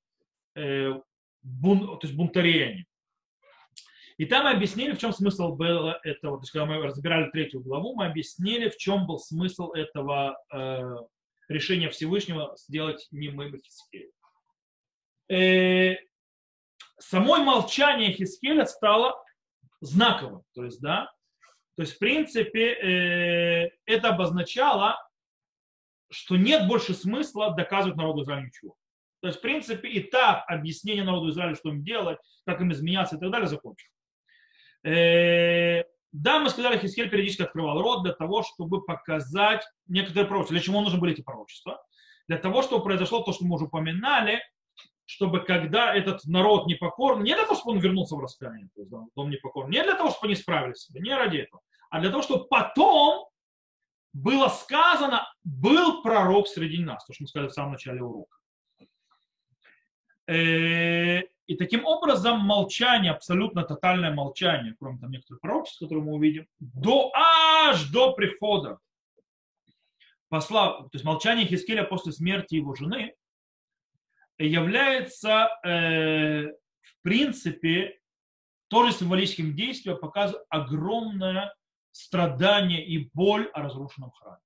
э, 0.55 0.92
бун, 1.42 1.99
то 1.99 2.07
есть 2.07 2.16
бунтарей. 2.16 2.86
И 4.16 4.26
там 4.26 4.45
мы 4.45 4.51
объяснили, 4.51 4.92
в 4.92 4.99
чем 4.99 5.12
смысл 5.12 5.55
был 5.57 5.88
этого, 6.05 6.36
то 6.36 6.42
есть 6.42 6.53
когда 6.53 6.66
мы 6.66 6.80
разбирали 6.80 7.30
третью 7.30 7.61
главу, 7.61 7.97
мы 7.97 8.07
объяснили, 8.07 8.68
в 8.68 8.76
чем 8.76 9.07
был 9.07 9.18
смысл 9.18 9.72
этого 9.72 10.38
э, 10.53 10.97
решения 11.49 11.90
Всевышнего 11.90 12.55
сделать 12.57 13.09
немым 13.11 13.61
Хискеля. 13.61 14.11
Э, 15.28 15.97
самое 16.99 17.42
молчание 17.42 18.12
Хискеля 18.12 18.66
стало 18.66 19.24
знаковым, 19.85 20.43
то 20.55 20.64
есть, 20.64 20.80
да, 20.80 21.11
то 21.76 21.82
есть, 21.82 21.97
в 21.97 21.99
принципе, 21.99 22.72
э, 22.72 23.70
это 23.87 24.11
обозначало, 24.11 24.97
что 26.11 26.37
нет 26.37 26.68
больше 26.68 26.95
смысла 26.95 27.55
доказывать 27.55 27.97
народу 27.97 28.22
Израиля 28.22 28.47
ничего. 28.47 28.76
То 29.20 29.28
есть, 29.28 29.39
в 29.39 29.43
принципе, 29.43 29.99
этап 29.99 30.45
объяснения 30.47 31.03
народу 31.03 31.30
Израиля, 31.30 31.57
что 31.57 31.70
им 31.70 31.82
делать, 31.82 32.18
как 32.47 32.61
им 32.61 32.72
изменяться 32.72 33.16
и 33.16 33.18
так 33.18 33.30
далее, 33.30 33.49
закончен. 33.49 33.89
Э, 34.85 35.82
да, 36.12 36.39
мы 36.39 36.51
сказали, 36.51 36.78
Хискель 36.78 37.11
периодически 37.11 37.43
открывал 37.43 37.82
рот 37.82 38.05
для 38.05 38.12
того, 38.12 38.45
чтобы 38.45 38.85
показать 38.85 39.66
некоторые 39.89 40.26
пророчества. 40.26 40.55
Для 40.55 40.62
чего 40.62 40.80
нужны 40.80 41.01
были 41.01 41.14
эти 41.14 41.22
пророчества? 41.22 41.82
Для 42.28 42.39
того, 42.39 42.62
чтобы 42.62 42.85
произошло 42.85 43.22
то, 43.22 43.32
что 43.32 43.45
мы 43.45 43.57
уже 43.57 43.64
упоминали, 43.64 44.41
чтобы 45.07 45.40
когда 45.40 45.94
этот 45.94 46.24
народ 46.24 46.66
непокорный, 46.66 47.24
не 47.24 47.34
для 47.34 47.44
того, 47.44 47.55
чтобы 47.57 47.72
он 47.72 47.78
вернулся 47.78 48.16
в 48.16 48.20
раскаяние, 48.20 48.68
то 48.74 48.80
есть 48.80 48.90
дом 48.90 49.30
непокорный, 49.30 49.76
не 49.76 49.82
для 49.82 49.94
того, 49.94 50.11
чтобы 50.11 50.26
они 50.26 50.36
справились 50.36 50.88
не 50.90 51.14
ради 51.14 51.38
этого, 51.38 51.62
а 51.90 52.00
для 52.00 52.11
того, 52.11 52.22
чтобы 52.22 52.46
потом 52.46 53.26
было 54.12 54.48
сказано, 54.48 55.28
был 55.42 56.02
пророк 56.02 56.48
среди 56.48 56.82
нас, 56.82 57.05
то, 57.05 57.12
что 57.12 57.24
мы 57.24 57.28
сказали 57.28 57.48
в 57.48 57.52
самом 57.52 57.72
начале 57.72 58.02
урока. 58.02 58.38
Э, 60.26 61.20
и 61.46 61.57
таким 61.57 61.84
образом 61.84 62.40
молчание, 62.40 63.12
абсолютно 63.12 63.64
тотальное 63.64 64.14
молчание, 64.14 64.74
кроме 64.78 64.98
там 64.98 65.11
некоторых 65.11 65.40
пророчеств, 65.42 65.80
которые 65.80 66.05
мы 66.05 66.14
увидим, 66.14 66.46
до, 66.59 67.12
аж 67.14 67.90
до 67.90 68.12
прихода 68.14 68.78
посла, 70.28 70.78
то 70.78 70.90
есть 70.94 71.05
молчание 71.05 71.46
Хискеля 71.46 71.84
после 71.84 72.12
смерти 72.12 72.55
его 72.55 72.74
жены, 72.74 73.14
является 74.39 75.49
э, 75.64 76.47
в 76.49 77.03
принципе 77.03 77.99
тоже 78.68 78.93
символическим 78.93 79.55
действием, 79.55 79.99
показывает 79.99 80.45
огромное 80.49 81.55
страдание 81.93 82.85
и 82.85 83.11
боль 83.14 83.49
о 83.53 83.62
разрушенном 83.62 84.11
храме. 84.12 84.41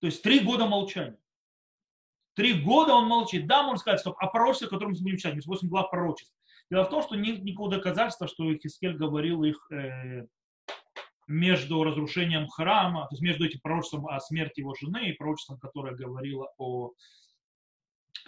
То 0.00 0.06
есть 0.06 0.22
три 0.22 0.40
года 0.40 0.66
молчания. 0.66 1.18
Три 2.34 2.62
года 2.62 2.94
он 2.94 3.06
молчит. 3.08 3.46
Да, 3.46 3.62
можно 3.62 3.78
сказать, 3.78 4.00
что 4.00 4.12
о 4.12 4.26
пророчестве, 4.28 4.68
о 4.68 4.70
котором 4.70 4.92
мы 4.92 5.00
будем 5.00 5.16
читать, 5.16 5.44
8 5.44 5.68
глав 5.68 5.90
пророчеств. 5.90 6.32
Дело 6.70 6.84
в 6.84 6.90
том, 6.90 7.02
что 7.02 7.16
нет 7.16 7.42
никакого 7.42 7.70
доказательства, 7.70 8.28
что 8.28 8.54
Хискель 8.54 8.96
говорил 8.96 9.42
их 9.42 9.66
э, 9.72 10.26
между 11.26 11.82
разрушением 11.82 12.46
храма, 12.48 13.02
то 13.02 13.14
есть 13.14 13.22
между 13.22 13.44
этим 13.44 13.60
пророчеством 13.60 14.06
о 14.06 14.20
смерти 14.20 14.60
его 14.60 14.74
жены 14.74 15.10
и 15.10 15.12
пророчеством, 15.12 15.58
которое 15.58 15.94
говорило 15.94 16.52
о, 16.58 16.92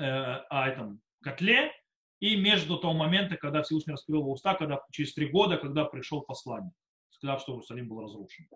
о 0.01 0.69
этом 0.69 1.01
котле, 1.23 1.73
и 2.21 2.37
между 2.37 2.77
того 2.79 2.93
момента, 2.93 3.37
когда 3.37 3.63
Всевышний 3.63 3.93
раскрыл 3.93 4.21
его 4.21 4.33
уста, 4.33 4.55
когда 4.55 4.81
через 4.93 5.15
три 5.15 5.29
года, 5.29 5.57
когда 5.57 5.85
пришел 5.85 6.23
посланник, 6.23 6.75
сказав, 7.11 7.41
что 7.41 7.53
Иерусалим 7.53 7.89
был 7.89 8.03
разрушен. 8.03 8.47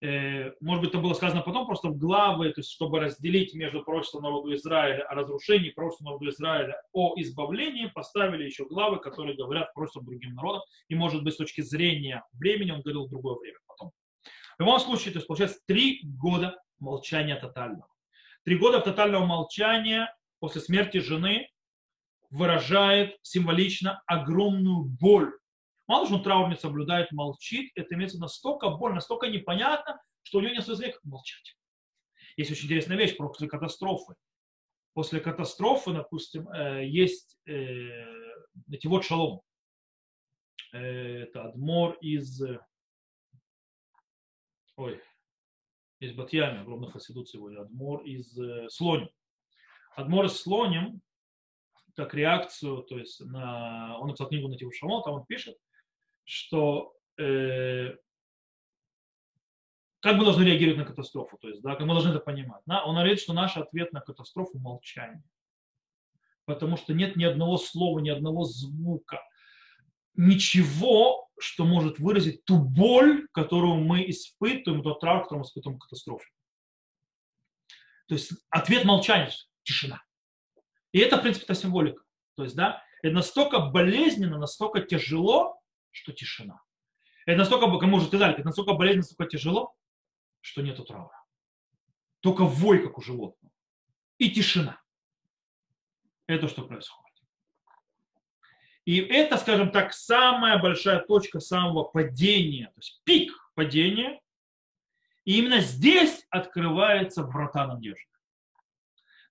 Э, 0.00 0.52
может 0.60 0.82
быть, 0.82 0.90
это 0.90 1.00
было 1.00 1.12
сказано 1.14 1.42
потом 1.42 1.66
просто 1.66 1.88
в 1.88 1.98
главы, 1.98 2.52
то 2.52 2.60
есть 2.60 2.70
чтобы 2.70 3.00
разделить 3.00 3.52
между 3.54 3.82
пророчеством 3.82 4.22
народу 4.22 4.54
Израиля 4.54 5.02
о 5.08 5.14
разрушении, 5.16 5.70
пророчеством 5.70 6.06
народу 6.06 6.28
Израиля 6.28 6.80
о 6.92 7.14
избавлении, 7.16 7.86
поставили 7.86 8.44
еще 8.44 8.64
главы, 8.64 9.00
которые 9.00 9.36
говорят 9.36 9.74
пророчеством 9.74 10.04
другим 10.04 10.34
народам, 10.34 10.62
и 10.88 10.94
может 10.94 11.24
быть 11.24 11.34
с 11.34 11.38
точки 11.38 11.62
зрения 11.62 12.22
времени 12.32 12.70
он 12.70 12.82
говорил 12.82 13.06
в 13.06 13.10
другое 13.10 13.38
время 13.38 13.58
потом. 13.66 13.90
В 14.56 14.60
любом 14.60 14.78
случае, 14.78 15.12
то 15.12 15.18
есть 15.18 15.26
получается 15.26 15.58
три 15.66 16.00
года 16.04 16.56
молчания 16.78 17.34
тотального. 17.34 17.88
Три 18.44 18.56
года 18.56 18.80
тотального 18.80 19.24
молчания 19.24 20.14
после 20.40 20.60
смерти 20.60 20.98
жены 20.98 21.48
выражает 22.30 23.16
символично 23.22 24.02
огромную 24.06 24.84
боль 24.84 25.32
Мало 25.88 26.04
что 26.04 26.16
он 26.16 26.22
траур 26.22 26.50
не 26.50 26.56
соблюдает, 26.56 27.10
молчит, 27.12 27.72
это 27.74 27.94
имеется 27.94 28.18
настолько 28.18 28.68
больно, 28.68 28.96
настолько 28.96 29.28
непонятно, 29.28 30.00
что 30.22 30.38
у 30.38 30.40
него 30.42 30.52
нет 30.52 30.68
языка 30.68 30.98
молчать. 31.02 31.56
Есть 32.36 32.50
очень 32.50 32.66
интересная 32.66 32.98
вещь 32.98 33.16
после 33.16 33.48
катастрофы. 33.48 34.14
После 34.92 35.18
катастрофы, 35.18 35.94
допустим, 35.94 36.46
э, 36.50 36.86
есть 36.86 37.38
э, 37.46 37.88
эти 38.70 38.86
вот 38.86 39.04
шалом. 39.04 39.40
Э, 40.72 41.22
это 41.22 41.44
Адмор 41.44 41.94
из 42.02 42.42
ой, 44.76 45.00
из 46.00 46.12
Батьями, 46.12 46.60
огромных 46.60 46.92
хасидут 46.92 47.30
сегодня, 47.30 47.62
Адмор 47.62 48.02
из 48.04 48.38
Слоним. 48.70 49.08
Адмор 49.98 50.28
Слоним, 50.28 51.00
как 51.96 52.14
реакцию, 52.14 52.84
то 52.84 52.96
есть 52.96 53.20
на, 53.24 53.98
он 53.98 54.06
написал 54.06 54.28
книгу 54.28 54.46
на 54.46 54.56
Тиву 54.56 54.70
Шамон, 54.70 55.02
там 55.02 55.14
он 55.14 55.26
пишет, 55.26 55.56
что 56.22 56.94
э, 57.18 57.96
как 59.98 60.16
мы 60.16 60.24
должны 60.24 60.44
реагировать 60.44 60.78
на 60.78 60.84
катастрофу, 60.84 61.36
то 61.38 61.48
есть, 61.48 61.62
да, 61.62 61.74
как 61.74 61.84
мы 61.84 61.94
должны 61.94 62.10
это 62.10 62.20
понимать. 62.20 62.62
Да? 62.66 62.84
Он 62.84 62.94
говорит, 62.94 63.18
что 63.18 63.32
наш 63.32 63.56
ответ 63.56 63.92
на 63.92 64.00
катастрофу– 64.00 64.56
молчание. 64.60 65.24
Потому 66.44 66.76
что 66.76 66.94
нет 66.94 67.16
ни 67.16 67.24
одного 67.24 67.56
слова, 67.56 67.98
ни 67.98 68.08
одного 68.08 68.44
звука, 68.44 69.20
ничего, 70.14 71.28
что 71.40 71.64
может 71.64 71.98
выразить 71.98 72.44
ту 72.44 72.58
боль, 72.62 73.26
которую 73.32 73.82
мы 73.82 74.08
испытываем, 74.08 74.84
тот 74.84 75.00
траур, 75.00 75.24
который 75.24 75.40
мы 75.40 75.44
испытываем 75.44 75.78
в 75.78 75.82
катастрофе. 75.82 76.28
То 78.06 78.14
есть 78.14 78.32
ответ 78.48 78.84
молчания, 78.84 79.30
тишина. 79.68 80.02
И 80.92 80.98
это, 80.98 81.18
в 81.18 81.22
принципе, 81.22 81.46
та 81.46 81.54
символика. 81.54 82.02
То 82.36 82.44
есть, 82.44 82.56
да, 82.56 82.82
это 83.02 83.14
настолько 83.14 83.58
болезненно, 83.60 84.38
настолько 84.38 84.80
тяжело, 84.80 85.60
что 85.90 86.12
тишина. 86.12 86.62
Это 87.26 87.38
настолько, 87.38 87.78
кому 87.78 87.98
уже 87.98 88.06
сказали, 88.06 88.32
это 88.32 88.44
настолько 88.44 88.72
болезненно, 88.72 89.02
настолько 89.02 89.30
тяжело, 89.30 89.76
что 90.40 90.62
нету 90.62 90.84
траура. 90.84 91.22
Только 92.20 92.44
вой, 92.44 92.82
как 92.82 92.96
у 92.96 93.02
животного. 93.02 93.52
И 94.16 94.30
тишина. 94.30 94.80
Это 96.26 96.48
что 96.48 96.62
происходит. 96.62 97.04
И 98.86 98.96
это, 99.00 99.36
скажем 99.36 99.70
так, 99.70 99.92
самая 99.92 100.58
большая 100.58 101.00
точка 101.00 101.40
самого 101.40 101.84
падения, 101.84 102.66
то 102.68 102.78
есть 102.78 103.02
пик 103.04 103.32
падения. 103.54 104.18
И 105.26 105.38
именно 105.38 105.60
здесь 105.60 106.26
открываются 106.30 107.22
врата 107.22 107.66
надежды. 107.66 108.08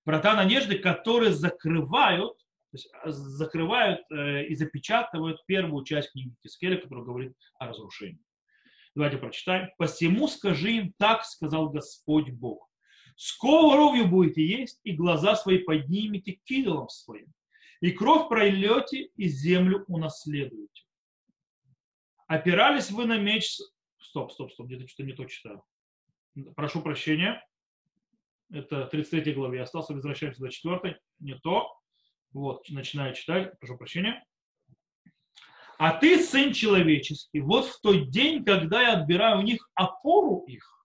Врата 0.08 0.34
надежды, 0.34 0.78
которые 0.78 1.32
закрывают 1.32 2.32
а, 2.72 3.10
закрывают 3.10 4.00
э, 4.10 4.46
и 4.46 4.54
запечатывают 4.54 5.44
первую 5.44 5.84
часть 5.84 6.12
книги 6.12 6.34
Кискеля, 6.42 6.80
которая 6.80 7.04
говорит 7.04 7.36
о 7.58 7.66
разрушении. 7.66 8.24
Давайте 8.94 9.18
прочитаем. 9.18 9.68
«Посему 9.76 10.26
скажи 10.28 10.70
им, 10.72 10.94
так 10.96 11.26
сказал 11.26 11.68
Господь 11.68 12.30
Бог. 12.30 12.70
Сковоровью 13.16 14.08
будете 14.08 14.46
есть, 14.46 14.80
и 14.82 14.92
глаза 14.92 15.36
свои 15.36 15.58
поднимете 15.58 16.40
к 16.42 16.50
идолам 16.50 16.88
своим, 16.88 17.26
и 17.82 17.90
кровь 17.90 18.30
прольете, 18.30 19.10
и 19.14 19.28
землю 19.28 19.84
унаследуете. 19.88 20.84
Опирались 22.28 22.90
вы 22.90 23.04
на 23.04 23.18
меч... 23.18 23.58
Стоп, 24.00 24.32
стоп, 24.32 24.52
стоп, 24.52 24.68
где-то 24.68 24.88
что-то 24.88 25.02
не 25.02 25.12
то 25.12 25.26
читаю. 25.26 25.62
Прошу 26.56 26.80
прощения. 26.80 27.44
Это 28.50 28.86
33 28.86 29.34
главе. 29.34 29.62
Остался, 29.62 29.92
возвращаемся 29.92 30.40
до 30.40 30.50
4. 30.50 30.98
Не 31.20 31.34
то. 31.34 31.78
Вот, 32.32 32.68
начинаю 32.68 33.14
читать, 33.14 33.58
прошу 33.58 33.76
прощения. 33.76 34.24
А 35.78 35.92
ты, 35.92 36.18
сын 36.18 36.52
человеческий, 36.52 37.40
вот 37.40 37.66
в 37.66 37.80
тот 37.80 38.10
день, 38.10 38.44
когда 38.44 38.82
я 38.82 38.92
отбираю 38.94 39.38
у 39.38 39.42
них 39.42 39.70
опору 39.74 40.44
их, 40.48 40.84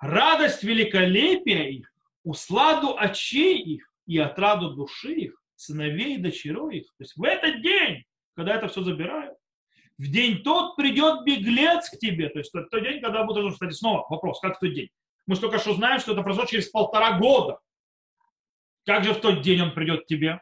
радость 0.00 0.62
великолепия 0.62 1.64
их, 1.64 1.92
усладу 2.24 2.96
очей 2.96 3.60
их 3.60 3.92
и 4.06 4.18
отраду 4.18 4.74
души 4.74 5.12
их, 5.12 5.42
сыновей 5.56 6.16
и 6.16 6.18
дочерей 6.18 6.80
их. 6.80 6.86
То 6.96 7.04
есть 7.04 7.16
в 7.16 7.22
этот 7.22 7.60
день, 7.62 8.04
когда 8.34 8.54
это 8.54 8.68
все 8.68 8.82
забираю, 8.82 9.36
в 9.98 10.10
день 10.10 10.42
тот 10.42 10.76
придет 10.76 11.24
беглец 11.24 11.90
к 11.90 11.98
тебе. 11.98 12.30
То 12.30 12.38
есть 12.38 12.54
в 12.54 12.68
тот 12.68 12.82
день, 12.82 13.02
когда 13.02 13.24
будет, 13.24 13.52
кстати, 13.52 13.72
снова 13.72 14.06
вопрос, 14.08 14.40
как 14.40 14.56
в 14.56 14.60
тот 14.60 14.72
день? 14.72 14.88
Мы 15.28 15.36
только 15.36 15.58
что 15.58 15.74
знаем, 15.74 16.00
что 16.00 16.12
это 16.12 16.22
произошло 16.22 16.48
через 16.48 16.68
полтора 16.68 17.18
года. 17.18 17.60
Как 18.84 19.04
же 19.04 19.14
в 19.14 19.20
тот 19.20 19.42
день 19.42 19.60
он 19.60 19.72
придет 19.72 20.02
к 20.02 20.06
тебе? 20.06 20.40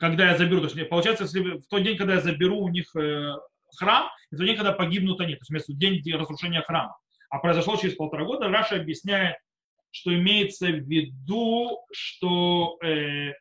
когда 0.00 0.30
я 0.30 0.38
заберу, 0.38 0.62
то 0.62 0.74
есть 0.74 0.88
получается, 0.88 1.24
если 1.24 1.58
в 1.58 1.66
тот 1.68 1.82
день, 1.82 1.96
когда 1.98 2.14
я 2.14 2.20
заберу 2.22 2.58
у 2.60 2.68
них 2.70 2.96
э, 2.96 3.34
храм, 3.76 4.08
и 4.30 4.36
тот 4.36 4.46
день, 4.46 4.56
когда 4.56 4.72
погибнут 4.72 5.20
они, 5.20 5.34
то 5.34 5.40
есть 5.40 5.50
вместо 5.50 5.74
день 5.74 6.02
разрушения 6.14 6.62
храма. 6.62 6.96
А 7.28 7.38
произошло 7.38 7.76
через 7.76 7.96
полтора 7.96 8.24
года, 8.24 8.48
Раша 8.48 8.76
объясняет, 8.76 9.36
что 9.90 10.14
имеется 10.14 10.68
в 10.68 10.88
виду, 10.88 11.84
что, 11.92 12.78
э, 12.82 13.34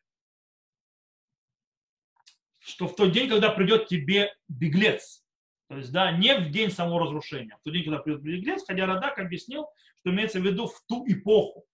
что 2.60 2.90
в 2.90 2.96
тот 2.98 3.14
день, 3.14 3.30
когда 3.30 3.52
придет 3.52 3.88
тебе 3.88 4.36
беглец, 4.50 5.24
то 5.70 5.78
есть, 5.78 5.94
да, 5.94 6.12
не 6.12 6.36
в 6.36 6.52
день 6.52 6.72
самого 6.72 7.06
разрушения, 7.06 7.56
в 7.56 7.64
тот 7.64 7.72
день, 7.72 7.86
когда 7.86 8.00
придет 8.00 8.22
беглец, 8.22 8.66
хотя 8.68 8.86
Радак 8.86 9.18
объяснил, 9.18 9.70
что 10.00 10.12
имеется 10.12 10.40
в 10.40 10.44
виду 10.44 10.68
в 10.68 10.82
ту 10.88 11.06
эпоху, 11.08 11.66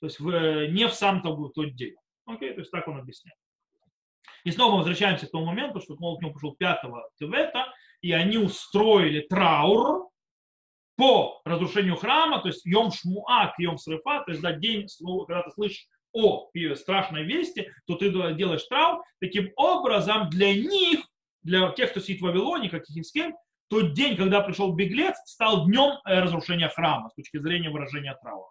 то 0.00 0.06
есть 0.06 0.20
в, 0.20 0.28
э, 0.28 0.68
не 0.68 0.86
в 0.88 0.94
сам 0.94 1.22
тот, 1.22 1.74
день. 1.74 1.94
Окей, 2.26 2.52
то 2.52 2.60
есть 2.60 2.70
так 2.70 2.88
он 2.88 2.98
объясняет. 2.98 3.36
И 4.44 4.50
снова 4.50 4.72
мы 4.72 4.78
возвращаемся 4.78 5.26
к 5.26 5.30
тому 5.30 5.46
моменту, 5.46 5.80
что 5.80 5.96
к 5.96 6.00
нему 6.00 6.32
пришел 6.32 6.54
пятого 6.54 7.08
Твета, 7.18 7.66
и 8.00 8.12
они 8.12 8.38
устроили 8.38 9.20
траур 9.20 10.08
по 10.96 11.40
разрушению 11.44 11.96
храма, 11.96 12.40
то 12.40 12.48
есть 12.48 12.64
Йом 12.64 12.92
Шмуа 12.92 13.52
к 13.54 13.58
Йом 13.58 13.78
Срефа, 13.78 14.22
то 14.24 14.30
есть 14.30 14.42
да, 14.42 14.52
день, 14.52 14.86
когда 15.26 15.42
ты 15.42 15.50
слышишь 15.50 15.86
о 16.12 16.50
страшной 16.76 17.24
вести, 17.24 17.70
то 17.86 17.96
ты 17.96 18.10
делаешь 18.34 18.64
траур. 18.64 19.02
Таким 19.20 19.50
образом, 19.56 20.30
для 20.30 20.54
них, 20.54 21.00
для 21.42 21.70
тех, 21.72 21.90
кто 21.90 22.00
сидит 22.00 22.20
в 22.20 22.24
Вавилоне, 22.24 22.70
как 22.70 22.88
и 22.88 22.92
Хискель, 22.92 23.32
тот 23.68 23.94
день, 23.94 24.16
когда 24.16 24.40
пришел 24.40 24.72
беглец, 24.72 25.16
стал 25.26 25.66
днем 25.66 25.98
э, 26.04 26.20
разрушения 26.20 26.68
храма 26.68 27.10
с 27.10 27.14
точки 27.14 27.38
зрения 27.38 27.70
выражения 27.70 28.16
траура. 28.22 28.50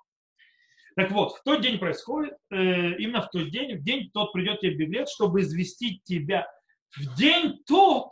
Так 0.95 1.11
вот, 1.11 1.33
в 1.33 1.43
тот 1.43 1.61
день 1.61 1.79
происходит, 1.79 2.35
э, 2.51 2.97
именно 2.97 3.21
в 3.21 3.29
тот 3.29 3.49
день, 3.49 3.77
в 3.77 3.83
день 3.83 4.11
тот 4.13 4.31
придет 4.31 4.59
тебе 4.59 4.75
беглец, 4.75 5.11
чтобы 5.11 5.41
известить 5.41 6.03
тебя. 6.03 6.47
В 6.95 7.15
день 7.15 7.63
тот 7.65 8.11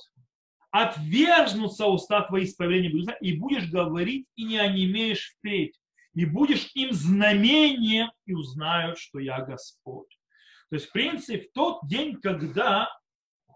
отвержнутся 0.71 1.85
уста 1.85 2.21
твои 2.21 2.45
исправления 2.45 2.89
и 3.21 3.37
будешь 3.37 3.69
говорить, 3.69 4.25
и 4.35 4.45
не 4.45 4.57
онемеешь 4.57 5.35
впредь. 5.37 5.77
И 6.13 6.25
будешь 6.25 6.71
им 6.73 6.91
знамением, 6.91 8.11
и 8.25 8.33
узнают, 8.33 8.97
что 8.97 9.19
я 9.19 9.41
Господь. 9.41 10.09
То 10.69 10.75
есть, 10.75 10.87
в 10.87 10.91
принципе, 10.91 11.47
в 11.47 11.51
тот 11.53 11.81
день, 11.83 12.19
когда 12.19 12.89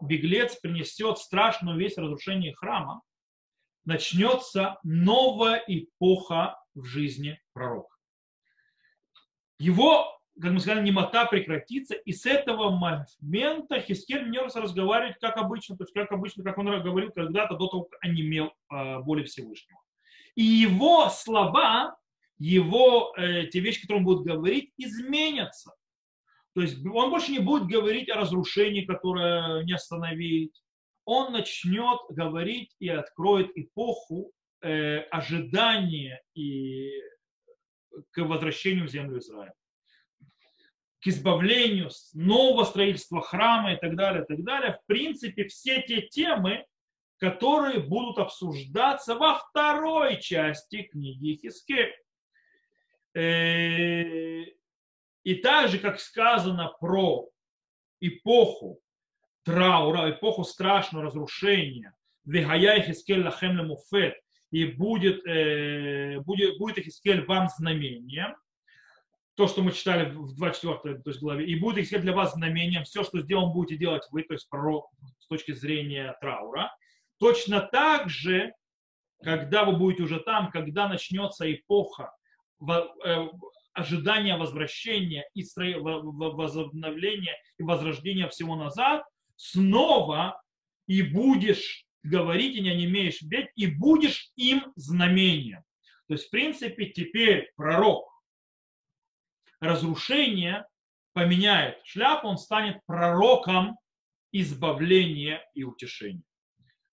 беглец 0.02 0.56
принесет 0.58 1.18
страшную 1.18 1.78
весть 1.78 1.98
разрушения 1.98 2.54
храма, 2.54 3.02
начнется 3.86 4.78
новая 4.84 5.64
эпоха 5.68 6.58
в 6.74 6.84
жизни 6.86 7.40
пророка 7.54 7.96
его, 9.60 10.20
как 10.42 10.52
мы 10.52 10.60
сказали, 10.60 10.86
немота 10.86 11.26
прекратится, 11.26 11.96
и 11.96 12.12
с 12.12 12.26
этого 12.26 12.72
момента 12.72 13.80
Хискель 13.80 14.30
не 14.30 14.40
разговаривать 14.40 15.18
как 15.20 15.38
обычно, 15.38 15.78
то 15.78 15.84
есть 15.84 15.94
как 15.94 16.12
обычно, 16.12 16.44
как 16.44 16.58
он 16.58 16.66
говорил 16.84 17.12
когда-то 17.12 17.56
до 17.56 17.68
того, 17.68 17.84
как 17.84 18.00
онемел 18.02 18.52
э, 18.72 19.00
боли 19.00 19.24
Всевышнего. 19.24 19.80
И 20.36 20.44
его 20.44 21.10
слова, 21.10 21.96
его, 22.38 23.14
э, 23.18 23.48
те 23.48 23.62
вещи, 23.62 23.82
которые 23.82 24.00
он 24.00 24.06
будет 24.06 24.26
говорить, 24.26 24.74
изменятся. 24.78 25.74
То 26.54 26.62
есть 26.62 26.86
он 26.86 27.10
больше 27.10 27.32
не 27.32 27.40
будет 27.40 27.68
говорить 27.68 28.10
о 28.10 28.16
разрушении, 28.16 28.86
которое 28.86 29.64
не 29.64 29.74
остановить. 29.74 30.62
Он 31.06 31.32
начнет 31.32 32.00
говорить 32.10 32.76
и 32.80 32.90
откроет 32.90 33.52
эпоху 33.56 34.32
э, 34.62 35.00
ожидания 35.12 36.22
и 36.34 36.92
к 38.12 38.18
возвращению 38.18 38.88
в 38.88 38.92
землю 38.92 39.20
Израиля, 39.20 39.54
к 41.00 41.08
избавлению, 41.08 41.92
нового 42.14 42.64
строительства 42.64 43.22
храма 43.22 43.74
и 43.74 43.78
так 43.78 43.96
далее, 43.96 44.24
и 44.24 44.26
так 44.26 44.44
далее. 44.44 44.80
В 44.82 44.86
принципе, 44.88 45.48
все 45.48 45.84
те 45.84 46.02
темы, 46.02 46.66
которые 47.18 47.80
будут 47.80 48.18
обсуждаться 48.18 49.16
во 49.16 49.36
второй 49.36 50.20
части 50.20 50.84
книги 50.84 51.40
Хискель. 51.42 51.96
Э, 53.14 54.44
и 55.24 55.36
так 55.36 55.70
же, 55.70 55.80
как 55.80 56.00
сказано 56.00 56.74
про 56.80 57.30
эпоху 58.02 58.82
траура, 59.46 60.10
эпоху 60.10 60.44
страшного 60.44 61.06
разрушения, 61.06 61.94
Вегая 62.26 62.82
Хискель 62.82 63.24
Лахем 63.24 63.58
Лемуфет, 63.58 64.16
и 64.52 64.66
будет, 64.66 65.26
э, 65.28 66.20
будет, 66.22 66.58
будет 66.58 66.80
Ихискель 66.80 67.24
вам 67.26 67.48
знамением, 67.56 68.36
то, 69.36 69.48
что 69.48 69.62
мы 69.62 69.72
читали 69.72 70.10
в 70.10 70.36
24 70.36 70.96
то 71.00 71.10
есть, 71.10 71.22
главе, 71.22 71.46
и 71.46 71.60
будет 71.60 71.78
Ихискель 71.78 72.02
для 72.02 72.14
вас 72.14 72.34
знамением, 72.34 72.84
все, 72.84 73.04
что 73.04 73.20
сделан 73.22 73.54
будете 73.54 73.78
делать 73.78 74.04
вы, 74.12 74.24
то 74.24 74.34
есть 74.34 74.50
пророк 74.50 74.90
с 75.20 75.28
точки 75.28 75.52
зрения 75.52 76.18
траура. 76.20 76.76
Точно 77.20 77.62
так 77.62 78.10
же, 78.10 78.52
когда 79.22 79.64
вы 79.64 79.78
будете 79.78 80.04
уже 80.04 80.20
там, 80.20 80.50
когда 80.50 80.88
начнется 80.88 81.52
эпоха 81.54 82.12
э, 82.68 83.28
ожидания 83.74 84.38
возвращения 84.38 85.30
и 85.36 85.44
возобновления 85.76 87.38
и 87.60 87.64
возрождения 87.64 88.28
всего 88.30 88.56
назад, 88.56 89.04
снова 89.36 90.42
и 90.88 91.02
будешь 91.02 91.86
говорить 92.04 92.56
и 92.56 92.62
не 92.62 92.86
имеешь 92.86 93.22
бед, 93.22 93.50
и 93.56 93.68
будешь 93.68 94.32
им 94.36 94.72
знамением. 94.76 95.64
То 96.08 96.14
есть, 96.14 96.28
в 96.28 96.30
принципе, 96.30 96.88
теперь 96.88 97.52
пророк 97.56 98.08
разрушение 99.60 100.66
поменяет 101.14 101.80
шляпу, 101.86 102.28
он 102.28 102.38
станет 102.38 102.80
пророком 102.86 103.78
избавления 104.32 105.42
и 105.54 105.64
утешения. 105.64 106.24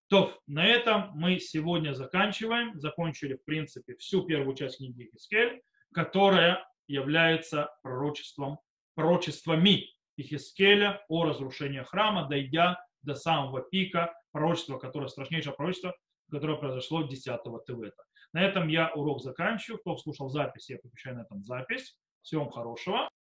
То, 0.08 0.38
на 0.46 0.64
этом 0.64 1.10
мы 1.14 1.38
сегодня 1.40 1.94
заканчиваем. 1.94 2.78
Закончили, 2.78 3.34
в 3.34 3.44
принципе, 3.44 3.96
всю 3.96 4.24
первую 4.24 4.54
часть 4.54 4.76
книги 4.76 5.08
Хискель, 5.10 5.62
которая 5.92 6.64
является 6.86 7.70
пророчеством, 7.82 8.58
пророчествами 8.94 9.88
Ихискеля 10.16 11.04
о 11.08 11.24
разрушении 11.24 11.82
храма, 11.82 12.28
дойдя 12.28 12.78
до 13.02 13.14
самого 13.14 13.62
пика 13.62 14.14
пророчество, 14.32 14.78
которое 14.78 15.08
страшнейшее 15.08 15.54
пророчество, 15.54 15.94
которое 16.30 16.56
произошло 16.56 17.02
10 17.02 17.24
Тевета. 17.66 18.02
На 18.32 18.42
этом 18.42 18.68
я 18.68 18.90
урок 18.94 19.20
заканчиваю. 19.20 19.80
Кто 19.80 19.96
слушал 19.96 20.28
запись, 20.28 20.70
я 20.70 20.78
подключаю 20.78 21.16
на 21.16 21.22
этом 21.22 21.42
запись. 21.42 21.98
Всего 22.22 22.44
вам 22.44 22.52
хорошего. 22.52 23.08